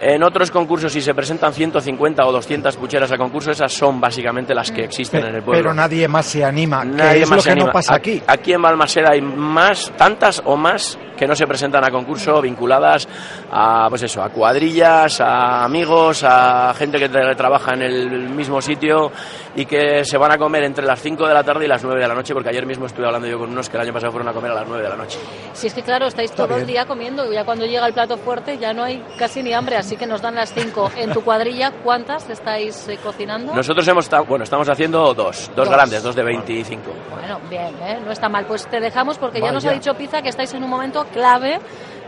en 0.00 0.22
otros 0.22 0.50
concursos, 0.50 0.92
si 0.92 1.00
se 1.00 1.14
presentan 1.14 1.52
150 1.52 2.24
o 2.26 2.32
200 2.32 2.76
pucheras 2.76 3.10
a 3.12 3.16
concurso, 3.18 3.50
esas 3.50 3.72
son 3.72 4.00
básicamente 4.00 4.54
las 4.54 4.70
que 4.70 4.84
existen 4.84 5.24
en 5.24 5.34
el 5.36 5.42
pueblo. 5.42 5.62
Pero 5.62 5.74
nadie 5.74 6.06
más 6.08 6.26
se 6.26 6.44
anima, 6.44 6.82
que 6.82 6.88
Nadie 6.88 7.22
es 7.22 7.28
más 7.30 7.36
lo 7.38 7.42
se 7.42 7.50
que 7.50 7.56
no 7.56 7.72
pasa 7.72 7.94
aquí. 7.94 8.22
Aquí 8.26 8.52
en 8.52 8.62
Balmaseda 8.62 9.10
hay 9.12 9.20
más, 9.22 9.90
tantas 9.96 10.42
o 10.44 10.56
más 10.56 10.98
que 11.16 11.26
no 11.26 11.34
se 11.34 11.46
presentan 11.46 11.82
a 11.82 11.90
concurso 11.90 12.42
vinculadas 12.42 13.08
a, 13.50 13.86
pues 13.88 14.02
eso, 14.02 14.22
a 14.22 14.28
cuadrillas, 14.28 15.18
a 15.22 15.64
amigos, 15.64 16.22
a 16.24 16.74
gente 16.76 16.98
que 16.98 17.10
tra- 17.10 17.34
trabaja 17.34 17.72
en 17.72 17.80
el 17.82 18.28
mismo 18.28 18.60
sitio 18.60 19.10
y 19.54 19.64
que 19.64 20.04
se 20.04 20.18
van 20.18 20.32
a 20.32 20.36
comer 20.36 20.64
entre 20.64 20.84
las 20.84 21.00
5 21.00 21.26
de 21.26 21.32
la 21.32 21.42
tarde 21.42 21.64
y 21.64 21.68
las 21.68 21.82
9 21.82 21.98
de 22.02 22.06
la 22.06 22.14
noche, 22.14 22.34
porque 22.34 22.50
ayer 22.50 22.66
mismo 22.66 22.84
estuve 22.84 23.06
hablando 23.06 23.26
yo 23.26 23.38
con 23.38 23.48
unos 23.50 23.70
que 23.70 23.78
el 23.78 23.84
año 23.84 23.94
pasado 23.94 24.12
fueron 24.12 24.28
a 24.28 24.34
comer 24.34 24.50
a 24.50 24.56
las 24.56 24.68
9 24.68 24.82
de 24.82 24.88
la 24.90 24.96
noche. 24.96 25.18
Si 25.54 25.68
es 25.68 25.72
que 25.72 25.82
claro, 25.82 26.06
estáis 26.06 26.30
Está 26.30 26.44
todo 26.44 26.58
el 26.58 26.64
bien. 26.66 26.74
día 26.74 26.84
comiendo 26.86 27.24
y 27.30 27.34
ya 27.34 27.44
cuando 27.46 27.64
llega 27.64 27.86
el 27.86 27.94
plato 27.94 28.18
fuerte 28.18 28.58
ya 28.58 28.74
no 28.74 28.84
hay 28.84 29.02
casi 29.18 29.42
ni 29.42 29.54
hambre, 29.54 29.78
así 29.86 29.96
que 29.96 30.06
nos 30.06 30.20
dan 30.20 30.34
las 30.34 30.52
cinco. 30.52 30.90
En 30.96 31.12
tu 31.12 31.22
cuadrilla, 31.22 31.70
¿cuántas 31.70 32.28
estáis 32.28 32.88
eh, 32.88 32.98
cocinando? 33.02 33.54
Nosotros 33.54 33.86
hemos 33.86 34.04
estado, 34.04 34.24
bueno, 34.24 34.42
estamos 34.42 34.68
haciendo 34.68 35.14
dos, 35.14 35.50
dos 35.54 35.66
Dos. 35.66 35.68
grandes, 35.70 36.02
dos 36.02 36.16
de 36.16 36.22
25. 36.24 36.82
Bueno, 37.12 37.40
bien, 37.48 37.74
¿eh? 37.82 38.00
no 38.04 38.10
está 38.10 38.28
mal. 38.28 38.46
Pues 38.46 38.66
te 38.66 38.80
dejamos 38.80 39.16
porque 39.18 39.40
ya 39.40 39.52
nos 39.52 39.64
ha 39.64 39.70
dicho 39.70 39.94
Pizza 39.94 40.22
que 40.22 40.28
estáis 40.28 40.52
en 40.54 40.64
un 40.64 40.70
momento 40.70 41.04
clave 41.12 41.60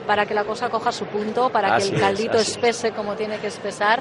para 0.08 0.26
que 0.26 0.34
la 0.34 0.44
cosa 0.44 0.70
coja 0.70 0.90
su 0.90 1.04
punto, 1.04 1.50
para 1.50 1.76
Así 1.76 1.90
que 1.90 1.96
el 1.96 2.00
caldito 2.00 2.38
es. 2.38 2.48
espese 2.48 2.92
como 2.92 3.14
tiene 3.14 3.38
que 3.38 3.46
espesar 3.48 4.00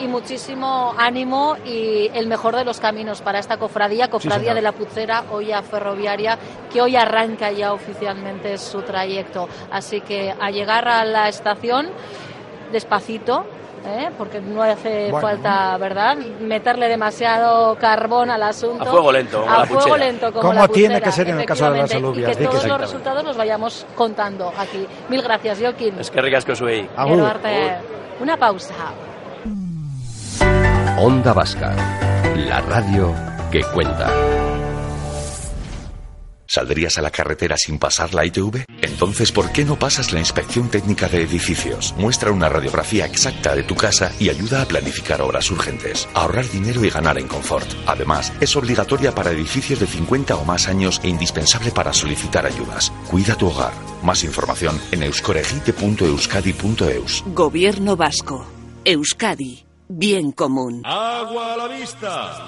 y 0.00 0.08
muchísimo 0.08 0.92
ánimo 0.98 1.56
y 1.64 2.10
el 2.12 2.26
mejor 2.26 2.56
de 2.56 2.64
los 2.64 2.80
caminos 2.80 3.22
para 3.22 3.38
esta 3.38 3.56
cofradía, 3.56 4.10
cofradía 4.10 4.52
de 4.52 4.60
la 4.62 4.72
Pucera, 4.72 5.24
olla 5.30 5.62
ferroviaria, 5.62 6.36
que 6.72 6.82
hoy 6.82 6.96
arranca 6.96 7.52
ya 7.52 7.72
oficialmente 7.72 8.58
su 8.58 8.82
trayecto. 8.82 9.48
Así 9.70 10.00
que 10.00 10.34
a 10.38 10.50
llegar 10.50 10.88
a 10.88 11.04
la 11.04 11.28
estación, 11.28 11.88
despacito, 12.74 13.46
¿eh? 13.86 14.10
porque 14.18 14.40
no 14.40 14.62
hace 14.62 15.10
Bueno. 15.10 15.26
falta, 15.26 15.76
¿verdad?, 15.78 16.16
meterle 16.40 16.88
demasiado 16.88 17.76
carbón 17.76 18.30
al 18.30 18.42
asunto. 18.42 18.82
A 18.82 18.86
fuego 18.86 19.10
lento, 19.12 19.42
A 19.48 19.60
la 19.60 19.64
fuego 19.66 19.84
puchera. 19.84 20.04
lento, 20.04 20.26
como 20.32 20.40
Como 20.48 20.60
la 20.60 20.68
tiene 20.68 20.94
puchera, 20.96 21.04
que 21.06 21.12
ser 21.12 21.28
en 21.30 21.40
el 21.40 21.46
caso 21.46 21.70
de 21.70 21.78
las 21.78 21.94
alubias, 21.94 22.32
Y 22.32 22.36
que 22.36 22.44
todos 22.44 22.66
los 22.66 22.80
resultados 22.80 23.24
los 23.24 23.36
vayamos 23.36 23.86
contando 23.94 24.52
aquí. 24.58 24.86
Mil 25.08 25.22
gracias, 25.22 25.58
Joaquín. 25.60 25.94
Es 25.98 26.10
que 26.10 26.20
ricas 26.20 26.44
que 26.44 26.54
darte 26.54 27.76
una 28.20 28.36
pausa. 28.36 28.74
Onda 30.98 31.32
Vasca, 31.32 31.74
la 32.36 32.60
radio 32.60 33.12
que 33.50 33.62
cuenta. 33.72 34.10
¿Saldrías 36.54 36.96
a 36.98 37.02
la 37.02 37.10
carretera 37.10 37.56
sin 37.56 37.80
pasar 37.80 38.14
la 38.14 38.24
ITV? 38.24 38.66
Entonces, 38.80 39.32
¿por 39.32 39.50
qué 39.50 39.64
no 39.64 39.76
pasas 39.76 40.12
la 40.12 40.20
inspección 40.20 40.70
técnica 40.70 41.08
de 41.08 41.24
edificios? 41.24 41.92
Muestra 41.98 42.30
una 42.30 42.48
radiografía 42.48 43.06
exacta 43.06 43.56
de 43.56 43.64
tu 43.64 43.74
casa 43.74 44.12
y 44.20 44.28
ayuda 44.28 44.62
a 44.62 44.66
planificar 44.66 45.20
obras 45.20 45.50
urgentes, 45.50 46.08
ahorrar 46.14 46.48
dinero 46.48 46.84
y 46.84 46.90
ganar 46.90 47.18
en 47.18 47.26
confort. 47.26 47.68
Además, 47.86 48.32
es 48.40 48.54
obligatoria 48.54 49.12
para 49.12 49.32
edificios 49.32 49.80
de 49.80 49.88
50 49.88 50.36
o 50.36 50.44
más 50.44 50.68
años 50.68 51.00
e 51.02 51.08
indispensable 51.08 51.72
para 51.72 51.92
solicitar 51.92 52.46
ayudas. 52.46 52.92
Cuida 53.10 53.34
tu 53.34 53.48
hogar. 53.48 53.72
Más 54.04 54.22
información 54.22 54.80
en 54.92 55.02
euscoregite.euskadi.eus. 55.02 57.24
Gobierno 57.34 57.96
vasco. 57.96 58.46
Euskadi. 58.84 59.63
Bien 59.96 60.32
común. 60.32 60.82
Agua 60.84 61.54
a 61.54 61.56
la 61.56 61.68
vista. 61.68 62.46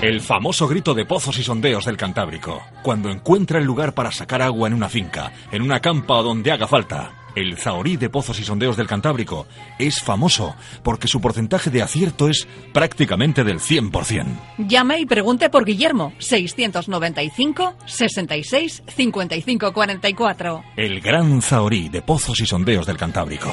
El 0.00 0.20
famoso 0.20 0.68
grito 0.68 0.94
de 0.94 1.04
pozos 1.04 1.36
y 1.38 1.42
sondeos 1.42 1.86
del 1.86 1.96
Cantábrico. 1.96 2.62
Cuando 2.84 3.10
encuentra 3.10 3.58
el 3.58 3.64
lugar 3.64 3.94
para 3.94 4.12
sacar 4.12 4.42
agua 4.42 4.68
en 4.68 4.74
una 4.74 4.88
finca, 4.88 5.32
en 5.50 5.62
una 5.62 5.80
campa 5.80 6.18
o 6.18 6.22
donde 6.22 6.52
haga 6.52 6.68
falta. 6.68 7.14
El 7.34 7.56
zahorí 7.56 7.96
de 7.96 8.10
pozos 8.10 8.38
y 8.38 8.44
sondeos 8.44 8.76
del 8.76 8.86
Cantábrico 8.86 9.48
es 9.76 10.00
famoso 10.00 10.54
porque 10.84 11.08
su 11.08 11.20
porcentaje 11.20 11.68
de 11.68 11.82
acierto 11.82 12.28
es 12.28 12.46
prácticamente 12.72 13.42
del 13.42 13.58
100%. 13.58 14.26
Llame 14.58 15.00
y 15.00 15.06
pregunte 15.06 15.50
por 15.50 15.64
Guillermo. 15.64 16.12
695 16.18 17.74
66 17.86 18.84
55 18.86 19.72
44. 19.72 20.64
El 20.76 21.00
gran 21.00 21.42
zahorí 21.42 21.88
de 21.88 22.02
pozos 22.02 22.38
y 22.38 22.46
sondeos 22.46 22.86
del 22.86 22.98
Cantábrico. 22.98 23.52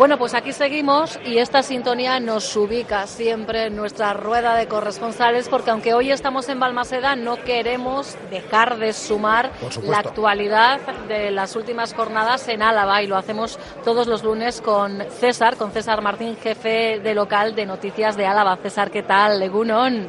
Bueno, 0.00 0.16
pues 0.16 0.32
aquí 0.32 0.54
seguimos 0.54 1.20
y 1.26 1.36
esta 1.36 1.62
sintonía 1.62 2.20
nos 2.20 2.56
ubica 2.56 3.06
siempre 3.06 3.66
en 3.66 3.76
nuestra 3.76 4.14
rueda 4.14 4.54
de 4.54 4.66
corresponsales 4.66 5.46
porque 5.50 5.72
aunque 5.72 5.92
hoy 5.92 6.10
estamos 6.10 6.48
en 6.48 6.58
Balmaseda 6.58 7.16
no 7.16 7.36
queremos 7.44 8.16
dejar 8.30 8.78
de 8.78 8.94
sumar 8.94 9.50
la 9.82 9.98
actualidad 9.98 10.80
de 11.06 11.30
las 11.30 11.54
últimas 11.54 11.92
jornadas 11.92 12.48
en 12.48 12.62
Álava 12.62 13.02
y 13.02 13.08
lo 13.08 13.18
hacemos 13.18 13.58
todos 13.84 14.06
los 14.06 14.24
lunes 14.24 14.62
con 14.62 15.02
César, 15.18 15.58
con 15.58 15.70
César 15.70 16.00
Martín, 16.00 16.34
jefe 16.42 16.98
de 17.00 17.14
local 17.14 17.54
de 17.54 17.66
Noticias 17.66 18.16
de 18.16 18.24
Álava. 18.24 18.56
César, 18.56 18.90
¿qué 18.90 19.02
tal? 19.02 19.38
Legunon. 19.38 20.08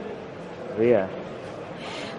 días. 0.80 1.21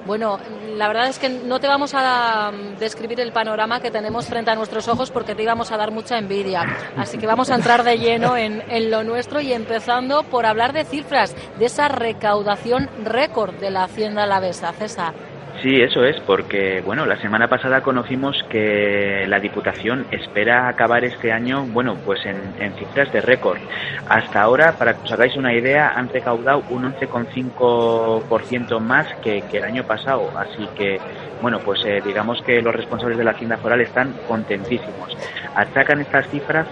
Bueno, 0.04 0.38
la 0.76 0.88
verdad 0.88 1.08
es 1.08 1.18
que 1.18 1.28
no 1.28 1.60
te 1.60 1.68
vamos 1.68 1.92
a 1.94 2.50
describir 2.80 3.20
el 3.20 3.32
panorama 3.32 3.80
que 3.80 3.90
tenemos 3.90 4.26
frente 4.26 4.50
a 4.50 4.54
nuestros 4.54 4.88
ojos 4.88 5.10
porque 5.10 5.34
te 5.34 5.42
íbamos 5.42 5.70
a 5.70 5.76
dar 5.76 5.92
mucha 5.92 6.18
envidia. 6.18 6.64
Así 6.96 7.18
que 7.18 7.26
vamos 7.26 7.50
a 7.50 7.54
entrar 7.54 7.84
de 7.84 7.98
lleno 7.98 8.36
en, 8.36 8.62
en 8.68 8.90
lo 8.90 9.04
nuestro 9.04 9.40
y 9.40 9.52
empezando 9.52 10.24
por 10.24 10.46
hablar 10.46 10.72
de 10.72 10.84
cifras, 10.84 11.36
de 11.58 11.66
esa 11.66 11.88
recaudación 11.88 12.88
récord 13.04 13.54
de 13.54 13.70
la 13.70 13.84
Hacienda 13.84 14.24
Alavesa. 14.24 14.72
César. 14.72 15.31
Sí, 15.62 15.80
eso 15.80 16.04
es, 16.04 16.18
porque 16.26 16.82
bueno, 16.84 17.06
la 17.06 17.20
semana 17.20 17.46
pasada 17.46 17.82
conocimos 17.82 18.36
que 18.50 19.26
la 19.28 19.38
Diputación 19.38 20.06
espera 20.10 20.66
acabar 20.66 21.04
este 21.04 21.30
año, 21.30 21.64
bueno, 21.66 21.96
pues 22.04 22.18
en, 22.26 22.72
cifras 22.74 23.12
de 23.12 23.20
récord. 23.20 23.60
Hasta 24.08 24.42
ahora, 24.42 24.72
para 24.72 24.94
que 24.94 25.04
os 25.04 25.12
hagáis 25.12 25.36
una 25.36 25.54
idea, 25.54 25.92
han 25.94 26.08
recaudado 26.08 26.64
un 26.68 26.92
11,5% 26.92 28.80
más 28.80 29.06
que, 29.22 29.42
que 29.42 29.58
el 29.58 29.64
año 29.64 29.84
pasado. 29.84 30.32
Así 30.36 30.66
que, 30.76 30.98
bueno, 31.40 31.60
pues 31.60 31.84
eh, 31.84 32.02
digamos 32.04 32.42
que 32.42 32.60
los 32.60 32.74
responsables 32.74 33.18
de 33.18 33.24
la 33.24 33.30
Hacienda 33.30 33.56
Foral 33.56 33.82
están 33.82 34.14
contentísimos. 34.26 35.16
Achacan 35.54 36.00
estas 36.00 36.28
cifras 36.28 36.66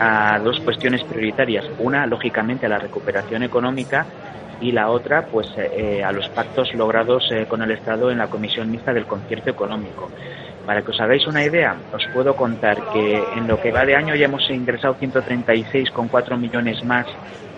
a 0.00 0.38
dos 0.38 0.60
cuestiones 0.60 1.02
prioritarias. 1.04 1.64
Una, 1.78 2.06
lógicamente, 2.06 2.66
a 2.66 2.68
la 2.68 2.78
recuperación 2.78 3.42
económica 3.42 4.06
y 4.60 4.72
la 4.72 4.90
otra 4.90 5.26
pues 5.26 5.48
eh, 5.56 6.02
a 6.02 6.12
los 6.12 6.28
pactos 6.30 6.74
logrados 6.74 7.28
eh, 7.30 7.46
con 7.46 7.62
el 7.62 7.70
Estado 7.70 8.10
en 8.10 8.18
la 8.18 8.28
Comisión 8.28 8.70
Mixta 8.70 8.92
del 8.92 9.06
Concierto 9.06 9.50
Económico. 9.50 10.10
Para 10.66 10.82
que 10.82 10.90
os 10.90 11.00
hagáis 11.00 11.26
una 11.26 11.44
idea, 11.44 11.76
os 11.92 12.06
puedo 12.12 12.36
contar 12.36 12.76
que 12.92 13.22
en 13.36 13.46
lo 13.46 13.60
que 13.60 13.70
va 13.70 13.86
de 13.86 13.96
año 13.96 14.14
ya 14.14 14.26
hemos 14.26 14.50
ingresado 14.50 14.96
136,4 14.96 16.36
millones 16.36 16.84
más 16.84 17.06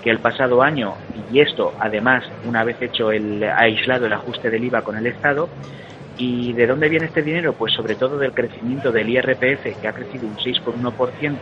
que 0.03 0.11
el 0.11 0.18
pasado 0.18 0.62
año 0.62 0.95
y 1.33 1.41
esto 1.41 1.75
además 1.79 2.25
una 2.47 2.64
vez 2.64 2.81
hecho 2.81 3.11
el 3.11 3.43
aislado 3.43 4.07
el 4.07 4.12
ajuste 4.12 4.49
del 4.49 4.64
IVA 4.64 4.83
con 4.83 4.97
el 4.97 5.07
Estado 5.07 5.49
¿Y 6.21 6.53
de 6.53 6.66
dónde 6.66 6.91
viene 6.91 7.07
este 7.07 7.23
dinero? 7.23 7.55
Pues 7.55 7.73
sobre 7.73 7.95
todo 7.95 8.18
del 8.18 8.33
crecimiento 8.33 8.93
del 8.93 9.09
IRPF, 9.09 9.81
que 9.81 9.89
ha 9.89 9.93
crecido 9.95 10.27
un 10.27 10.37
6,1%, 10.37 11.39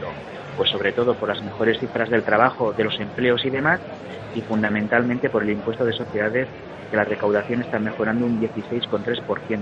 pues 0.56 0.70
sobre 0.70 0.92
todo 0.92 1.14
por 1.14 1.28
las 1.28 1.42
mejores 1.42 1.80
cifras 1.80 2.08
del 2.08 2.22
trabajo, 2.22 2.72
de 2.72 2.84
los 2.84 3.00
empleos 3.00 3.44
y 3.44 3.50
demás, 3.50 3.80
y 4.36 4.40
fundamentalmente 4.40 5.30
por 5.30 5.42
el 5.42 5.50
impuesto 5.50 5.84
de 5.84 5.92
sociedades, 5.92 6.46
que 6.92 6.96
la 6.96 7.02
recaudación 7.02 7.62
está 7.62 7.80
mejorando 7.80 8.24
un 8.24 8.40
16,3%. 8.40 9.58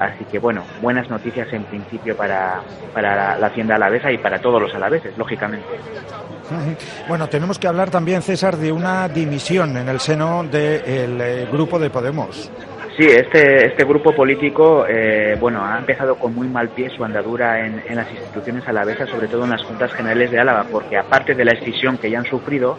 Así 0.00 0.24
que 0.24 0.40
bueno, 0.40 0.64
buenas 0.82 1.08
noticias 1.08 1.46
en 1.52 1.62
principio 1.62 2.16
para, 2.16 2.60
para 2.92 3.38
la 3.38 3.46
Hacienda 3.46 3.76
alavesa 3.76 4.10
y 4.10 4.18
para 4.18 4.40
todos 4.40 4.60
los 4.60 4.74
alaveses, 4.74 5.16
lógicamente. 5.16 5.68
Bueno, 7.06 7.28
tenemos 7.28 7.60
que 7.60 7.68
hablar 7.68 7.90
también, 7.90 8.22
César, 8.22 8.56
de 8.56 8.72
una 8.72 9.08
dimisión 9.08 9.76
en 9.76 9.88
el 9.88 10.00
seno 10.00 10.42
del 10.42 11.20
eh, 11.20 11.48
grupo 11.52 11.78
de 11.78 11.90
Podemos. 11.90 12.50
Sí, 12.96 13.06
este, 13.06 13.66
este 13.66 13.84
grupo 13.84 14.12
político, 14.12 14.84
eh, 14.86 15.36
bueno, 15.40 15.64
ha 15.64 15.78
empezado 15.78 16.16
con 16.16 16.34
muy 16.34 16.48
mal 16.48 16.68
pie 16.70 16.90
su 16.90 17.04
andadura 17.04 17.64
en, 17.64 17.82
en 17.88 17.96
las 17.96 18.10
instituciones 18.10 18.66
alavesas, 18.68 19.08
sobre 19.08 19.28
todo 19.28 19.44
en 19.44 19.50
las 19.50 19.62
juntas 19.64 19.92
generales 19.92 20.30
de 20.30 20.40
Álava, 20.40 20.66
porque 20.70 20.98
aparte 20.98 21.34
de 21.34 21.44
la 21.44 21.52
escisión 21.52 21.98
que 21.98 22.10
ya 22.10 22.18
han 22.18 22.26
sufrido, 22.26 22.76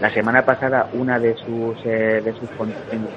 la 0.00 0.10
semana 0.10 0.44
pasada 0.44 0.88
una 0.94 1.18
de 1.20 1.36
sus 1.36 1.76
eh, 1.84 2.20
de 2.24 2.32
sus 2.32 2.50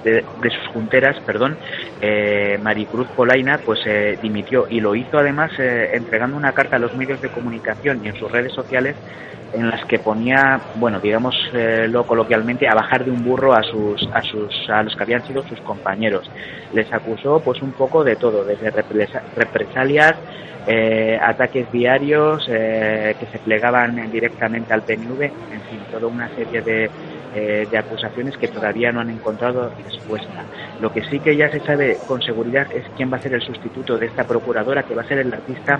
de, 0.03 0.23
de 0.41 0.49
sus 0.51 0.67
junteras, 0.67 1.17
perdón, 1.25 1.57
eh, 1.99 2.59
Maricruz 2.61 3.07
Polaina, 3.15 3.59
pues 3.65 3.79
eh, 3.85 4.17
dimitió 4.21 4.67
y 4.69 4.79
lo 4.79 4.93
hizo 4.93 5.17
además 5.17 5.51
eh, 5.57 5.89
entregando 5.93 6.37
una 6.37 6.53
carta 6.53 6.75
a 6.75 6.79
los 6.79 6.95
medios 6.95 7.19
de 7.21 7.29
comunicación 7.29 8.01
y 8.05 8.09
en 8.09 8.15
sus 8.15 8.31
redes 8.31 8.53
sociales 8.53 8.95
en 9.55 9.69
las 9.69 9.83
que 9.85 9.99
ponía, 9.99 10.63
bueno, 10.73 10.99
digamos 10.99 11.35
eh, 11.53 11.87
lo 11.89 12.05
coloquialmente, 12.05 12.67
a 12.67 12.75
bajar 12.75 13.05
de 13.05 13.11
un 13.11 13.23
burro 13.23 13.53
a 13.53 13.63
sus, 13.63 14.07
a 14.13 14.21
sus, 14.23 14.53
a 14.69 14.83
los 14.83 14.95
que 14.95 15.03
habían 15.03 15.23
sido 15.23 15.43
sus 15.43 15.61
compañeros. 15.61 16.31
Les 16.71 16.91
acusó, 16.93 17.41
pues, 17.43 17.61
un 17.61 17.73
poco 17.73 18.03
de 18.03 18.17
todo, 18.17 18.43
desde 18.43 18.71
represa- 18.71 19.23
represalias, 19.31 20.13
eh, 20.65 21.17
ataques 21.21 21.69
diarios 21.71 22.45
eh, 22.49 23.15
que 23.19 23.27
se 23.27 23.39
plegaban 23.39 23.95
directamente 24.09 24.73
al 24.73 24.83
PNV, 24.83 25.33
en 25.49 25.61
fin, 25.63 25.87
toda 25.87 26.07
una 26.07 26.29
serie 26.29 26.61
de, 26.61 26.91
eh, 27.35 27.67
de 27.69 27.77
acusaciones 27.77 28.37
que 28.37 28.47
todavía 28.47 28.91
no 28.91 29.01
han 29.01 29.09
encontrado 29.09 29.69
respuesta. 29.83 30.45
Lo 30.79 30.91
que 30.93 31.03
sí 31.03 31.19
que 31.19 31.35
ya 31.35 31.51
se 31.51 31.59
sabe 31.59 31.97
con 32.07 32.21
seguridad 32.21 32.67
es 32.73 32.85
quién 32.95 33.11
va 33.11 33.17
a 33.17 33.21
ser 33.21 33.33
el 33.33 33.41
sustituto 33.41 33.97
de 33.97 34.05
esta 34.05 34.23
procuradora, 34.23 34.83
que 34.83 34.95
va 34.95 35.01
a 35.01 35.07
ser 35.07 35.19
el 35.19 35.33
artista 35.33 35.79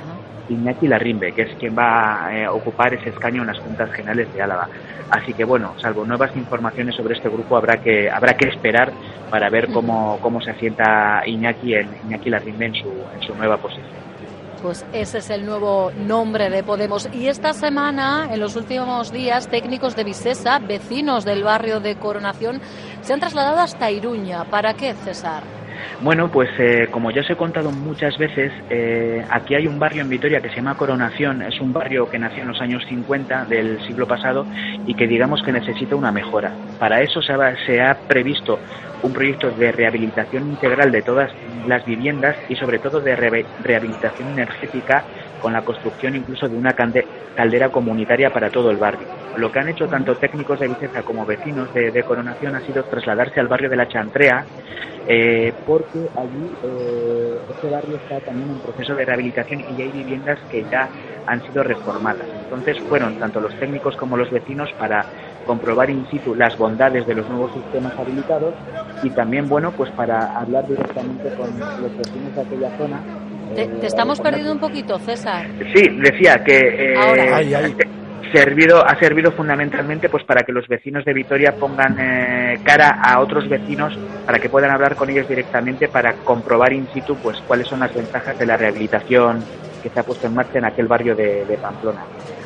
Iñaki 0.49 0.88
Larrimbe, 0.88 1.32
que 1.32 1.43
es 1.43 1.56
quien 1.56 1.74
va 1.78 2.26
a 2.26 2.38
eh, 2.38 2.47
ocupar 2.47 2.93
ese 2.93 3.10
escaño 3.10 3.41
en 3.41 3.47
las 3.47 3.60
Juntas 3.60 3.91
Generales 3.93 4.34
de 4.34 4.41
Álava. 4.41 4.68
Así 5.10 5.34
que 5.34 5.45
bueno, 5.45 5.74
salvo 5.80 6.06
nuevas 6.06 6.36
informaciones 6.36 6.95
sobre 6.95 7.16
este 7.16 7.30
grupo, 7.30 7.56
habrá 7.56 7.78
que 7.78 8.10
habrá 8.10 8.36
que 8.36 8.49
esperar 8.49 8.91
para 9.30 9.49
ver 9.49 9.70
cómo, 9.72 10.20
cómo 10.22 10.41
se 10.41 10.51
asienta 10.51 11.24
Iñaki 11.26 11.76
en 11.76 11.88
Iñaki 12.06 12.30
Larrimbe 12.30 12.66
en 12.66 12.76
su, 12.76 12.89
en 13.14 13.22
su 13.22 13.34
nueva 13.36 13.58
posición. 13.58 14.14
Pues 14.66 14.84
ese 14.93 15.20
es 15.20 15.30
el 15.30 15.45
nuevo 15.45 15.91
nombre 15.95 16.49
de 16.49 16.63
Podemos. 16.63 17.07
Y 17.13 17.28
esta 17.28 17.53
semana, 17.53 18.30
en 18.32 18.39
los 18.39 18.55
últimos 18.55 19.11
días, 19.11 19.47
técnicos 19.47 19.95
de 19.95 20.03
Visesa, 20.03 20.57
vecinos 20.57 21.24
del 21.24 21.43
barrio 21.43 21.80
de 21.80 21.97
Coronación, 21.97 22.59
se 23.01 23.13
han 23.13 23.20
trasladado 23.20 23.59
hasta 23.59 23.91
Iruña. 23.91 24.45
¿Para 24.45 24.74
qué, 24.74 24.95
César? 24.95 25.43
Bueno, 26.01 26.32
pues 26.32 26.49
eh, 26.57 26.88
como 26.89 27.11
ya 27.11 27.22
os 27.22 27.30
he 27.30 27.36
contado 27.36 27.70
muchas 27.70 28.18
veces, 28.18 28.51
eh, 28.72 29.24
aquí 29.30 29.53
hay 29.53 29.68
un 29.68 29.78
barrio 29.78 30.01
en 30.01 30.09
Vitoria 30.09 30.41
que 30.41 30.49
se 30.49 30.55
llama 30.55 30.76
Coronación. 30.76 31.43
Es 31.43 31.61
un 31.61 31.72
barrio 31.72 32.09
que 32.09 32.18
nació 32.18 32.41
en 32.41 32.47
los 32.47 32.59
años 32.59 32.84
50 32.89 33.45
del 33.45 33.80
siglo 33.86 34.07
pasado 34.07 34.47
y 34.88 34.95
que 34.95 35.05
digamos 35.05 35.43
que 35.43 35.51
necesita 35.51 35.95
una 35.95 36.11
mejora. 36.11 36.51
Para 36.80 37.01
eso 37.01 37.22
se 37.22 37.82
ha 37.82 37.97
previsto 38.07 38.57
un 39.06 39.14
proyecto 39.14 39.51
de 39.51 39.72
rehabilitación 39.72 40.47
integral 40.47 40.91
de 40.91 41.03
todas 41.03 41.32
las 41.64 41.86
viviendas 41.86 42.38
y 42.47 42.56
sobre 42.56 42.80
todo 42.80 43.01
de 43.01 43.16
re- 43.16 43.47
rehabilitación 43.60 44.30
energética 44.30 45.06
con 45.38 45.53
la 45.53 45.62
construcción 45.62 46.16
incluso 46.16 46.49
de 46.49 46.56
una 46.56 46.74
caldera 46.74 47.70
comunitaria 47.70 48.32
para 48.32 48.49
todo 48.49 48.72
el 48.72 48.78
barrio. 48.78 49.08
Lo 49.36 49.51
que 49.51 49.60
han 49.60 49.70
hecho 49.70 49.88
tanto 49.88 50.18
técnicos 50.18 50.60
de 50.60 50.68
Viceza 50.70 51.03
como 51.03 51.26
vecinos 51.26 51.72
de, 51.74 52.03
Coronación 52.03 52.56
ha 52.56 52.62
sido 52.62 52.84
trasladarse 52.86 53.39
al 53.39 53.47
barrio 53.47 53.70
de 53.70 53.76
la 53.76 53.88
Chantrea, 53.88 54.47
eh, 55.06 55.53
porque 55.66 56.10
allí 56.16 56.58
eh, 56.64 57.38
este 57.49 57.70
barrio 57.70 57.97
está 57.97 58.22
también 58.22 58.51
en 58.51 58.62
proceso 58.62 58.95
de 58.95 59.06
rehabilitación 59.06 59.62
y 59.62 59.82
hay 59.82 59.91
viviendas 59.91 60.39
que 60.49 60.66
ya 60.66 60.89
han 61.26 61.41
sido 61.43 61.64
reformadas. 61.64 62.30
Entonces 62.34 62.78
fueron 62.88 63.18
tanto 63.18 63.39
los 63.41 63.56
técnicos 63.58 63.95
como 63.97 64.18
los 64.18 64.30
vecinos 64.30 64.70
para 64.78 65.08
comprobar 65.46 65.89
in 65.89 66.06
situ 66.10 66.36
las 66.36 66.58
bondades 66.58 67.06
de 67.08 67.16
los 67.16 67.28
nuevos 67.30 67.52
sistemas 67.54 67.93
habilitados 67.98 68.54
y 69.04 69.10
también, 69.12 69.48
bueno, 69.48 69.72
pues 69.72 69.91
para 69.91 70.38
hablar 70.38 70.68
directamente 70.68 71.30
con 71.36 71.50
los 71.82 71.98
vecinos 71.98 72.36
de 72.36 72.41
aquella 72.41 72.78
zona. 72.78 73.00
Te, 73.54 73.64
eh, 73.64 73.70
estamos 73.84 74.20
perdiendo 74.20 74.52
un 74.52 74.60
poquito, 74.60 74.98
César. 75.00 75.48
Sí, 75.74 75.84
decía 76.00 76.43
que 76.43 76.93
eh, 76.93 77.76
Servido, 78.34 78.84
ha 78.86 79.00
servido 79.00 79.32
fundamentalmente 79.32 80.10
pues 80.10 80.24
para 80.24 80.43
que 80.43 80.52
los 80.52 80.68
vecinos 80.68 81.06
de 81.06 81.14
Vitoria 81.14 81.56
pongan 81.58 81.96
eh, 82.00 82.60
cara 82.64 83.00
a 83.02 83.22
otros 83.22 83.48
vecinos 83.48 83.98
para 84.26 84.39
que 84.39 84.50
puedan 84.50 84.72
hablar 84.72 84.96
con 84.96 85.10
ellos 85.10 85.30
directamente 85.30 85.88
para 85.88 86.14
comprobar 86.16 86.74
in 86.74 86.88
situ 86.93 87.16
pues 87.16 87.38
cuáles 87.48 87.68
son 87.68 87.80
las 87.80 87.93
ventajas 87.93 88.38
de 88.38 88.46
la 88.46 88.58
rehabilitación 88.58 89.41
que 89.82 89.89
se 89.89 90.00
ha 90.00 90.04
puesto 90.04 90.28
en 90.28 90.34
marcha 90.34 90.58
en 90.58 90.66
aquel 90.66 90.88
barrio 90.88 91.16
de, 91.16 91.46
de 91.46 91.58
Pamplona. 91.58 92.04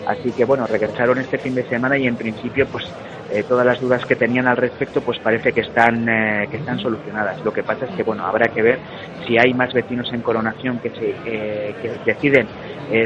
Así 0.10 0.32
que 0.32 0.44
bueno, 0.44 0.66
regresaron 0.66 1.20
este 1.20 1.38
fin 1.38 1.54
de 1.54 1.64
semana 1.70 1.96
y 1.96 2.08
en 2.08 2.16
principio 2.16 2.66
pues 2.66 2.84
eh, 3.32 3.44
todas 3.48 3.64
las 3.64 3.80
dudas 3.80 4.04
que 4.08 4.16
tenían 4.16 4.48
al 4.48 4.58
respecto 4.58 5.02
pues 5.02 5.20
parece 5.20 5.52
que 5.52 5.62
están 5.62 6.10
eh, 6.10 6.48
que 6.50 6.58
están 6.58 6.80
solucionadas. 6.80 7.46
Lo 7.46 7.54
que 7.54 7.62
pasa 7.62 7.86
es 7.86 7.92
que 7.92 8.02
bueno, 8.02 8.26
habrá 8.26 8.48
que 8.48 8.64
ver 8.64 8.80
si 9.28 9.38
hay 9.38 9.54
más 9.54 9.72
vecinos 9.72 10.12
en 10.12 10.22
Coronación 10.22 10.80
que 10.80 10.90
se 10.90 11.14
eh, 11.26 11.76
que 11.80 11.92
deciden 12.04 12.48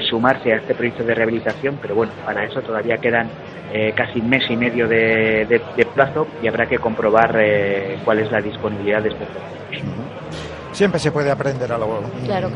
sumarse 0.09 0.53
a 0.53 0.55
este 0.55 0.75
proyecto 0.75 1.03
de 1.03 1.13
rehabilitación, 1.13 1.77
pero 1.81 1.93
bueno, 1.93 2.13
para 2.23 2.45
eso 2.45 2.61
todavía 2.61 2.99
quedan 2.99 3.27
casi 3.97 4.21
un 4.21 4.29
mes 4.29 4.49
y 4.49 4.55
medio 4.55 4.87
de, 4.87 5.61
plazo 5.93 6.25
y 6.41 6.47
habrá 6.47 6.67
que 6.67 6.77
comprobar 6.77 7.37
cuál 8.05 8.19
es 8.19 8.31
la 8.31 8.39
disponibilidad 8.39 9.03
de 9.03 9.09
este 9.09 9.25
proyecto. 9.25 10.52
Siempre 10.73 10.99
se 10.99 11.11
puede 11.11 11.31
aprender 11.31 11.71
algo, 11.71 12.03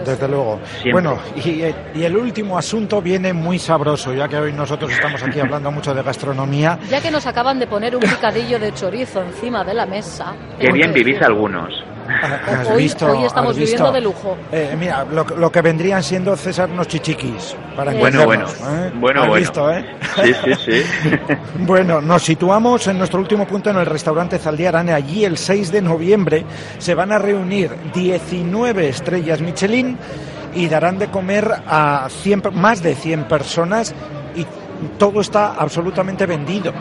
desde 0.05 0.27
luego. 0.27 0.59
Bueno, 0.91 1.17
y, 1.35 1.63
y, 1.95 2.03
el 2.03 2.17
último 2.17 2.57
asunto 2.57 3.01
viene 3.01 3.31
muy 3.31 3.59
sabroso, 3.59 4.13
ya 4.13 4.27
que 4.27 4.37
hoy 4.37 4.53
nosotros 4.53 4.91
estamos 4.91 5.21
aquí 5.23 5.39
hablando 5.39 5.71
mucho 5.71 5.93
de 5.93 6.03
gastronomía. 6.03 6.79
Ya 6.89 7.01
que 7.01 7.11
nos 7.11 7.25
acaban 7.27 7.59
de 7.59 7.67
poner 7.67 7.95
un 7.95 8.01
picadillo 8.01 8.59
de 8.59 8.73
chorizo 8.73 9.21
encima 9.21 9.63
de 9.63 9.73
la 9.73 9.85
mesa. 9.85 10.35
Qué 10.59 10.71
bien 10.71 10.91
vivís 10.93 11.21
algunos. 11.21 11.73
¿Has 12.07 12.69
hoy, 12.69 12.83
visto, 12.83 13.05
hoy 13.05 13.25
estamos 13.25 13.55
viviendo 13.55 13.91
de 13.91 14.01
lujo. 14.01 14.37
Eh, 14.51 14.75
mira, 14.79 15.03
lo, 15.05 15.51
que 15.51 15.61
vendrían 15.61 16.01
siendo 16.01 16.35
César 16.35 16.69
unos 16.69 16.87
chichiquis. 16.87 17.55
Para 17.75 17.93
bueno, 17.93 18.25
bueno, 18.25 18.45
¿eh? 18.47 18.91
bueno, 18.95 19.21
¿Has 19.21 19.27
bueno. 19.27 19.41
Visto, 19.41 19.71
¿eh? 19.71 19.85
Sí, 20.15 20.33
sí, 20.33 20.53
sí. 20.65 20.83
bueno, 21.59 22.01
nos 22.01 22.23
situamos 22.23 22.87
en 22.87 22.97
nuestro 22.97 23.19
último 23.19 23.45
punto 23.45 23.69
en 23.69 23.77
el 23.77 23.85
restaurante 23.85 24.39
Zaldiarane. 24.39 24.93
Allí 24.93 25.25
el 25.25 25.37
6 25.37 25.71
de 25.71 25.81
noviembre 25.81 26.45
se 26.77 26.95
van 26.95 27.11
a 27.11 27.19
reunir 27.19 27.71
19 27.93 28.89
estrellas 28.89 29.41
Michelin 29.41 29.97
y 30.55 30.67
darán 30.67 30.97
de 30.97 31.07
comer 31.09 31.51
a 31.67 32.07
100, 32.09 32.43
más 32.53 32.81
de 32.81 32.95
100 32.95 33.25
personas 33.25 33.93
y 34.35 34.45
todo 34.97 35.21
está 35.21 35.53
absolutamente 35.53 36.25
vendido. 36.25 36.73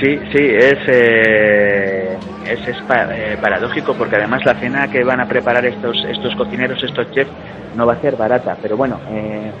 Sí, 0.00 0.18
sí, 0.32 0.38
es, 0.38 0.78
eh, 0.86 2.14
es, 2.40 2.60
es 2.66 2.76
eh, 3.12 3.36
paradójico 3.38 3.94
porque 3.96 4.16
además 4.16 4.40
la 4.46 4.58
cena 4.58 4.88
que 4.88 5.04
van 5.04 5.20
a 5.20 5.26
preparar 5.26 5.66
estos, 5.66 6.04
estos 6.08 6.34
cocineros, 6.34 6.82
estos 6.82 7.10
chefs, 7.10 7.32
no 7.74 7.86
va 7.86 7.94
a 7.94 8.00
ser 8.00 8.16
barata. 8.16 8.58
Pero 8.62 8.78
bueno, 8.78 9.02
eh, 9.10 9.52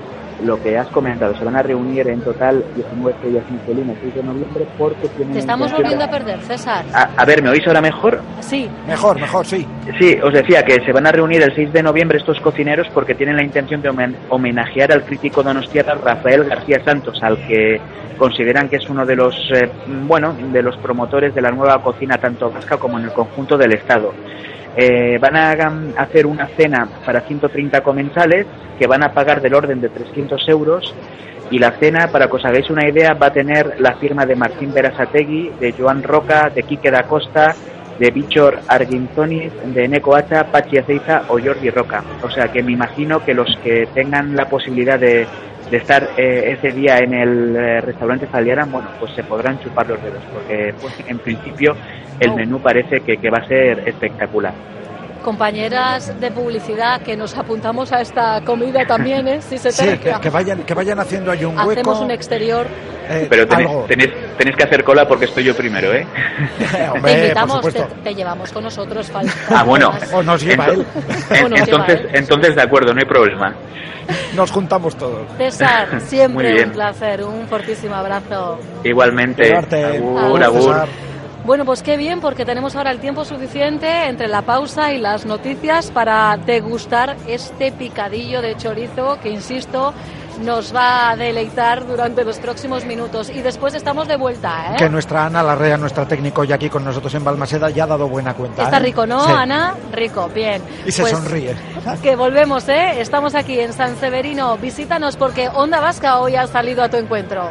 lo 0.42 0.62
que 0.62 0.76
has 0.78 0.88
comentado, 0.88 1.36
se 1.36 1.44
van 1.44 1.56
a 1.56 1.62
reunir 1.62 2.08
en 2.08 2.20
total 2.20 2.64
19 2.74 3.12
estrellas 3.12 3.44
Michelin 3.50 3.90
el 3.90 3.96
6 4.00 4.14
de 4.14 4.22
noviembre 4.22 4.66
porque 4.78 5.08
tienen... 5.08 5.34
Te 5.34 5.40
estamos 5.40 5.72
volviendo 5.72 6.04
a 6.04 6.10
perder, 6.10 6.40
César. 6.40 6.84
A, 6.92 7.24
ver, 7.24 7.42
¿me 7.42 7.50
oís 7.50 7.66
ahora 7.66 7.80
mejor? 7.80 8.20
Sí. 8.40 8.68
Mejor, 8.86 9.20
mejor, 9.20 9.46
sí. 9.46 9.66
Sí, 9.98 10.16
os 10.22 10.32
decía 10.32 10.62
que 10.62 10.84
se 10.84 10.92
van 10.92 11.06
a 11.06 11.12
reunir 11.12 11.42
el 11.42 11.54
6 11.54 11.72
de 11.72 11.82
noviembre 11.82 12.18
estos 12.18 12.40
cocineros 12.40 12.88
porque 12.92 13.14
tienen 13.14 13.36
la 13.36 13.42
intención 13.42 13.82
de 13.82 13.90
homenajear 14.28 14.92
al 14.92 15.04
crítico 15.04 15.42
donostiarra 15.42 15.94
Rafael 15.94 16.44
García 16.44 16.82
Santos, 16.84 17.22
al 17.22 17.36
que 17.46 17.80
consideran 18.16 18.68
que 18.68 18.76
es 18.76 18.88
uno 18.90 19.06
de 19.06 19.16
los, 19.16 19.34
eh, 19.54 19.70
bueno, 20.06 20.34
de 20.52 20.62
los 20.62 20.76
promotores 20.76 21.34
de 21.34 21.40
la 21.40 21.50
nueva 21.50 21.82
cocina 21.82 22.18
tanto 22.18 22.50
vasca 22.50 22.76
como 22.76 22.98
en 22.98 23.06
el 23.06 23.12
conjunto 23.12 23.56
del 23.56 23.72
Estado. 23.72 24.12
Eh, 24.76 25.18
van 25.20 25.36
a 25.36 25.52
hacer 25.96 26.26
una 26.26 26.46
cena 26.48 26.88
para 27.04 27.22
130 27.22 27.80
comensales 27.80 28.46
que 28.78 28.86
van 28.86 29.02
a 29.02 29.12
pagar 29.12 29.40
del 29.40 29.54
orden 29.54 29.80
de 29.80 29.88
300 29.88 30.48
euros 30.48 30.94
y 31.50 31.58
la 31.58 31.72
cena, 31.72 32.08
para 32.12 32.28
que 32.28 32.36
os 32.36 32.44
hagáis 32.44 32.70
una 32.70 32.88
idea, 32.88 33.14
va 33.14 33.26
a 33.26 33.32
tener 33.32 33.80
la 33.80 33.96
firma 33.96 34.24
de 34.24 34.36
Martín 34.36 34.72
Berasategui, 34.72 35.50
de 35.58 35.72
Joan 35.72 36.02
Roca, 36.04 36.48
de 36.48 36.62
Quique 36.62 36.92
da 36.92 37.02
Costa, 37.02 37.56
de 37.98 38.10
Bichor 38.12 38.60
Argintonis, 38.68 39.52
de 39.74 39.88
Neco 39.88 40.14
Hacha, 40.14 40.44
Pachi 40.44 40.78
Aceiza 40.78 41.24
o 41.28 41.40
Jordi 41.40 41.70
Roca. 41.70 42.04
O 42.22 42.30
sea 42.30 42.48
que 42.48 42.62
me 42.62 42.72
imagino 42.72 43.24
que 43.24 43.34
los 43.34 43.58
que 43.64 43.88
tengan 43.92 44.36
la 44.36 44.48
posibilidad 44.48 44.98
de, 44.98 45.26
de 45.70 45.76
estar 45.76 46.02
eh, 46.16 46.56
ese 46.58 46.72
día 46.72 46.98
en 46.98 47.14
el 47.14 47.56
eh, 47.56 47.80
restaurante 47.80 48.26
Zaldiaran, 48.26 48.70
bueno, 48.70 48.88
pues 48.98 49.12
se 49.12 49.22
podrán 49.22 49.58
chupar 49.60 49.86
los 49.88 50.02
dedos, 50.02 50.22
porque 50.32 50.74
pues, 50.80 50.94
en 51.06 51.18
principio 51.18 51.76
el 52.18 52.34
menú 52.34 52.60
parece 52.60 53.00
que, 53.00 53.16
que 53.16 53.30
va 53.30 53.38
a 53.38 53.46
ser 53.46 53.88
espectacular 53.88 54.52
compañeras 55.20 56.18
de 56.20 56.30
publicidad 56.30 57.00
que 57.02 57.16
nos 57.16 57.36
apuntamos 57.36 57.92
a 57.92 58.00
esta 58.00 58.40
comida 58.42 58.84
también, 58.86 59.26
¿eh? 59.28 59.40
Si 59.40 59.58
se 59.58 59.72
sí, 59.72 59.98
que, 59.98 60.30
vayan, 60.30 60.62
que 60.62 60.74
vayan 60.74 60.98
haciendo 60.98 61.30
ahí 61.30 61.44
un 61.44 61.56
hueco. 61.56 61.70
Hacemos 61.72 62.00
un 62.00 62.10
exterior. 62.10 62.66
Eh, 63.08 63.26
Pero 63.28 63.46
tenéis, 63.46 64.10
tenéis, 64.38 64.56
que 64.56 64.62
hacer 64.64 64.84
cola 64.84 65.06
porque 65.06 65.24
estoy 65.24 65.42
yo 65.42 65.54
primero, 65.56 65.92
¿eh? 65.92 66.06
te 67.02 67.12
invitamos, 67.12 67.66
te, 68.04 68.14
llevamos 68.14 68.52
con 68.52 68.62
nosotros. 68.62 69.10
ah, 69.48 69.64
bueno. 69.64 69.92
O 70.12 70.22
nos 70.22 70.42
lleva 70.42 70.66
él. 70.66 70.86
entonces, 71.30 72.00
entonces, 72.12 72.54
de 72.54 72.62
acuerdo, 72.62 72.92
no 72.92 73.00
hay 73.00 73.06
problema. 73.06 73.54
Nos 74.34 74.50
juntamos 74.50 74.96
todos. 74.96 75.26
César, 75.36 76.00
siempre 76.06 76.64
un 76.64 76.70
placer, 76.70 77.24
un 77.24 77.46
fortísimo 77.48 77.94
abrazo. 77.94 78.58
Igualmente. 78.84 79.54
Agur, 79.54 80.42
agur. 80.42 81.09
Bueno, 81.44 81.64
pues 81.64 81.82
qué 81.82 81.96
bien, 81.96 82.20
porque 82.20 82.44
tenemos 82.44 82.76
ahora 82.76 82.90
el 82.90 83.00
tiempo 83.00 83.24
suficiente 83.24 84.06
entre 84.06 84.28
la 84.28 84.42
pausa 84.42 84.92
y 84.92 84.98
las 84.98 85.24
noticias 85.24 85.90
para 85.90 86.36
degustar 86.36 87.16
este 87.26 87.72
picadillo 87.72 88.42
de 88.42 88.56
chorizo 88.56 89.18
que, 89.20 89.30
insisto, 89.30 89.94
nos 90.40 90.74
va 90.74 91.10
a 91.10 91.16
deleitar 91.16 91.86
durante 91.86 92.24
los 92.24 92.38
próximos 92.38 92.84
minutos. 92.84 93.30
Y 93.30 93.42
después 93.42 93.74
estamos 93.74 94.08
de 94.08 94.16
vuelta, 94.16 94.72
¿eh? 94.72 94.76
Que 94.78 94.88
nuestra 94.88 95.26
Ana 95.26 95.42
Larrea, 95.42 95.76
nuestra 95.76 96.06
técnico 96.06 96.44
ya 96.44 96.56
aquí 96.56 96.68
con 96.68 96.84
nosotros 96.84 97.14
en 97.14 97.24
Balmaseda, 97.24 97.70
ya 97.70 97.84
ha 97.84 97.88
dado 97.88 98.08
buena 98.08 98.34
cuenta. 98.34 98.64
Está 98.64 98.78
¿eh? 98.78 98.80
rico, 98.80 99.06
¿no, 99.06 99.22
Ana? 99.22 99.74
Rico, 99.92 100.28
bien. 100.34 100.62
Y 100.86 100.92
se 100.92 101.02
pues 101.02 101.12
sonríe. 101.12 101.54
Que 102.02 102.16
volvemos, 102.16 102.68
¿eh? 102.68 103.00
Estamos 103.00 103.34
aquí 103.34 103.58
en 103.58 103.72
San 103.72 103.96
Severino. 103.96 104.56
Visítanos 104.58 105.16
porque 105.16 105.48
Onda 105.48 105.80
Vasca 105.80 106.18
hoy 106.18 106.36
ha 106.36 106.46
salido 106.46 106.82
a 106.82 106.88
tu 106.88 106.96
encuentro. 106.96 107.50